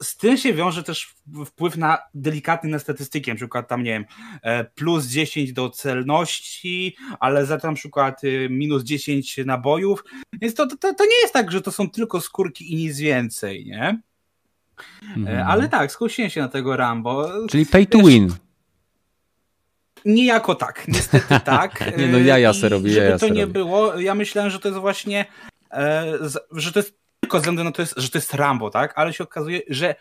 [0.03, 1.15] z tym się wiąże też
[1.47, 4.05] wpływ na delikatny na statystyki, na przykład tam, nie wiem,
[4.43, 10.05] e, plus 10 do celności, ale za to na przykład y, minus 10 nabojów.
[10.41, 13.67] Więc to, to, to nie jest tak, że to są tylko skórki i nic więcej,
[13.67, 14.01] nie?
[15.17, 15.47] Mm.
[15.47, 17.29] Ale tak, skusiłem się na tego Rambo.
[17.49, 18.35] Czyli pay to win.
[20.05, 21.97] Niejako tak, niestety tak.
[21.99, 22.91] nie no, ja ja se robię.
[22.91, 25.27] Żeby ja to nie było, ja myślałem, że to jest właśnie,
[26.53, 28.93] że to jest tylko ze względu na to, że to jest Rambo, tak?
[28.97, 29.95] Ale się okazuje, że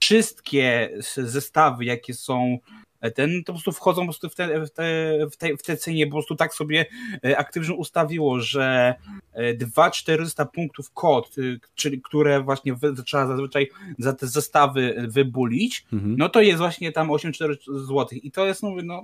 [0.00, 2.58] wszystkie zestawy, jakie są
[3.00, 5.62] e, ten, to po prostu wchodzą po prostu w te, w, te, w, te, w
[5.62, 6.86] te cenie, po prostu tak sobie
[7.24, 8.94] e, Activision ustawiło, że
[9.56, 11.36] 2400 e, punktów kod,
[11.74, 12.74] czyli które właśnie
[13.06, 13.68] trzeba zazwyczaj
[13.98, 16.16] za te zestawy wybulić, mhm.
[16.18, 19.02] no to jest właśnie tam 84 zł i to jest, no, no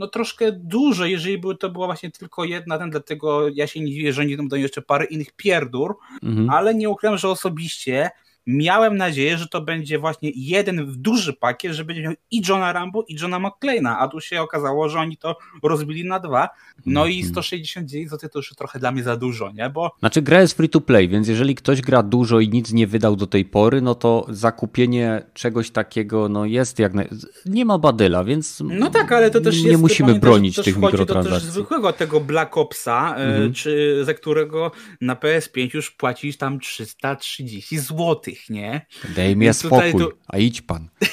[0.00, 3.92] no troszkę dużo, jeżeli by to była właśnie tylko jedna, ten, dlatego ja się nie
[3.92, 6.50] dziwię, że oni będą jeszcze parę innych pierdur, mhm.
[6.50, 8.10] ale nie ukrywam, że osobiście
[8.46, 13.04] miałem nadzieję, że to będzie właśnie jeden duży pakiet, że będzie miał i Johna Rambo,
[13.08, 16.48] i Johna McClane'a, a tu się okazało, że oni to rozbili na dwa.
[16.86, 18.20] No i 169 mhm.
[18.20, 19.70] zł to już trochę dla mnie za dużo, nie?
[19.70, 19.90] Bo...
[19.98, 23.16] Znaczy gra jest free to play, więc jeżeli ktoś gra dużo i nic nie wydał
[23.16, 26.94] do tej pory, no to zakupienie czegoś takiego no jest jak...
[26.94, 27.04] Na...
[27.46, 29.80] Nie ma badyla, więc No tak, ale to też nie jest...
[29.80, 31.40] musimy bronić też, tych mikrotransakcji.
[31.40, 33.52] To też zwykłego tego Black Opsa, e, mhm.
[33.52, 38.86] czy, za którego na PS5 już płacisz tam 330 zł nie?
[39.16, 40.12] Daj mi spokój, to...
[40.28, 40.88] a idź pan.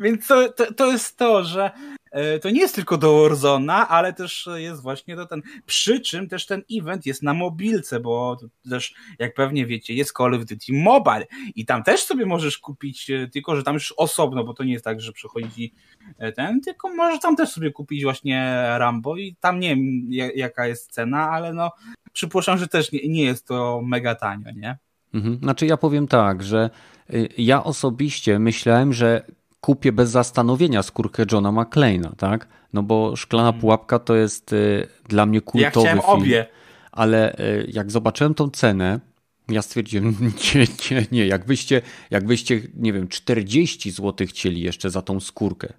[0.00, 1.70] Więc to, to, to jest to, że
[2.10, 5.42] e, to nie jest tylko do Warzona, ale też jest właśnie to ten.
[5.66, 8.36] Przy czym też ten event jest na mobilce, bo
[8.70, 13.10] też, jak pewnie wiecie, jest Call of Duty Mobile i tam też sobie możesz kupić,
[13.10, 15.74] e, tylko że tam już osobno, bo to nie jest tak, że przychodzi
[16.18, 20.66] e, ten, tylko możesz tam też sobie kupić właśnie Rambo i tam nie wiem jaka
[20.66, 21.70] jest cena, ale no
[22.12, 24.78] przypuszczam, że też nie, nie jest to mega tanio, nie?
[25.14, 25.38] Mhm.
[25.42, 26.70] Znaczy ja powiem tak, że
[27.14, 29.24] y, ja osobiście myślałem, że
[29.60, 32.48] kupię bez zastanowienia skórkę Johna McClane'a, tak?
[32.72, 33.60] No bo Szklana mhm.
[33.60, 36.04] Pułapka to jest y, dla mnie kultowy ja film.
[36.06, 36.46] obie.
[36.92, 39.00] Ale y, jak zobaczyłem tą cenę,
[39.48, 40.16] ja stwierdziłem,
[40.54, 45.72] nie, nie, nie, jakbyście, jakbyście, nie wiem, 40 zł chcieli jeszcze za tą skórkę,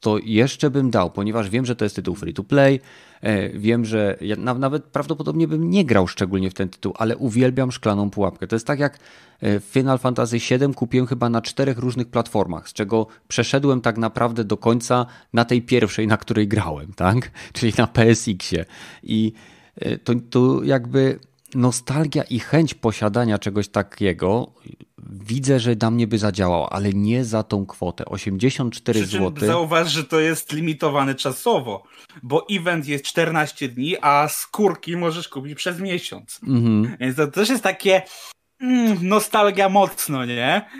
[0.00, 2.80] to jeszcze bym dał, ponieważ wiem, że to jest tytuł free to play.
[3.20, 7.72] E, wiem, że ja nawet prawdopodobnie bym nie grał szczególnie w ten tytuł, ale uwielbiam
[7.72, 8.46] szklaną pułapkę.
[8.46, 8.98] To jest tak jak
[9.42, 14.44] e, Final Fantasy VII kupiłem chyba na czterech różnych platformach, z czego przeszedłem tak naprawdę
[14.44, 17.30] do końca na tej pierwszej, na której grałem, tak?
[17.52, 18.64] Czyli na PSX-ie.
[19.02, 19.32] I
[19.76, 21.18] e, to, to jakby
[21.54, 24.52] nostalgia i chęć posiadania czegoś takiego
[25.10, 28.04] widzę, że na mnie by zadziałał, ale nie za tą kwotę.
[28.04, 29.32] 84 zł.
[29.46, 31.82] Zauważ, że to jest limitowane czasowo,
[32.22, 36.40] bo event jest 14 dni, a skórki możesz kupić przez miesiąc.
[36.42, 36.96] Mhm.
[37.00, 38.02] Więc to też jest takie
[38.60, 40.70] mm, nostalgia mocno, nie?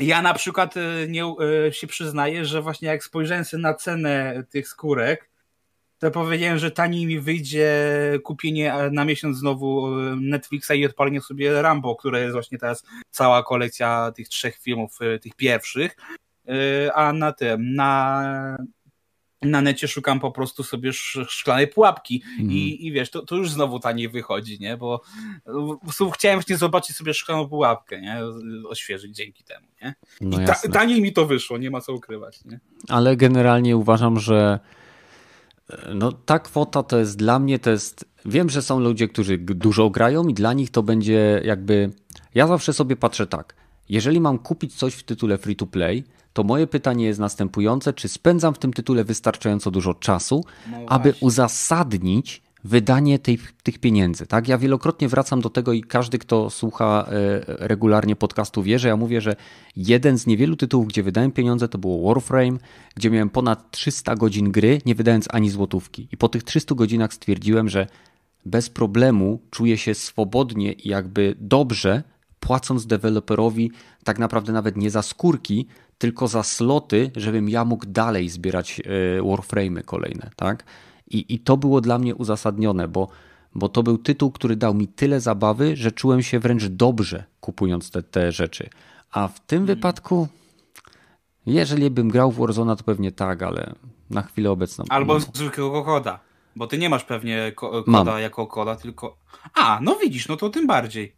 [0.00, 1.24] Ja na przykład y, nie,
[1.68, 5.30] y, się przyznaję, że właśnie jak spojrzałem sobie na cenę tych skórek,
[5.98, 7.70] to powiedziałem, że taniej mi wyjdzie
[8.24, 13.42] kupienie na miesiąc znowu e, Netflixa i odpalenie sobie Rambo, które jest właśnie teraz cała
[13.42, 15.96] kolekcja tych trzech filmów, e, tych pierwszych.
[16.48, 18.56] E, a na tym, na,
[19.42, 20.92] na necie szukam po prostu sobie
[21.28, 22.52] szklanej pułapki mm.
[22.52, 24.76] i, i wiesz, to, to już znowu taniej wychodzi, nie?
[24.76, 25.00] Bo
[26.14, 28.20] chciałem właśnie zobaczyć sobie szklaną pułapkę, nie?
[28.68, 29.94] Oświeżyć dzięki temu, nie?
[30.20, 32.60] No I ta, taniej mi to wyszło, nie ma co ukrywać, nie?
[32.88, 34.58] Ale generalnie uważam, że
[35.94, 39.90] no ta kwota to jest dla mnie, to jest, wiem, że są ludzie, którzy dużo
[39.90, 41.90] grają i dla nich to będzie jakby,
[42.34, 43.54] ja zawsze sobie patrzę tak,
[43.88, 48.08] jeżeli mam kupić coś w tytule free to play, to moje pytanie jest następujące, czy
[48.08, 54.26] spędzam w tym tytule wystarczająco dużo czasu, no aby uzasadnić wydanie tej, tych pieniędzy.
[54.26, 54.48] Tak?
[54.48, 57.12] Ja wielokrotnie wracam do tego i każdy, kto słucha e,
[57.46, 59.36] regularnie podcastu wie, że ja mówię, że
[59.76, 62.58] jeden z niewielu tytułów, gdzie wydałem pieniądze, to było Warframe,
[62.94, 66.08] gdzie miałem ponad 300 godzin gry, nie wydając ani złotówki.
[66.12, 67.86] I po tych 300 godzinach stwierdziłem, że
[68.46, 72.02] bez problemu czuję się swobodnie i jakby dobrze,
[72.40, 73.70] płacąc deweloperowi
[74.04, 75.66] tak naprawdę nawet nie za skórki,
[75.98, 78.82] tylko za sloty, żebym ja mógł dalej zbierać e,
[79.22, 80.64] Warframe'y kolejne, tak?
[81.06, 83.08] I, I to było dla mnie uzasadnione, bo,
[83.54, 87.90] bo to był tytuł, który dał mi tyle zabawy, że czułem się wręcz dobrze kupując
[87.90, 88.70] te, te rzeczy.
[89.10, 89.76] A w tym hmm.
[89.76, 90.28] wypadku,
[91.46, 93.74] jeżeli bym grał w Warzona, to pewnie tak, ale
[94.10, 94.84] na chwilę obecną.
[94.88, 95.20] Albo no.
[95.20, 96.20] zwykłego koda,
[96.56, 98.20] bo ty nie masz pewnie koda Mam.
[98.20, 99.16] jako koda, tylko.
[99.54, 101.16] A, no widzisz, no to tym bardziej.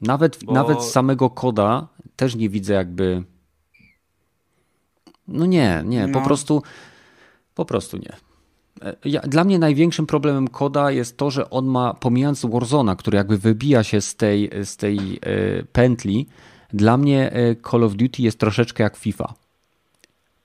[0.00, 0.52] Nawet, bo...
[0.52, 3.24] nawet samego koda też nie widzę jakby.
[5.28, 6.20] No nie, nie, no.
[6.20, 6.62] po prostu.
[7.54, 8.16] Po prostu nie.
[9.04, 13.38] Ja, dla mnie największym problemem koda jest to, że on ma, pomijając Warzona, który jakby
[13.38, 15.18] wybija się z tej, z tej e,
[15.72, 16.26] pętli,
[16.72, 19.34] dla mnie e, Call of Duty jest troszeczkę jak FIFA.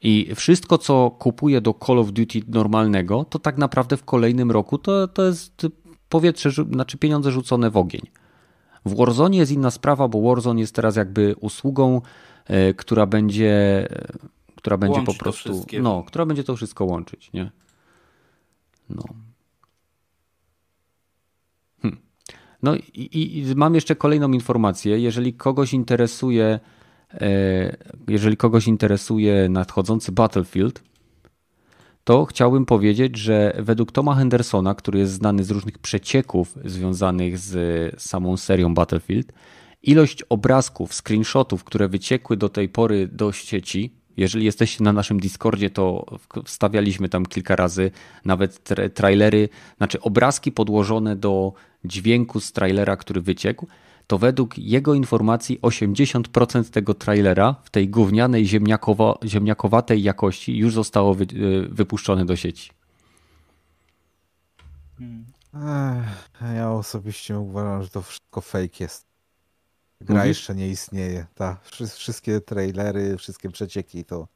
[0.02, 4.78] I wszystko, co kupuję do Call of Duty normalnego, to tak naprawdę w kolejnym roku
[4.78, 5.68] to, to jest
[6.10, 8.02] powietrze, znaczy pieniądze rzucone w ogień.
[8.86, 12.02] W Warzone jest inna sprawa, bo Warzone jest teraz jakby usługą,
[12.46, 13.88] e, która będzie,
[14.56, 17.52] która będzie po prostu, no, która będzie to wszystko łączyć, nie?
[18.90, 19.04] No.
[21.82, 21.98] Hm.
[22.64, 25.00] No i, i, mam jeszcze kolejną informację.
[25.00, 26.60] Jeżeli kogoś interesuje,
[27.14, 27.78] e,
[28.08, 30.84] jeżeli kogoś interesuje nadchodzący Battlefield,
[32.04, 38.02] to chciałbym powiedzieć, że według Toma Hendersona, który jest znany z różnych przecieków związanych z
[38.02, 39.34] samą serią Battlefield,
[39.84, 45.70] ilość obrazków, screenshotów, które wyciekły do tej pory do sieci, Jeżeli jesteście na naszym Discordzie,
[45.70, 46.06] to
[46.46, 47.92] wstawialiśmy tam kilka razy
[48.26, 51.54] nawet tra trailery, znaczy obrazki podłożone do
[51.86, 53.68] dźwięku z trailera, który wyciekł.
[54.08, 61.14] To według jego informacji 80% tego trailera w tej gównianej ziemniakowo ziemniakowatej jakości już zostało
[61.14, 62.72] wy y, wypuszczone do sieci.
[64.98, 65.26] Hmm.
[66.56, 69.07] Ja osobiście uważam, że to wszystko fake jest.
[70.02, 70.28] Gra Mówisz?
[70.28, 71.26] jeszcze nie istnieje.
[71.36, 71.58] Ta,
[71.96, 74.28] wszystkie trailery, wszystkie przecieki to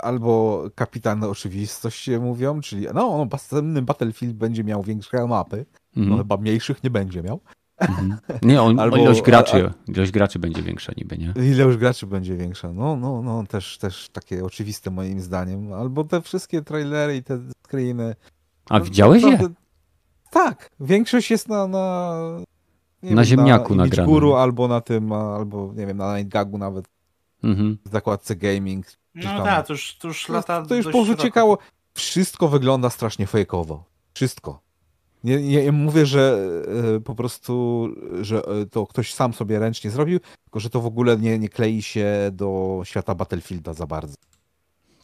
[0.00, 5.66] albo kapitan oczywistość się mówią, czyli no, następny Battlefield będzie miał większe mapy,
[5.96, 6.08] mm.
[6.08, 7.40] no chyba mniejszych nie będzie miał.
[7.78, 8.16] Mm.
[8.42, 11.34] Nie, on, albo, ilość graczy, a, ilość graczy będzie większa niby, nie?
[11.52, 15.72] Ilość graczy będzie większa, no, no, no, też, też takie oczywiste moim zdaniem.
[15.72, 18.14] Albo te wszystkie trailery i te screeny.
[18.68, 19.38] A no, widziałeś je?
[20.30, 22.14] Tak, większość jest na, na
[23.02, 24.08] na wiem, ziemniaku na nagrane.
[24.08, 26.88] Guru albo na tym, albo nie wiem, na Nightgagu nawet.
[27.42, 27.78] Mhm.
[27.86, 28.86] W zakładce gaming.
[29.14, 31.58] No tak, to już, to już lata To, to już powyciekało.
[31.94, 33.84] Wszystko wygląda strasznie fejkowo.
[34.14, 34.60] Wszystko.
[35.24, 36.38] Nie, nie, mówię, że
[36.96, 37.88] y, po prostu,
[38.20, 41.48] że y, to ktoś sam sobie ręcznie zrobił, tylko że to w ogóle nie, nie
[41.48, 44.14] klei się do świata Battlefielda za bardzo.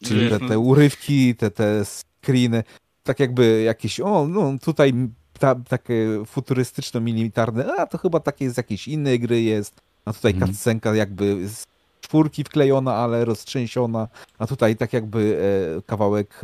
[0.03, 2.63] Czyli te, te urywki, te, te screeny,
[3.03, 4.93] tak jakby jakieś, o, no tutaj
[5.39, 10.47] ta, takie futurystyczno-militarne, a to chyba takie z jakiejś innej gry jest, a tutaj mm.
[10.47, 11.65] cutscenka jakby z
[12.01, 14.07] czwórki wklejona, ale roztrzęsiona,
[14.39, 15.39] a tutaj tak jakby
[15.77, 16.41] e, kawałek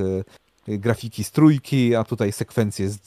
[0.68, 3.00] e, grafiki z trójki, a tutaj sekwencje z,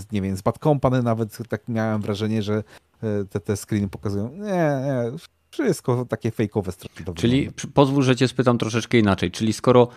[0.00, 2.54] z nie wiem, z Bad Company nawet tak miałem wrażenie, że
[3.02, 5.18] e, te, te screeny pokazują, nie, nie,
[5.50, 9.88] wszystko takie fejkowe strasznie Czyli pozwól, że cię spytam troszeczkę inaczej, czyli skoro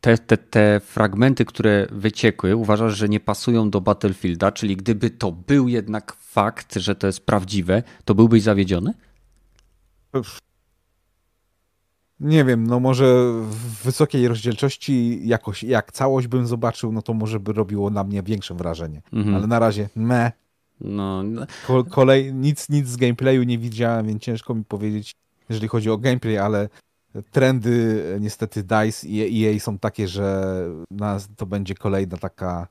[0.00, 5.32] te, te, te fragmenty, które wyciekły, uważasz, że nie pasują do Battlefielda, czyli gdyby to
[5.32, 8.94] był jednak fakt, że to jest prawdziwe, to byłbyś zawiedziony?
[12.20, 13.04] Nie wiem, no może
[13.42, 18.22] w wysokiej rozdzielczości jakoś, jak całość bym zobaczył, no to może by robiło na mnie
[18.22, 19.02] większe wrażenie.
[19.12, 19.36] Mhm.
[19.36, 20.32] Ale na razie me.
[20.80, 21.46] No, no.
[21.90, 25.12] Kolej, nic, nic z gameplayu nie widziałem, więc ciężko mi powiedzieć,
[25.48, 26.68] jeżeli chodzi o gameplay, ale
[27.30, 30.54] trendy niestety DICE i EA są takie, że
[31.36, 32.68] to będzie kolejna taka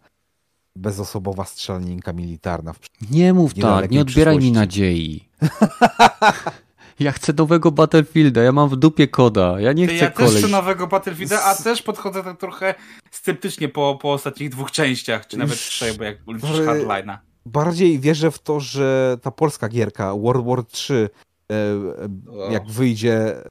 [0.76, 2.74] bezosobowa strzelaninka militarna.
[3.11, 5.30] nie mów tak, nie odbieraj mi nadziei.
[6.99, 10.48] Ja chcę nowego Battlefielda, ja mam w dupie koda, ja nie chcę Ja też chcę
[10.48, 12.76] nowego Battlefielda, a też podchodzę tak trochę
[13.11, 17.18] sceptycznie po, po ostatnich dwóch częściach, czy nawet trzech, bo jak liczysz Hardline'a.
[17.45, 21.10] Bardziej wierzę w to, że ta polska gierka World War 3
[21.53, 23.49] E, jak wyjdzie, e,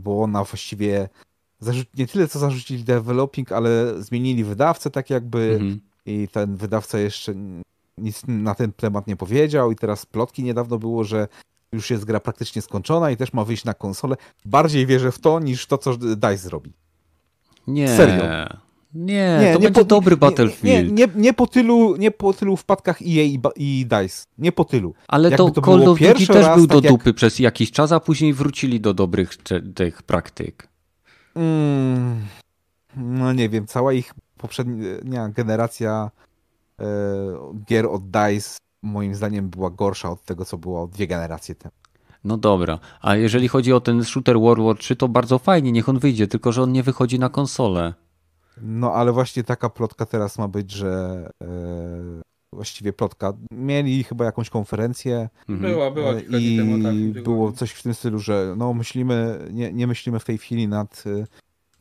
[0.00, 1.08] bo ona właściwie
[1.98, 5.80] nie tyle co zarzucili developing, ale zmienili wydawcę tak jakby mhm.
[6.06, 7.34] i ten wydawca jeszcze
[7.98, 11.28] nic na ten temat nie powiedział i teraz plotki niedawno było, że
[11.72, 14.16] już jest gra praktycznie skończona i też ma wyjść na konsolę.
[14.44, 16.72] Bardziej wierzę w to niż to, co DICE zrobi.
[17.66, 17.96] Nie.
[17.96, 18.24] Serio.
[18.94, 20.92] Nie, nie to nie będzie po, dobry Battlefield.
[20.92, 24.24] Nie, nie, po tylu, nie po tylu wpadkach EA i, i DICE.
[24.38, 24.94] Nie po tylu.
[25.08, 27.16] Ale Jakby to, to Call of Duty też raz, był do tak dupy jak...
[27.16, 29.36] przez jakiś czas, a później wrócili do dobrych
[29.74, 30.68] tych praktyk.
[31.34, 32.20] Mm,
[32.96, 36.10] no nie wiem, cała ich poprzednia generacja
[36.80, 36.84] e,
[37.68, 41.74] gier od DICE moim zdaniem była gorsza od tego, co było dwie generacje temu.
[42.24, 45.88] No dobra, a jeżeli chodzi o ten shooter World War 3, to bardzo fajnie, niech
[45.88, 47.94] on wyjdzie, tylko że on nie wychodzi na konsolę.
[48.62, 52.22] No ale właśnie taka plotka teraz ma być, że e,
[52.52, 53.32] właściwie plotka.
[53.52, 55.28] Mieli chyba jakąś konferencję.
[55.48, 55.72] Mhm.
[55.72, 56.12] Była, była.
[56.12, 60.20] E, I temu, tak, było coś w tym stylu, że no myślimy, nie, nie myślimy
[60.20, 61.04] w tej chwili nad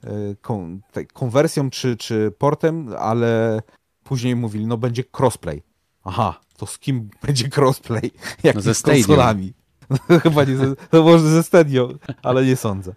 [0.03, 0.81] e, kon,
[1.13, 3.61] konwersją czy, czy portem, ale
[4.03, 5.63] później mówili, no będzie crossplay.
[6.03, 8.11] Aha, to z kim będzie crossplay?
[8.43, 9.53] Jak no ze z konsolami?
[10.09, 11.89] No, chyba nie, ze, no może ze Stadio,
[12.23, 12.93] ale nie sądzę.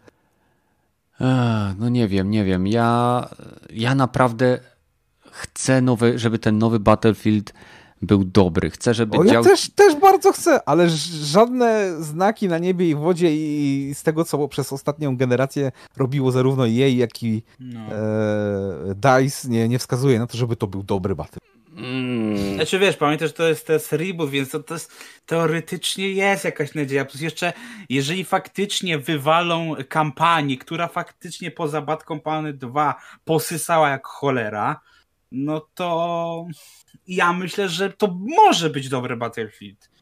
[1.79, 2.67] No nie wiem, nie wiem.
[2.67, 3.29] Ja,
[3.71, 4.59] ja naprawdę
[5.31, 7.53] chcę, nowy, żeby ten nowy Battlefield
[8.03, 8.71] był dobry.
[8.71, 10.89] Chcę, żeby o, ja też, też bardzo chcę, ale
[11.23, 16.67] żadne znaki na niebie i wodzie i z tego, co przez ostatnią generację robiło zarówno
[16.67, 17.81] jej, jak i no.
[17.81, 21.56] e, DICE, nie, nie wskazuje na to, żeby to był dobry Battlefield.
[21.77, 22.55] Mm.
[22.55, 24.93] Znaczy wiesz, pamiętaj, że to jest, to jest reboot, więc to, to jest,
[25.27, 27.05] teoretycznie jest jakaś nadzieja.
[27.05, 27.53] Plus jeszcze,
[27.89, 32.95] jeżeli faktycznie wywalą kampanię, która faktycznie poza Bad Company 2
[33.25, 34.81] posysała jak cholera,
[35.33, 36.47] no to
[37.07, 39.96] ja myślę, że to może być dobry Battlefield.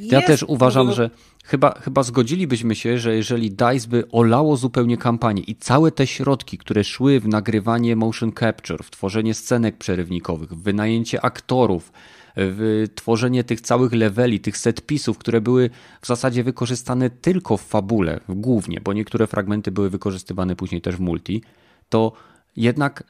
[0.00, 1.10] Ja też uważam, że
[1.44, 6.58] chyba, chyba zgodzilibyśmy się, że jeżeli DICE by olało zupełnie kampanię i całe te środki,
[6.58, 11.92] które szły w nagrywanie motion capture, w tworzenie scenek przerywnikowych, w wynajęcie aktorów,
[12.36, 15.70] w tworzenie tych całych leveli, tych setpisów, które były
[16.00, 21.00] w zasadzie wykorzystane tylko w fabule, głównie, bo niektóre fragmenty były wykorzystywane później też w
[21.00, 21.42] multi,
[21.88, 22.12] to
[22.56, 23.04] jednak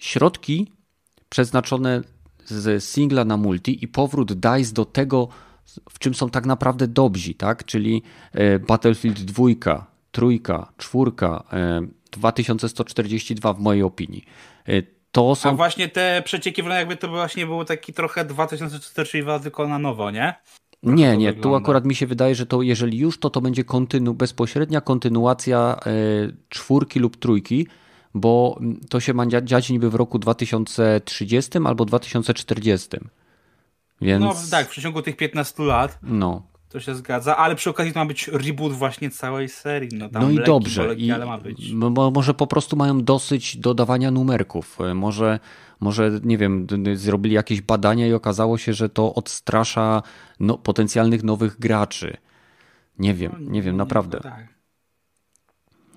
[0.00, 0.72] środki
[1.28, 2.02] przeznaczone
[2.44, 5.28] z singla na multi i powrót DICE do tego,
[5.90, 7.64] w czym są tak naprawdę dobrzy, tak?
[7.64, 8.02] czyli
[8.32, 11.44] e, Battlefield 2, trójka, czwórka,
[12.12, 14.24] 2142 e, w mojej opinii.
[14.68, 14.72] E,
[15.12, 15.50] to są...
[15.50, 20.34] A właśnie te przecieki, jakby to właśnie było taki trochę 2042 tylko na nowo, nie?
[20.82, 24.14] Nie, nie, tu akurat mi się wydaje, że to jeżeli już, to to będzie kontynu,
[24.14, 25.80] bezpośrednia kontynuacja
[26.48, 27.66] czwórki lub trójki,
[28.14, 28.60] bo
[28.90, 32.88] to się ma dziać niby w roku 2030 albo 2040.
[34.02, 34.24] Więc...
[34.24, 35.98] No tak, w przeciągu tych 15 lat.
[36.02, 36.42] No.
[36.68, 39.88] To się zgadza, ale przy okazji to ma być reboot właśnie całej serii.
[39.92, 40.82] No, no i dobrze.
[40.82, 41.72] Boleki, I, ale ma być.
[42.12, 44.78] Może po prostu mają dosyć dodawania numerków.
[44.94, 45.40] Może,
[45.80, 50.02] może, nie wiem, zrobili jakieś badania i okazało się, że to odstrasza
[50.40, 52.16] no, potencjalnych nowych graczy.
[52.98, 54.20] Nie wiem, no, nie wiem, naprawdę.
[54.24, 54.61] No, tak.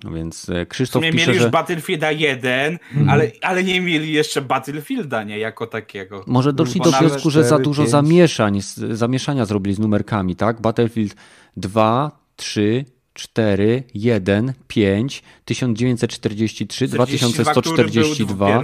[0.06, 1.50] No więc e, Krzysztof pisze, mieli już że...
[1.50, 3.08] Battlefielda 1, mm.
[3.08, 6.24] ale, ale nie mieli jeszcze Battlefielda, nie, jako takiego.
[6.26, 7.90] Może doszli do wniosku, że za dużo 5.
[7.90, 8.60] zamieszań,
[8.90, 10.60] zamieszania zrobili z numerkami, tak?
[10.60, 11.16] Battlefield
[11.56, 18.62] 2, 3, 4, 1, 5, 1943, 2142.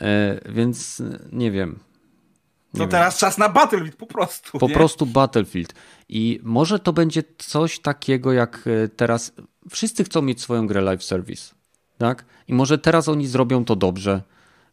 [0.00, 1.02] E, więc
[1.32, 1.78] nie wiem.
[2.74, 4.58] Nie to teraz czas na Battlefield po prostu.
[4.58, 4.74] Po nie?
[4.74, 5.74] prostu Battlefield.
[6.08, 9.32] I może to będzie coś takiego jak e, teraz
[9.70, 11.54] wszyscy chcą mieć swoją grę live service,
[11.98, 12.24] tak?
[12.48, 14.22] I może teraz oni zrobią to dobrze.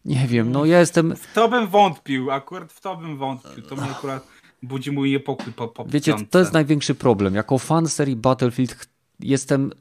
[0.04, 1.16] Nie wiem, no ja jestem...
[1.16, 3.62] W to bym wątpił, akurat w to bym wątpił.
[3.62, 4.26] To mnie akurat
[4.62, 7.34] budzi mój niepokój po, po Wiecie, to jest największy problem.
[7.34, 8.88] Jako fan serii Battlefield
[9.20, 9.72] jestem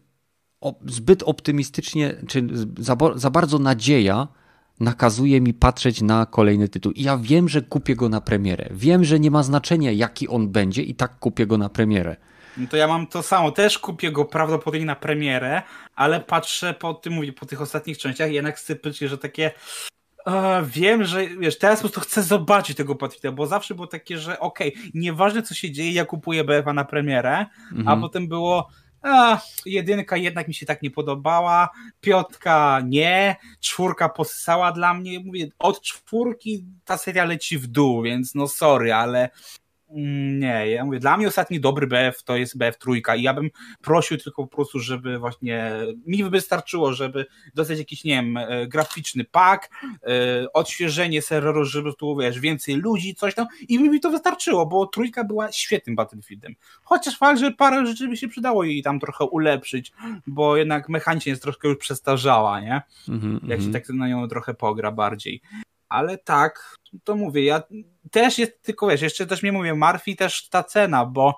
[0.85, 4.27] zbyt optymistycznie, czy za, za bardzo nadzieja
[4.79, 6.91] nakazuje mi patrzeć na kolejny tytuł.
[6.91, 8.69] I ja wiem, że kupię go na premierę.
[8.71, 12.15] Wiem, że nie ma znaczenia, jaki on będzie, i tak kupię go na premierę.
[12.57, 13.51] No to ja mam to samo.
[13.51, 15.61] Też kupię go prawdopodobnie na premierę,
[15.95, 19.51] ale patrzę po tym, mówię, po tych ostatnich częściach i jednak sypycie, że takie
[20.27, 24.17] Uh, wiem, że wiesz, teraz po prostu chcę zobaczyć tego Patricka, bo zawsze było takie,
[24.17, 27.87] że okej, okay, nieważne co się dzieje, ja kupuję BFA na premierę, mhm.
[27.87, 28.69] a potem było
[29.03, 31.69] a, jedynka jednak mi się tak nie podobała,
[32.01, 38.35] piątka nie, czwórka posysała dla mnie, mówię, od czwórki ta seria leci w dół, więc
[38.35, 39.29] no sorry, ale
[39.95, 43.49] nie, ja mówię, dla mnie ostatni dobry BF to jest BF trójka i ja bym
[43.81, 45.71] prosił tylko po prostu, żeby właśnie
[46.05, 47.25] mi wystarczyło, żeby
[47.55, 53.15] dostać jakiś, nie wiem, e, graficzny pak, e, odświeżenie serweru, żeby tu, wiesz, więcej ludzi,
[53.15, 56.55] coś tam i mi to wystarczyło, bo trójka była świetnym Battlefieldem.
[56.83, 59.91] Chociaż fakt, że parę rzeczy by się przydało jej tam trochę ulepszyć,
[60.27, 62.81] bo jednak mechanicznie jest troszkę już przestarzała, nie?
[63.09, 63.73] Mm -hmm, Jak się mhm.
[63.73, 65.41] tak na nią trochę pogra bardziej
[65.93, 67.63] ale tak, to mówię, ja
[68.11, 71.37] też jest, tylko wiesz, jeszcze też mnie mówię, martwi też ta cena, bo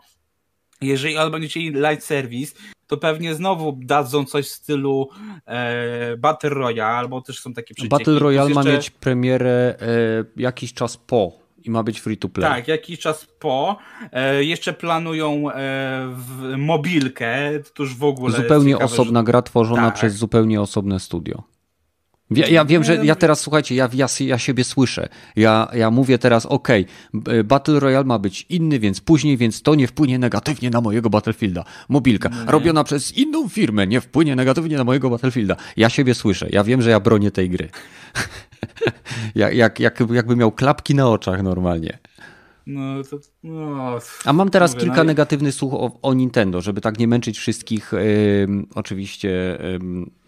[0.81, 2.55] jeżeli on będzie chcieli light service,
[2.87, 5.09] to pewnie znowu dadzą coś w stylu
[5.45, 7.89] e, Battle Royale, albo też są takie przecieki.
[7.89, 8.63] Battle Royale jeszcze...
[8.63, 12.49] ma mieć premierę e, jakiś czas po i ma być free to play.
[12.49, 13.77] Tak, jakiś czas po.
[14.11, 15.53] E, jeszcze planują e,
[16.15, 18.37] w mobilkę, to już w ogóle.
[18.37, 19.23] Zupełnie ciekawe, osobna że...
[19.23, 19.95] gra tworzona tak.
[19.95, 21.43] przez zupełnie osobne studio.
[22.31, 25.09] Ja, ja, wiem, że ja teraz, słuchajcie, ja, ja, ja siebie słyszę.
[25.35, 26.67] Ja, ja mówię teraz, ok,
[27.45, 31.63] Battle Royale ma być inny, więc później, więc to nie wpłynie negatywnie na mojego Battlefielda.
[31.89, 32.51] Mobilka, nie.
[32.51, 35.55] robiona przez inną firmę, nie wpłynie negatywnie na mojego Battlefielda.
[35.77, 36.47] Ja siebie słyszę.
[36.51, 37.69] Ja wiem, że ja bronię tej gry.
[39.35, 41.97] jak, jak, jak, jakby miał klapki na oczach normalnie.
[42.67, 46.81] No, to, no, A mam teraz mówię, kilka no, negatywnych słów o, o, Nintendo, żeby
[46.81, 47.91] tak nie męczyć wszystkich
[48.75, 49.57] oczywiście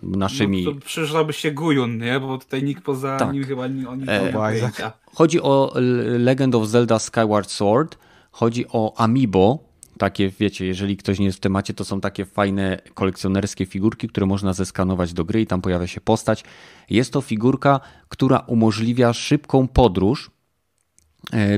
[0.04, 0.66] naszymi...
[0.66, 2.20] No, to przyszłaby się Gujun, nie?
[2.20, 3.34] Bo tutaj nikt poza tak.
[3.34, 5.74] nim chyba nie, o nim e, Chodzi o
[6.20, 7.98] Legend of Zelda Skyward Sword,
[8.32, 12.82] chodzi o Amiibo, takie, wiecie, jeżeli ktoś nie jest w temacie, to są takie fajne
[12.94, 16.44] kolekcjonerskie figurki, które można zeskanować do gry i tam pojawia się postać.
[16.90, 20.37] Jest to figurka, która umożliwia szybką podróż E,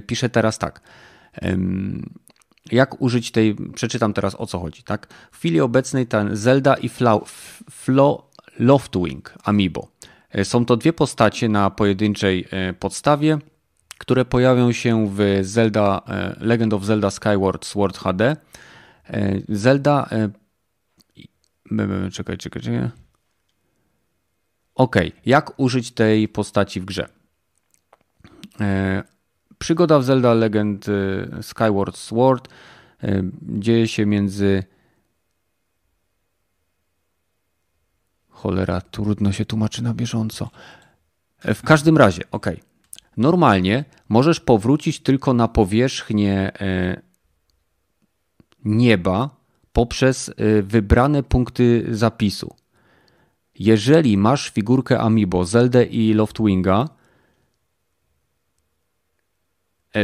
[0.08, 0.82] pisze teraz tak.
[2.72, 5.08] Jak użyć tej, przeczytam teraz o co chodzi, tak?
[5.32, 7.24] W chwili obecnej ten Zelda i Flo,
[7.70, 8.30] Flo
[8.60, 9.88] Loftwing Amiibo.
[10.32, 13.38] E, są to dwie postacie na pojedynczej e, podstawie,
[13.98, 16.02] które pojawią się w Zelda
[16.40, 18.36] Legend of Zelda Skyward Sword HD.
[19.50, 20.10] Zelda
[22.14, 22.90] czekaj, czekaj, czekaj.
[24.76, 24.96] Ok,
[25.26, 27.10] jak użyć tej postaci w grze?
[29.60, 32.48] Przygoda w Zelda Legend y, Skyward Sword
[33.04, 34.64] y, dzieje się między.
[38.30, 40.50] Cholera, trudno się tłumaczy na bieżąco.
[41.46, 42.48] W każdym razie, ok.
[43.18, 47.02] normalnie możesz powrócić tylko na powierzchnię e,
[48.66, 49.30] nieba
[49.74, 52.56] poprzez e, wybrane punkty zapisu.
[53.60, 56.99] Jeżeli masz figurkę Amiibo, Zelda i Loftwinga, e,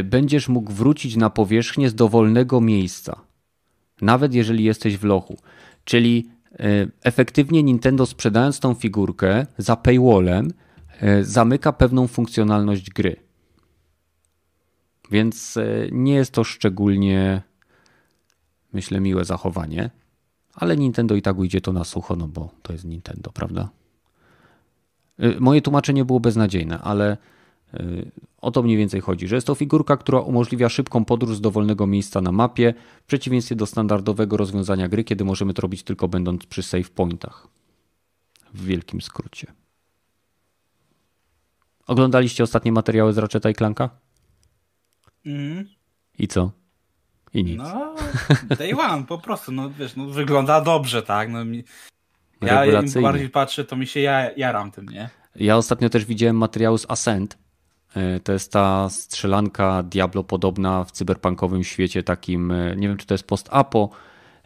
[0.03, 3.22] będziesz mógł wrócić na powierzchnię z dowolnego miejsca.
[4.02, 5.38] Nawet jeżeli jesteś w lochu.
[5.84, 6.30] Czyli
[7.03, 10.53] efektywnie Nintendo sprzedając tą figurkę za paywallem
[11.22, 13.26] zamyka pewną funkcjonalność gry.
[15.12, 17.41] Więc e, nie jest to szczególnie,
[18.74, 19.90] myślę, miłe zachowanie,
[20.53, 23.70] ale Nintendo i tak ujdzie to na sucho, no bo to jest Nintendo, prawda?
[25.20, 27.18] E, moje tłumaczenie było beznadziejne, ale e,
[28.42, 31.88] o to mniej więcej chodzi, że jest to figurka, która umożliwia szybką podróż z dowolnego
[31.88, 36.46] miejsca na mapie, w przeciwieństwie do standardowego rozwiązania gry, kiedy możemy to robić tylko będąc
[36.46, 37.48] przy save pointach.
[38.54, 39.48] W wielkim skrócie.
[41.88, 43.90] Oglądaliście ostatnie materiały z Ratcheta i Clanka?
[45.26, 45.70] Mm.
[46.20, 46.52] I co?
[47.34, 47.58] I nic.
[47.58, 47.96] No,
[48.58, 51.30] day one, po prostu, no wiesz, no, wygląda dobrze, tak?
[51.30, 51.64] No, mi...
[52.42, 55.10] Ja im bardziej patrzę, to mi się ja, jaram tym, nie?
[55.36, 57.38] Ja ostatnio też widziałem materiał z Ascent.
[57.96, 63.06] E, to jest ta strzelanka Diablo podobna w cyberpunkowym świecie takim, e, nie wiem czy
[63.06, 63.90] to jest post-apo,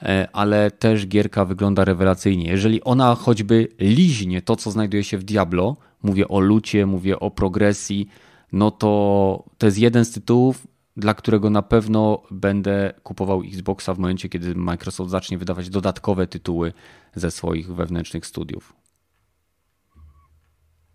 [0.01, 2.49] e, ale też gierka wygląda rewelacyjnie.
[2.49, 7.31] Jeżeli ona choćby liźnie to, co znajduje się w Diablo, mówię o lucie, mówię o
[7.31, 8.07] progresji,
[8.51, 10.67] no to to jest jeden z tytułów,
[10.97, 16.73] dla którego na pewno będę kupował Xboxa w momencie, kiedy Microsoft zacznie wydawać dodatkowe tytuły
[17.15, 18.73] ze swoich wewnętrznych studiów.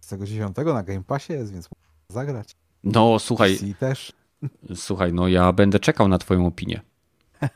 [0.01, 1.69] Z tego 10 na Game Passie jest, więc
[2.09, 2.57] zagrać.
[2.85, 3.59] No słuchaj.
[3.79, 4.13] też.
[4.75, 6.81] Słuchaj, no ja będę czekał na Twoją opinię.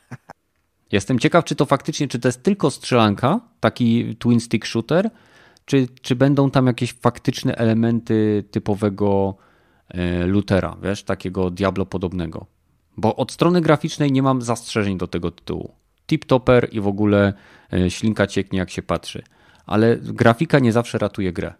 [0.91, 5.09] Jestem ciekaw, czy to faktycznie, czy to jest tylko strzelanka, taki twin stick shooter,
[5.65, 9.37] czy, czy będą tam jakieś faktyczne elementy typowego
[9.89, 12.45] E, Lutera, wiesz, takiego Diablo podobnego.
[12.97, 15.75] Bo od strony graficznej nie mam zastrzeżeń do tego tytułu.
[16.07, 17.33] Tip-topper i w ogóle
[17.73, 19.23] e, ślinka cieknie jak się patrzy.
[19.65, 21.53] Ale grafika nie zawsze ratuje grę.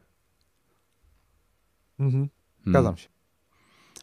[2.00, 2.30] Mhm.
[2.68, 3.10] Zgadzam się.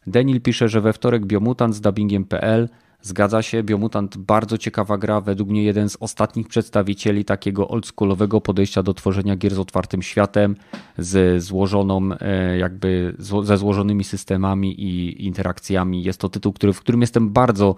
[0.06, 2.68] Daniel pisze, że we wtorek Biomutant z dubbingiem.pl
[3.06, 8.82] Zgadza się, Biomutant bardzo ciekawa gra, według mnie jeden z ostatnich przedstawicieli takiego oldschoolowego podejścia
[8.82, 10.56] do tworzenia gier z otwartym światem,
[10.98, 16.02] z złożoną e, jakby ze złożonymi systemami i interakcjami.
[16.02, 17.74] Jest to tytuł, który, w którym jestem bardzo,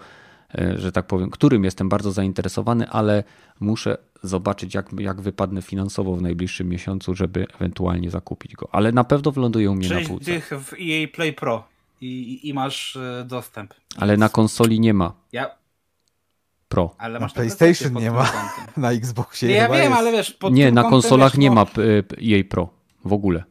[0.55, 3.25] e, że tak powiem, którym jestem bardzo zainteresowany, ale
[3.61, 8.69] muszę zobaczyć jak, jak wypadnę finansowo w najbliższym miesiącu, żeby ewentualnie zakupić go.
[8.73, 10.25] Ale na pewno wylądują mnie na półce.
[10.25, 11.65] tych w EA Play Pro
[12.01, 13.75] i, i masz e, dostęp.
[13.97, 15.13] Ale na konsoli nie ma.
[15.33, 15.51] Ja.
[16.69, 16.95] Pro.
[16.99, 18.33] Ale masz na PlayStation nie ma.
[18.77, 19.49] Na Xboxie.
[19.49, 19.93] Nie, ja wiem, jest.
[19.93, 20.39] ale wiesz.
[20.51, 21.55] nie, na konsolach wiesz, nie no...
[21.55, 21.67] ma
[22.19, 22.69] jej Pro
[23.05, 23.45] w ogóle.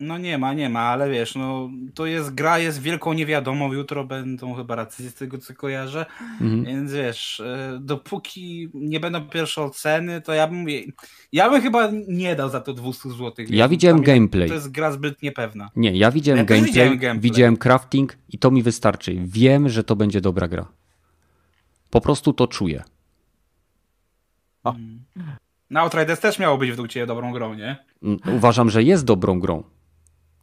[0.00, 4.04] No nie ma, nie ma, ale wiesz, no to jest gra, jest wielką niewiadomą, jutro
[4.04, 6.64] będą chyba racje z tego, co kojarzę, mhm.
[6.64, 10.66] więc wiesz, e, dopóki nie będą pierwsze oceny, to ja bym,
[11.32, 13.32] ja bym chyba nie dał za to 200 zł.
[13.48, 14.48] Ja widziałem gameplay.
[14.48, 15.70] To jest gra zbyt niepewna.
[15.76, 19.16] Nie, ja widziałem, ja gameplay, widziałem gameplay, widziałem crafting i to mi wystarczy.
[19.24, 20.68] Wiem, że to będzie dobra gra.
[21.90, 22.84] Po prostu to czuję.
[24.64, 24.74] O.
[25.70, 27.76] No, Outriders też miało być według Ciebie dobrą grą, nie?
[28.02, 29.62] Mm, uważam, że jest dobrą grą.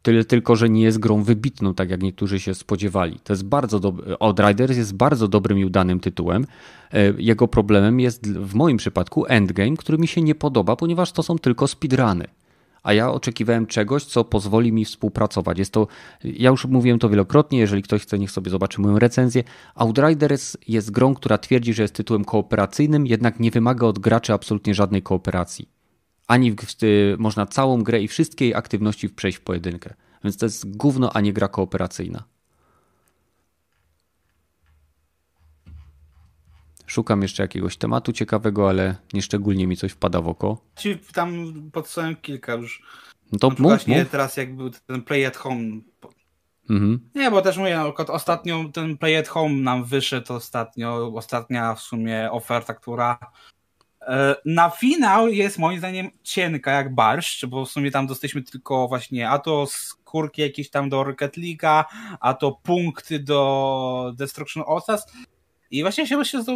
[0.06, 3.20] Tyle tylko, że nie jest grą wybitną, tak jak niektórzy się spodziewali.
[3.24, 4.16] To jest bardzo dobry.
[4.20, 6.46] Outriders jest bardzo dobrym i udanym tytułem.
[6.92, 11.22] E, jego problemem jest w moim przypadku endgame, który mi się nie podoba, ponieważ to
[11.22, 12.24] są tylko speedruny.
[12.82, 15.58] A ja oczekiwałem czegoś, co pozwoli mi współpracować.
[15.58, 15.86] Jest to,
[16.24, 19.44] ja już mówiłem to wielokrotnie, jeżeli ktoś chce, niech sobie zobaczy moją recenzję.
[19.74, 24.74] Outriders jest grą, która twierdzi, że jest tytułem kooperacyjnym, jednak nie wymaga od graczy absolutnie
[24.74, 25.75] żadnej kooperacji
[26.26, 26.56] ani w,
[27.18, 29.94] można całą grę i wszystkie jej aktywności przejść w pojedynkę.
[30.24, 32.24] Więc to jest gówno, a nie gra kooperacyjna.
[36.86, 40.58] Szukam jeszcze jakiegoś tematu ciekawego, ale nieszczególnie mi coś wpada w oko.
[40.76, 42.82] Ci tam podstałem kilka już.
[43.32, 44.10] No to mów, właśnie mów.
[44.10, 45.80] teraz jak był ten Play at Home.
[46.70, 47.10] Mhm.
[47.14, 52.30] Nie, bo też mówię, ostatnio ten Play at Home nam wyszedł ostatnio, ostatnia w sumie
[52.32, 53.18] oferta, która
[54.44, 59.30] na finał jest moim zdaniem cienka jak barszcz, bo w sumie tam dostaliśmy tylko właśnie
[59.30, 61.84] a to skórki jakieś tam do Rocket League'a,
[62.20, 65.06] a to punkty do Destruction Osas.
[65.70, 66.46] I właśnie się myślę z,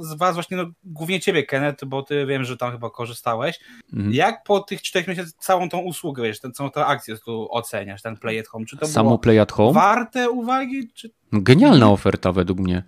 [0.00, 3.60] z was, właśnie no, głównie ciebie, Kenneth, bo ty wiem, że tam chyba korzystałeś.
[3.92, 4.14] Mhm.
[4.14, 8.02] Jak po tych czterech miesiącach całą tą usługę, wiesz, ten, całą tę akcję tu oceniasz,
[8.02, 8.66] ten Play at Home?
[8.66, 9.72] Czy to Samo Play at Home?
[9.72, 10.88] Warte uwagi?
[10.94, 11.10] Czy...
[11.32, 12.82] Genialna oferta według mnie.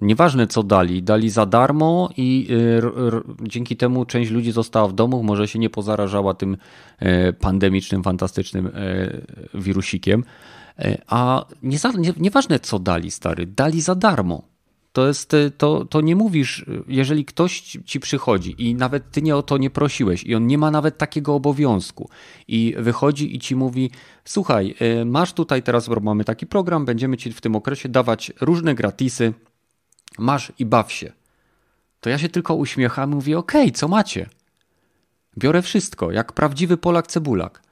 [0.00, 5.22] Nieważne co dali, dali za darmo i y, dzięki temu część ludzi została w domu,
[5.22, 6.56] może się nie pozarażała tym
[7.02, 8.70] y, pandemicznym, fantastycznym y,
[9.54, 10.24] wirusikiem.
[11.06, 14.42] A nie, nie, nieważne co dali, stary, dali za darmo.
[14.92, 19.42] To jest, to, to nie mówisz, jeżeli ktoś ci przychodzi i nawet ty nie o
[19.42, 22.10] to nie prosiłeś i on nie ma nawet takiego obowiązku
[22.48, 23.90] i wychodzi i ci mówi,
[24.24, 24.74] słuchaj,
[25.06, 29.32] masz tutaj teraz, mamy taki program, będziemy ci w tym okresie dawać różne gratisy,
[30.18, 31.12] masz i baw się.
[32.00, 34.28] To ja się tylko uśmiecham i mówię, okej, okay, co macie?
[35.38, 37.62] Biorę wszystko, jak prawdziwy Polak cebulak.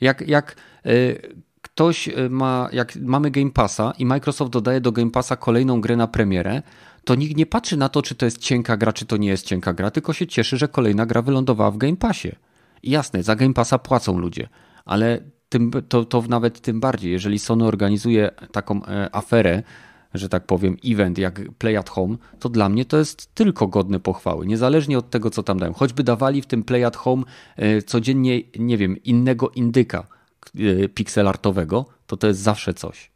[0.00, 0.56] Jak, jak
[0.86, 5.80] y, ktoś y, ma, jak mamy Game Passa i Microsoft dodaje do Game Passa kolejną
[5.80, 6.62] grę na premierę,
[7.04, 9.46] to nikt nie patrzy na to, czy to jest cienka gra, czy to nie jest
[9.46, 12.32] cienka gra, tylko się cieszy, że kolejna gra wylądowała w Game Passie.
[12.82, 14.48] I jasne, za Game Passa płacą ludzie,
[14.84, 19.62] ale tym, to, to nawet tym bardziej, jeżeli Sony organizuje taką e, aferę,
[20.14, 24.00] że tak powiem, event jak Play at Home, to dla mnie to jest tylko godne
[24.00, 25.72] pochwały, niezależnie od tego, co tam dają.
[25.72, 27.22] Choćby dawali w tym Play at Home
[27.56, 30.06] e, codziennie, nie wiem, innego indyka
[30.54, 33.12] e, pixelartowego, to to jest zawsze coś.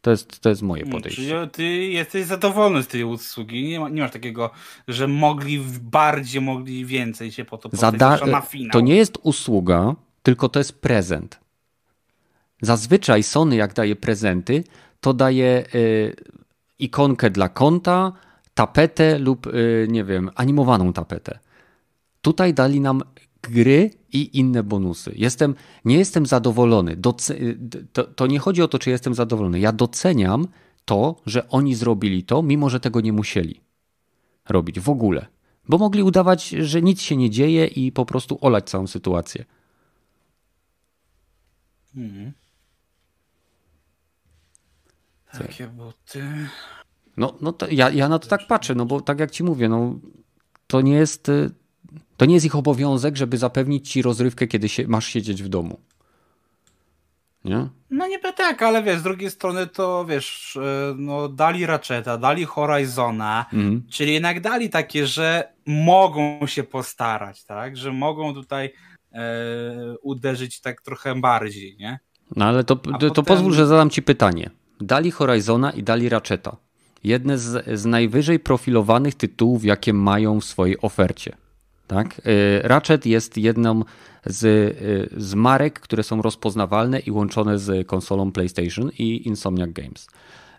[0.00, 1.48] To jest, to jest moje hmm, podejście.
[1.52, 3.68] Ty jesteś zadowolony z tej usługi.
[3.68, 4.50] Nie, ma, nie masz takiego,
[4.88, 8.70] że mogli bardziej, mogli więcej się po to Zada na finał.
[8.72, 11.40] To nie jest usługa, tylko to jest prezent.
[12.62, 14.64] Zazwyczaj Sony, jak daje prezenty,
[15.00, 16.16] to daje y,
[16.78, 18.12] ikonkę dla konta,
[18.54, 21.38] tapetę lub, y, nie wiem, animowaną tapetę.
[22.22, 23.02] Tutaj dali nam
[23.42, 25.12] gry i inne bonusy.
[25.16, 25.54] Jestem,
[25.84, 26.96] nie jestem zadowolony.
[26.96, 27.34] Doce
[27.92, 29.60] to, to nie chodzi o to, czy jestem zadowolony.
[29.60, 30.48] Ja doceniam
[30.84, 33.60] to, że oni zrobili to, mimo że tego nie musieli
[34.48, 35.26] robić w ogóle.
[35.68, 39.44] Bo mogli udawać, że nic się nie dzieje i po prostu olać całą sytuację.
[41.96, 42.32] Mhm.
[45.32, 46.48] Takie buty.
[47.16, 49.68] No, no to ja, ja na to tak patrzę, no bo tak jak ci mówię,
[49.68, 49.94] no
[50.66, 51.50] to nie jest y,
[52.16, 55.80] to nie jest ich obowiązek, żeby zapewnić ci rozrywkę, kiedy się, masz siedzieć w domu.
[57.44, 57.68] Nie?
[57.90, 60.60] No niby tak, ale wiesz, z drugiej strony to wiesz, y,
[60.96, 63.82] no dali Ratcheta, dali Horizona, mhm.
[63.90, 67.76] czyli jednak dali takie, że mogą się postarać, tak?
[67.76, 68.72] Że mogą tutaj
[69.12, 69.20] e,
[70.02, 71.98] uderzyć tak trochę bardziej, nie?
[72.36, 73.10] No ale to, to, potem...
[73.10, 74.50] to pozwól, że zadam ci pytanie
[74.80, 76.56] dali Horizona i dali Ratcheta.
[77.04, 81.36] Jedne z, z najwyżej profilowanych tytułów, jakie mają w swojej ofercie.
[81.86, 82.18] Tak?
[82.18, 83.82] Y, Ratchet jest jedną
[84.26, 90.06] z, y, z marek, które są rozpoznawalne i łączone z konsolą PlayStation i Insomniac Games.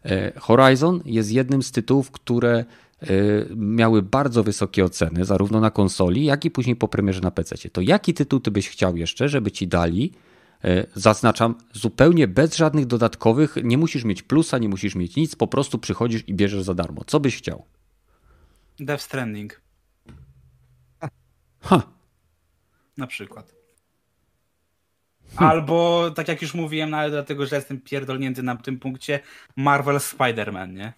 [0.06, 2.66] Y, Horizon jest jednym z tytułów, które
[3.56, 7.70] miały bardzo wysokie oceny, zarówno na konsoli, jak i później po premierze na PC.
[7.70, 10.12] To jaki tytuł ty byś chciał jeszcze, żeby ci dali
[10.95, 15.80] zaznaczam, zupełnie bez żadnych dodatkowych, nie musisz mieć plusa, nie musisz mieć nic, po prostu
[15.80, 17.03] przychodzisz i bierzesz za darmo.
[17.07, 17.65] Co byś chciał?
[18.80, 19.61] Death Stranding.
[21.61, 21.81] Ha.
[22.98, 23.56] Na przykład.
[25.36, 25.49] Hmm.
[25.49, 29.19] Albo, tak jak już mówiłem, nawet dlatego, że jestem pierdolnięty na tym punkcie,
[29.56, 30.94] Marvel Spider-Man, nie?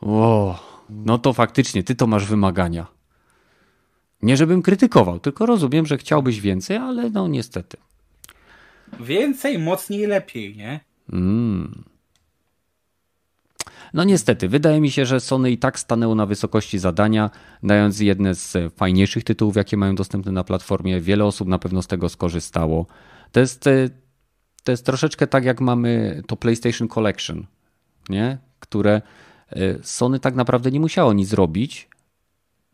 [0.00, 0.58] O,
[0.90, 2.86] no to faktycznie, ty to masz wymagania.
[4.22, 7.76] Nie żebym krytykował, tylko rozumiem, że chciałbyś więcej, ale no niestety.
[9.00, 10.80] Więcej, mocniej, lepiej, nie?
[11.12, 11.84] Mm.
[13.94, 17.30] No niestety, wydaje mi się, że Sony i tak stanęło na wysokości zadania,
[17.62, 21.00] dając jedne z fajniejszych tytułów, jakie mają dostępne na platformie.
[21.00, 22.86] Wiele osób na pewno z tego skorzystało.
[23.32, 23.88] To jest, e,
[24.64, 27.46] to jest troszeczkę tak, jak mamy to PlayStation Collection,
[28.08, 28.38] nie?
[28.60, 29.02] które
[29.50, 31.88] e, Sony tak naprawdę nie musiało nic zrobić,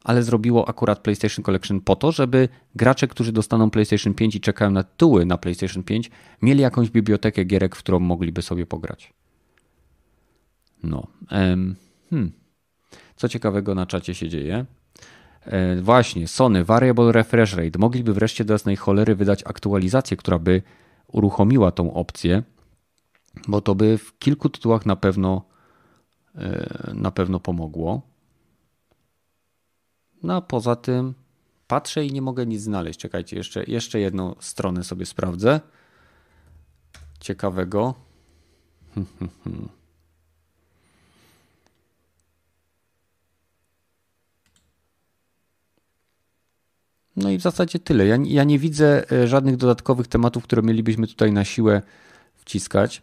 [0.06, 4.70] ale zrobiło akurat PlayStation Collection po to, żeby gracze, którzy dostaną PlayStation 5 i czekają
[4.70, 6.10] na tytuły na PlayStation 5,
[6.42, 9.12] mieli jakąś bibliotekę gierek, w którą mogliby sobie pograć.
[10.82, 11.06] No.
[12.10, 12.32] hmm.
[13.16, 14.66] Co ciekawego na czacie się dzieje?
[15.44, 20.62] E, właśnie, Sony Variable Refresh Rate mogliby wreszcie do jasnej cholery wydać aktualizację, która by
[21.06, 22.42] uruchomiła tą opcję,
[23.48, 25.42] bo to by w kilku tytułach na pewno
[26.34, 28.15] e, na pewno pomogło.
[30.22, 31.14] No a poza tym
[31.66, 33.00] patrzę i nie mogę nic znaleźć.
[33.00, 35.60] Czekajcie, jeszcze, jeszcze jedną stronę sobie sprawdzę.
[37.20, 37.94] Ciekawego.
[47.16, 48.06] No i w zasadzie tyle.
[48.06, 51.82] Ja, ja nie widzę e, żadnych dodatkowych tematów, które mielibyśmy tutaj na siłę
[52.34, 53.02] wciskać.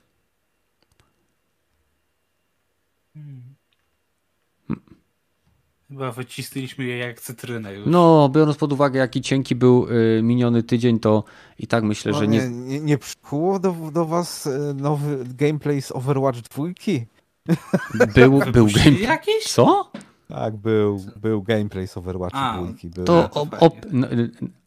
[5.94, 7.88] Chyba wycisnęliśmy je jak cytrynę już.
[7.88, 11.24] No, biorąc pod uwagę, jaki cienki był y, miniony tydzień, to
[11.60, 12.50] i tak myślę, no, że nie...
[12.50, 16.64] Nie, nie, przykuło do, do was y, nowy gameplay z Overwatch 2?
[18.16, 19.02] Był, był gameplay.
[19.02, 19.44] jakiś?
[19.44, 19.92] Co?
[20.28, 22.90] Tak, był, był gameplay z Overwatcha A, dwójki.
[22.90, 23.06] Był.
[23.06, 23.68] To op, fajnie.
[23.68, 23.76] op,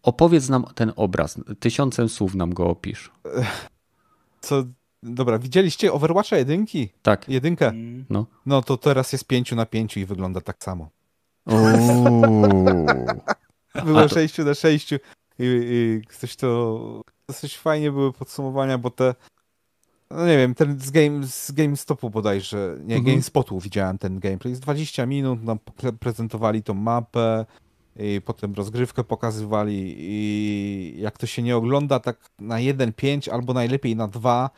[0.02, 1.40] opowiedz nam ten obraz.
[1.60, 3.10] Tysiącem słów nam go opisz.
[4.40, 4.64] Co,
[5.02, 6.88] dobra, widzieliście Overwatcha jedynki?
[7.02, 7.28] Tak.
[7.28, 7.68] Jedynkę?
[7.68, 8.04] Mm.
[8.46, 10.88] No to teraz jest pięciu na pięciu i wygląda tak samo.
[13.84, 14.98] Było A to- 6 na 6 i,
[15.38, 19.14] i coś to dosyć fajnie były podsumowania, bo te
[20.10, 23.04] no nie wiem, ten z, game, z GameStopu bodajże, nie, Mhm.
[23.04, 24.54] GameSpotu widziałem ten gameplay.
[24.54, 27.46] Z 20 minut nam pre- prezentowali tą mapę
[27.96, 33.96] i potem rozgrywkę pokazywali i jak to się nie ogląda tak na 1.5 albo najlepiej
[33.96, 34.50] na 2,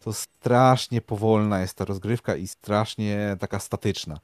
[0.00, 4.18] to strasznie powolna jest ta rozgrywka i strasznie taka statyczna.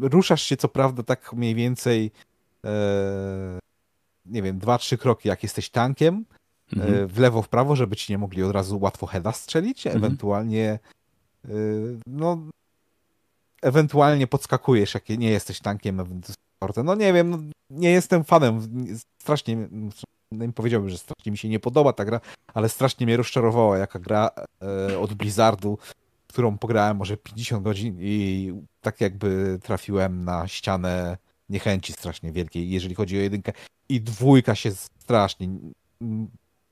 [0.00, 2.10] Ruszasz się co prawda tak mniej więcej
[2.64, 2.70] e,
[4.26, 6.24] nie wiem, dwa, trzy kroki, jak jesteś tankiem,
[6.76, 6.94] Mhm.
[6.94, 10.04] e, w lewo, w prawo, żeby ci nie mogli od razu łatwo heada strzelić, Mhm.
[10.04, 10.78] ewentualnie
[11.44, 11.48] e,
[12.06, 12.38] no
[13.62, 16.02] ewentualnie podskakujesz, jak nie jesteś tankiem,
[16.84, 17.38] no nie wiem, no,
[17.70, 18.60] nie jestem fanem,
[19.18, 19.68] strasznie,
[20.32, 22.20] nie powiedziałbym, że strasznie mi się nie podoba ta gra,
[22.54, 24.30] ale strasznie mnie rozczarowała jaka gra
[24.90, 25.78] e, od Blizzardu,
[26.34, 31.16] którą pograłem może 50 godzin i tak jakby trafiłem na ścianę
[31.48, 33.52] niechęci strasznie wielkiej, jeżeli chodzi o jedynkę.
[33.88, 35.48] I dwójka się strasznie.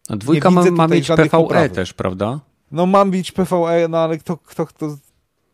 [0.09, 2.41] A dwójka ma, ma mieć PvE też, prawda?
[2.73, 4.97] No mam bić PvE, no ale kto, kto, kto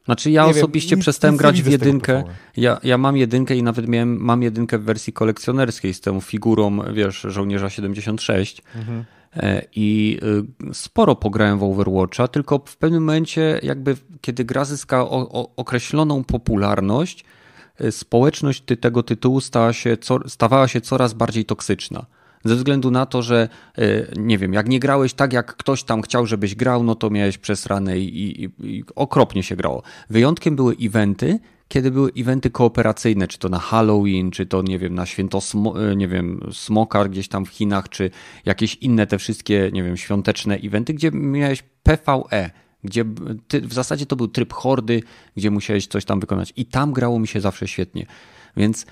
[0.05, 2.23] Znaczy ja nie wiem, osobiście nic- przestałem nic grać w jedynkę.
[2.23, 2.35] PvE.
[2.57, 6.79] Ja, ja mam jedynkę i nawet miałem, mam jedynkę w wersji kolekcjonerskiej z tą figurą,
[6.93, 8.63] wiesz, żołnierza 76.
[8.75, 9.05] Mhm.
[9.37, 10.19] E, I
[10.71, 15.09] y, sporo pograłem w Overwatcha, tylko w pewnym momencie, jakby kiedy gra zyska
[15.57, 17.25] określoną popularność,
[17.81, 19.97] y, społeczność tego tytułu stała się,
[20.27, 22.07] stawała się coraz bardziej toksyczna.
[22.45, 23.49] Ze względu na to, że
[23.79, 27.11] y, nie wiem, jak nie grałeś tak, jak ktoś tam chciał, żebyś grał, no to
[27.11, 29.83] miałeś przesrane i, i, i okropnie się grało.
[30.11, 31.39] Wyjątkiem były eventy,
[31.69, 35.97] kiedy były eventy kooperacyjne, czy to na Halloween, czy to nie wiem, na święto Smo-
[35.97, 38.11] nie wiem, Smoka gdzieś tam w Chinach, czy
[38.45, 42.51] jakieś inne te wszystkie, nie wiem, świąteczne eventy, gdzie miałeś PvE,
[42.85, 43.05] gdzie
[43.49, 45.03] ty, w zasadzie to był tryb hordy,
[45.37, 48.07] gdzie musiałeś coś tam wykonać i tam grało mi się zawsze świetnie.
[48.57, 48.87] Więc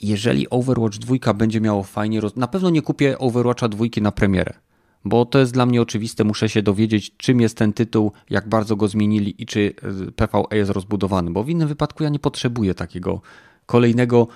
[0.00, 2.36] jeżeli Overwatch 2 będzie miało fajnie, roz...
[2.36, 4.54] na pewno nie kupię Overwatcha 2 na premierę,
[5.04, 8.76] bo to jest dla mnie oczywiste, muszę się dowiedzieć, czym jest ten tytuł, jak bardzo
[8.76, 9.74] go zmienili i czy
[10.16, 13.20] PvE jest rozbudowany, bo w innym wypadku ja nie potrzebuję takiego
[13.66, 14.28] kolejnego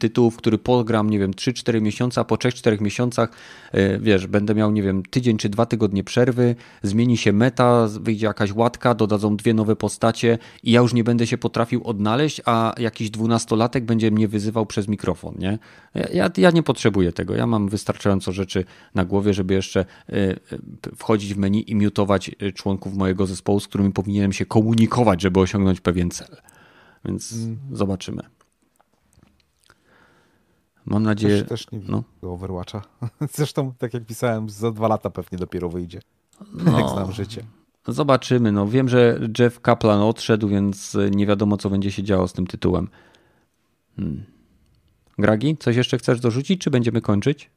[0.00, 3.30] tytułu, w który pogram, nie wiem, 3-4 miesiące, a po 3-4 miesiącach,
[3.74, 8.26] y, wiesz, będę miał, nie wiem, tydzień czy dwa tygodnie przerwy, zmieni się meta, wyjdzie
[8.26, 12.74] jakaś łatka, dodadzą dwie nowe postacie i ja już nie będę się potrafił odnaleźć, a
[12.78, 15.58] jakiś dwunastolatek będzie mnie wyzywał przez mikrofon, nie?
[16.14, 18.64] Ja, ja, nie potrzebuję tego, ja mam wystarczająco rzeczy
[18.94, 19.80] na głowie, żeby jeszcze
[20.10, 25.22] y, y, wchodzić w menu i miutować członków mojego zespołu, z którymi powinienem się komunikować,
[25.22, 26.36] żeby osiągnąć pewien cel.
[27.04, 27.34] Więc
[27.72, 28.35] zobaczymy.
[30.86, 31.44] Mam nadzieję.
[31.44, 32.02] Też, też nie no.
[32.22, 32.82] Overwatcha.
[33.34, 36.00] Zresztą, tak jak pisałem, za dwa lata pewnie dopiero wyjdzie.
[36.52, 36.72] No.
[36.80, 37.44] Jak znam życie.
[37.88, 38.52] Zobaczymy.
[38.52, 42.46] No, wiem, że Jeff Kaplan odszedł, więc nie wiadomo, co będzie się działo z tym
[42.46, 42.88] tytułem.
[43.96, 44.24] Hmm.
[45.18, 47.50] Gragi, coś jeszcze chcesz dorzucić, czy będziemy kończyć?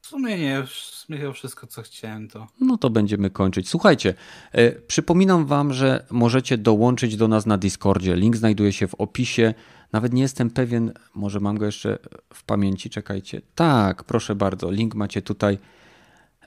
[0.00, 2.46] W sumie nie, w sumie wszystko co chciałem to.
[2.60, 3.68] No to będziemy kończyć.
[3.68, 4.14] Słuchajcie,
[4.52, 8.16] e, przypominam Wam, że możecie dołączyć do nas na Discordzie.
[8.16, 9.54] Link znajduje się w opisie.
[9.92, 11.98] Nawet nie jestem pewien, może mam go jeszcze
[12.34, 13.40] w pamięci, czekajcie.
[13.54, 15.58] Tak, proszę bardzo, link macie tutaj.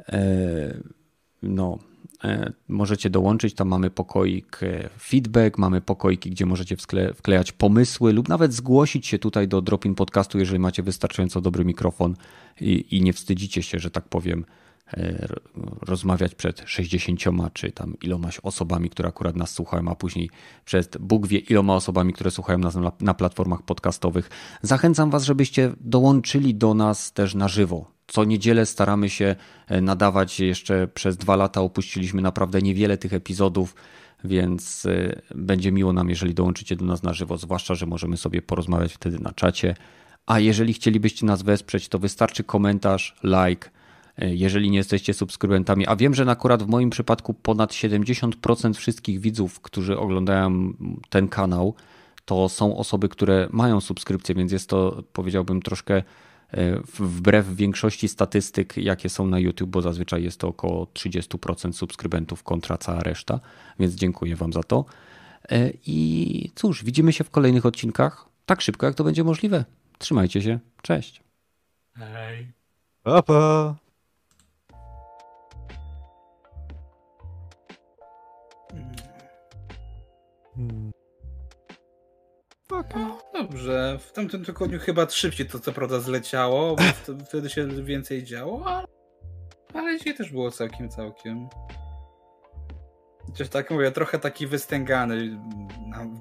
[0.09, 0.77] E,
[1.43, 1.79] no,
[2.23, 3.53] e, możecie dołączyć.
[3.53, 6.75] Tam mamy pokoik e, feedback, mamy pokoiki, gdzie możecie
[7.15, 12.15] wklejać pomysły lub nawet zgłosić się tutaj do Dropin Podcastu, jeżeli macie wystarczająco dobry mikrofon
[12.61, 14.45] i, i nie wstydzicie się, że tak powiem,
[15.81, 17.19] rozmawiać przed 60
[17.53, 20.29] czy tam ilomaś osobami, które akurat nas słuchają, a później
[20.65, 24.29] przed Bóg wie iloma osobami, które słuchają nas na, na platformach podcastowych.
[24.61, 27.91] Zachęcam Was, żebyście dołączyli do nas też na żywo.
[28.07, 29.35] Co niedzielę staramy się
[29.67, 30.39] e, nadawać.
[30.39, 33.75] Jeszcze przez dwa lata opuściliśmy naprawdę niewiele tych epizodów,
[34.23, 38.41] więc e, będzie miło nam, jeżeli dołączycie do nas na żywo, zwłaszcza, że możemy sobie
[38.41, 39.75] porozmawiać wtedy na czacie.
[40.25, 43.69] A jeżeli chcielibyście nas wesprzeć, to wystarczy komentarz, like.
[44.19, 49.19] E, Jeżeli nie jesteście subskrybentami, a wiem, że akurat w moim przypadku ponad 70% wszystkich
[49.19, 50.73] widzów, którzy oglądają
[51.09, 51.75] ten kanał,
[52.25, 56.03] to są osoby, które mają subskrypcję, więc jest to, powiedziałbym, troszkę e,
[56.99, 62.77] wbrew większości statystyk, jakie są na YouTube, bo zazwyczaj jest to około 30% subskrybentów kontra
[62.77, 63.39] cała reszta,
[63.79, 64.85] więc dziękuję Wam za to.
[65.51, 69.65] E, I cóż, widzimy się w kolejnych odcinkach tak szybko, jak to będzie możliwe.
[69.97, 71.23] Trzymajcie się, cześć.
[71.95, 72.51] Hej.
[73.03, 73.88] Pa, pa.
[80.59, 80.91] Hmm.
[82.71, 83.01] Okay.
[83.01, 86.83] No, dobrze, w tamtym tygodniu chyba szybciej to co prawda zleciało, bo
[87.25, 88.87] wtedy się więcej działo, ale,
[89.73, 91.47] ale dzisiaj też było całkiem, całkiem.
[93.25, 95.39] Chociaż tak mówię, trochę taki wystęgany,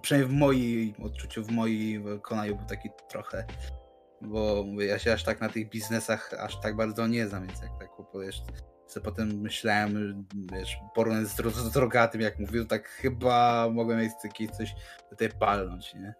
[0.02, 3.44] przynajmniej w moim odczuciu, w moim wykonaniu był taki trochę,
[4.20, 7.62] bo mówię, ja się aż tak na tych biznesach aż tak bardzo nie znam, więc
[7.62, 8.42] jak tak kupujesz,
[8.88, 14.12] co potem myślałem, wiesz, porównać z, z drogatym, jak mówił, tak chyba mogłem mieć
[14.50, 14.74] coś
[15.10, 16.14] tutaj palnąć, nie?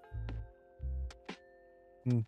[2.05, 2.24] Hmm.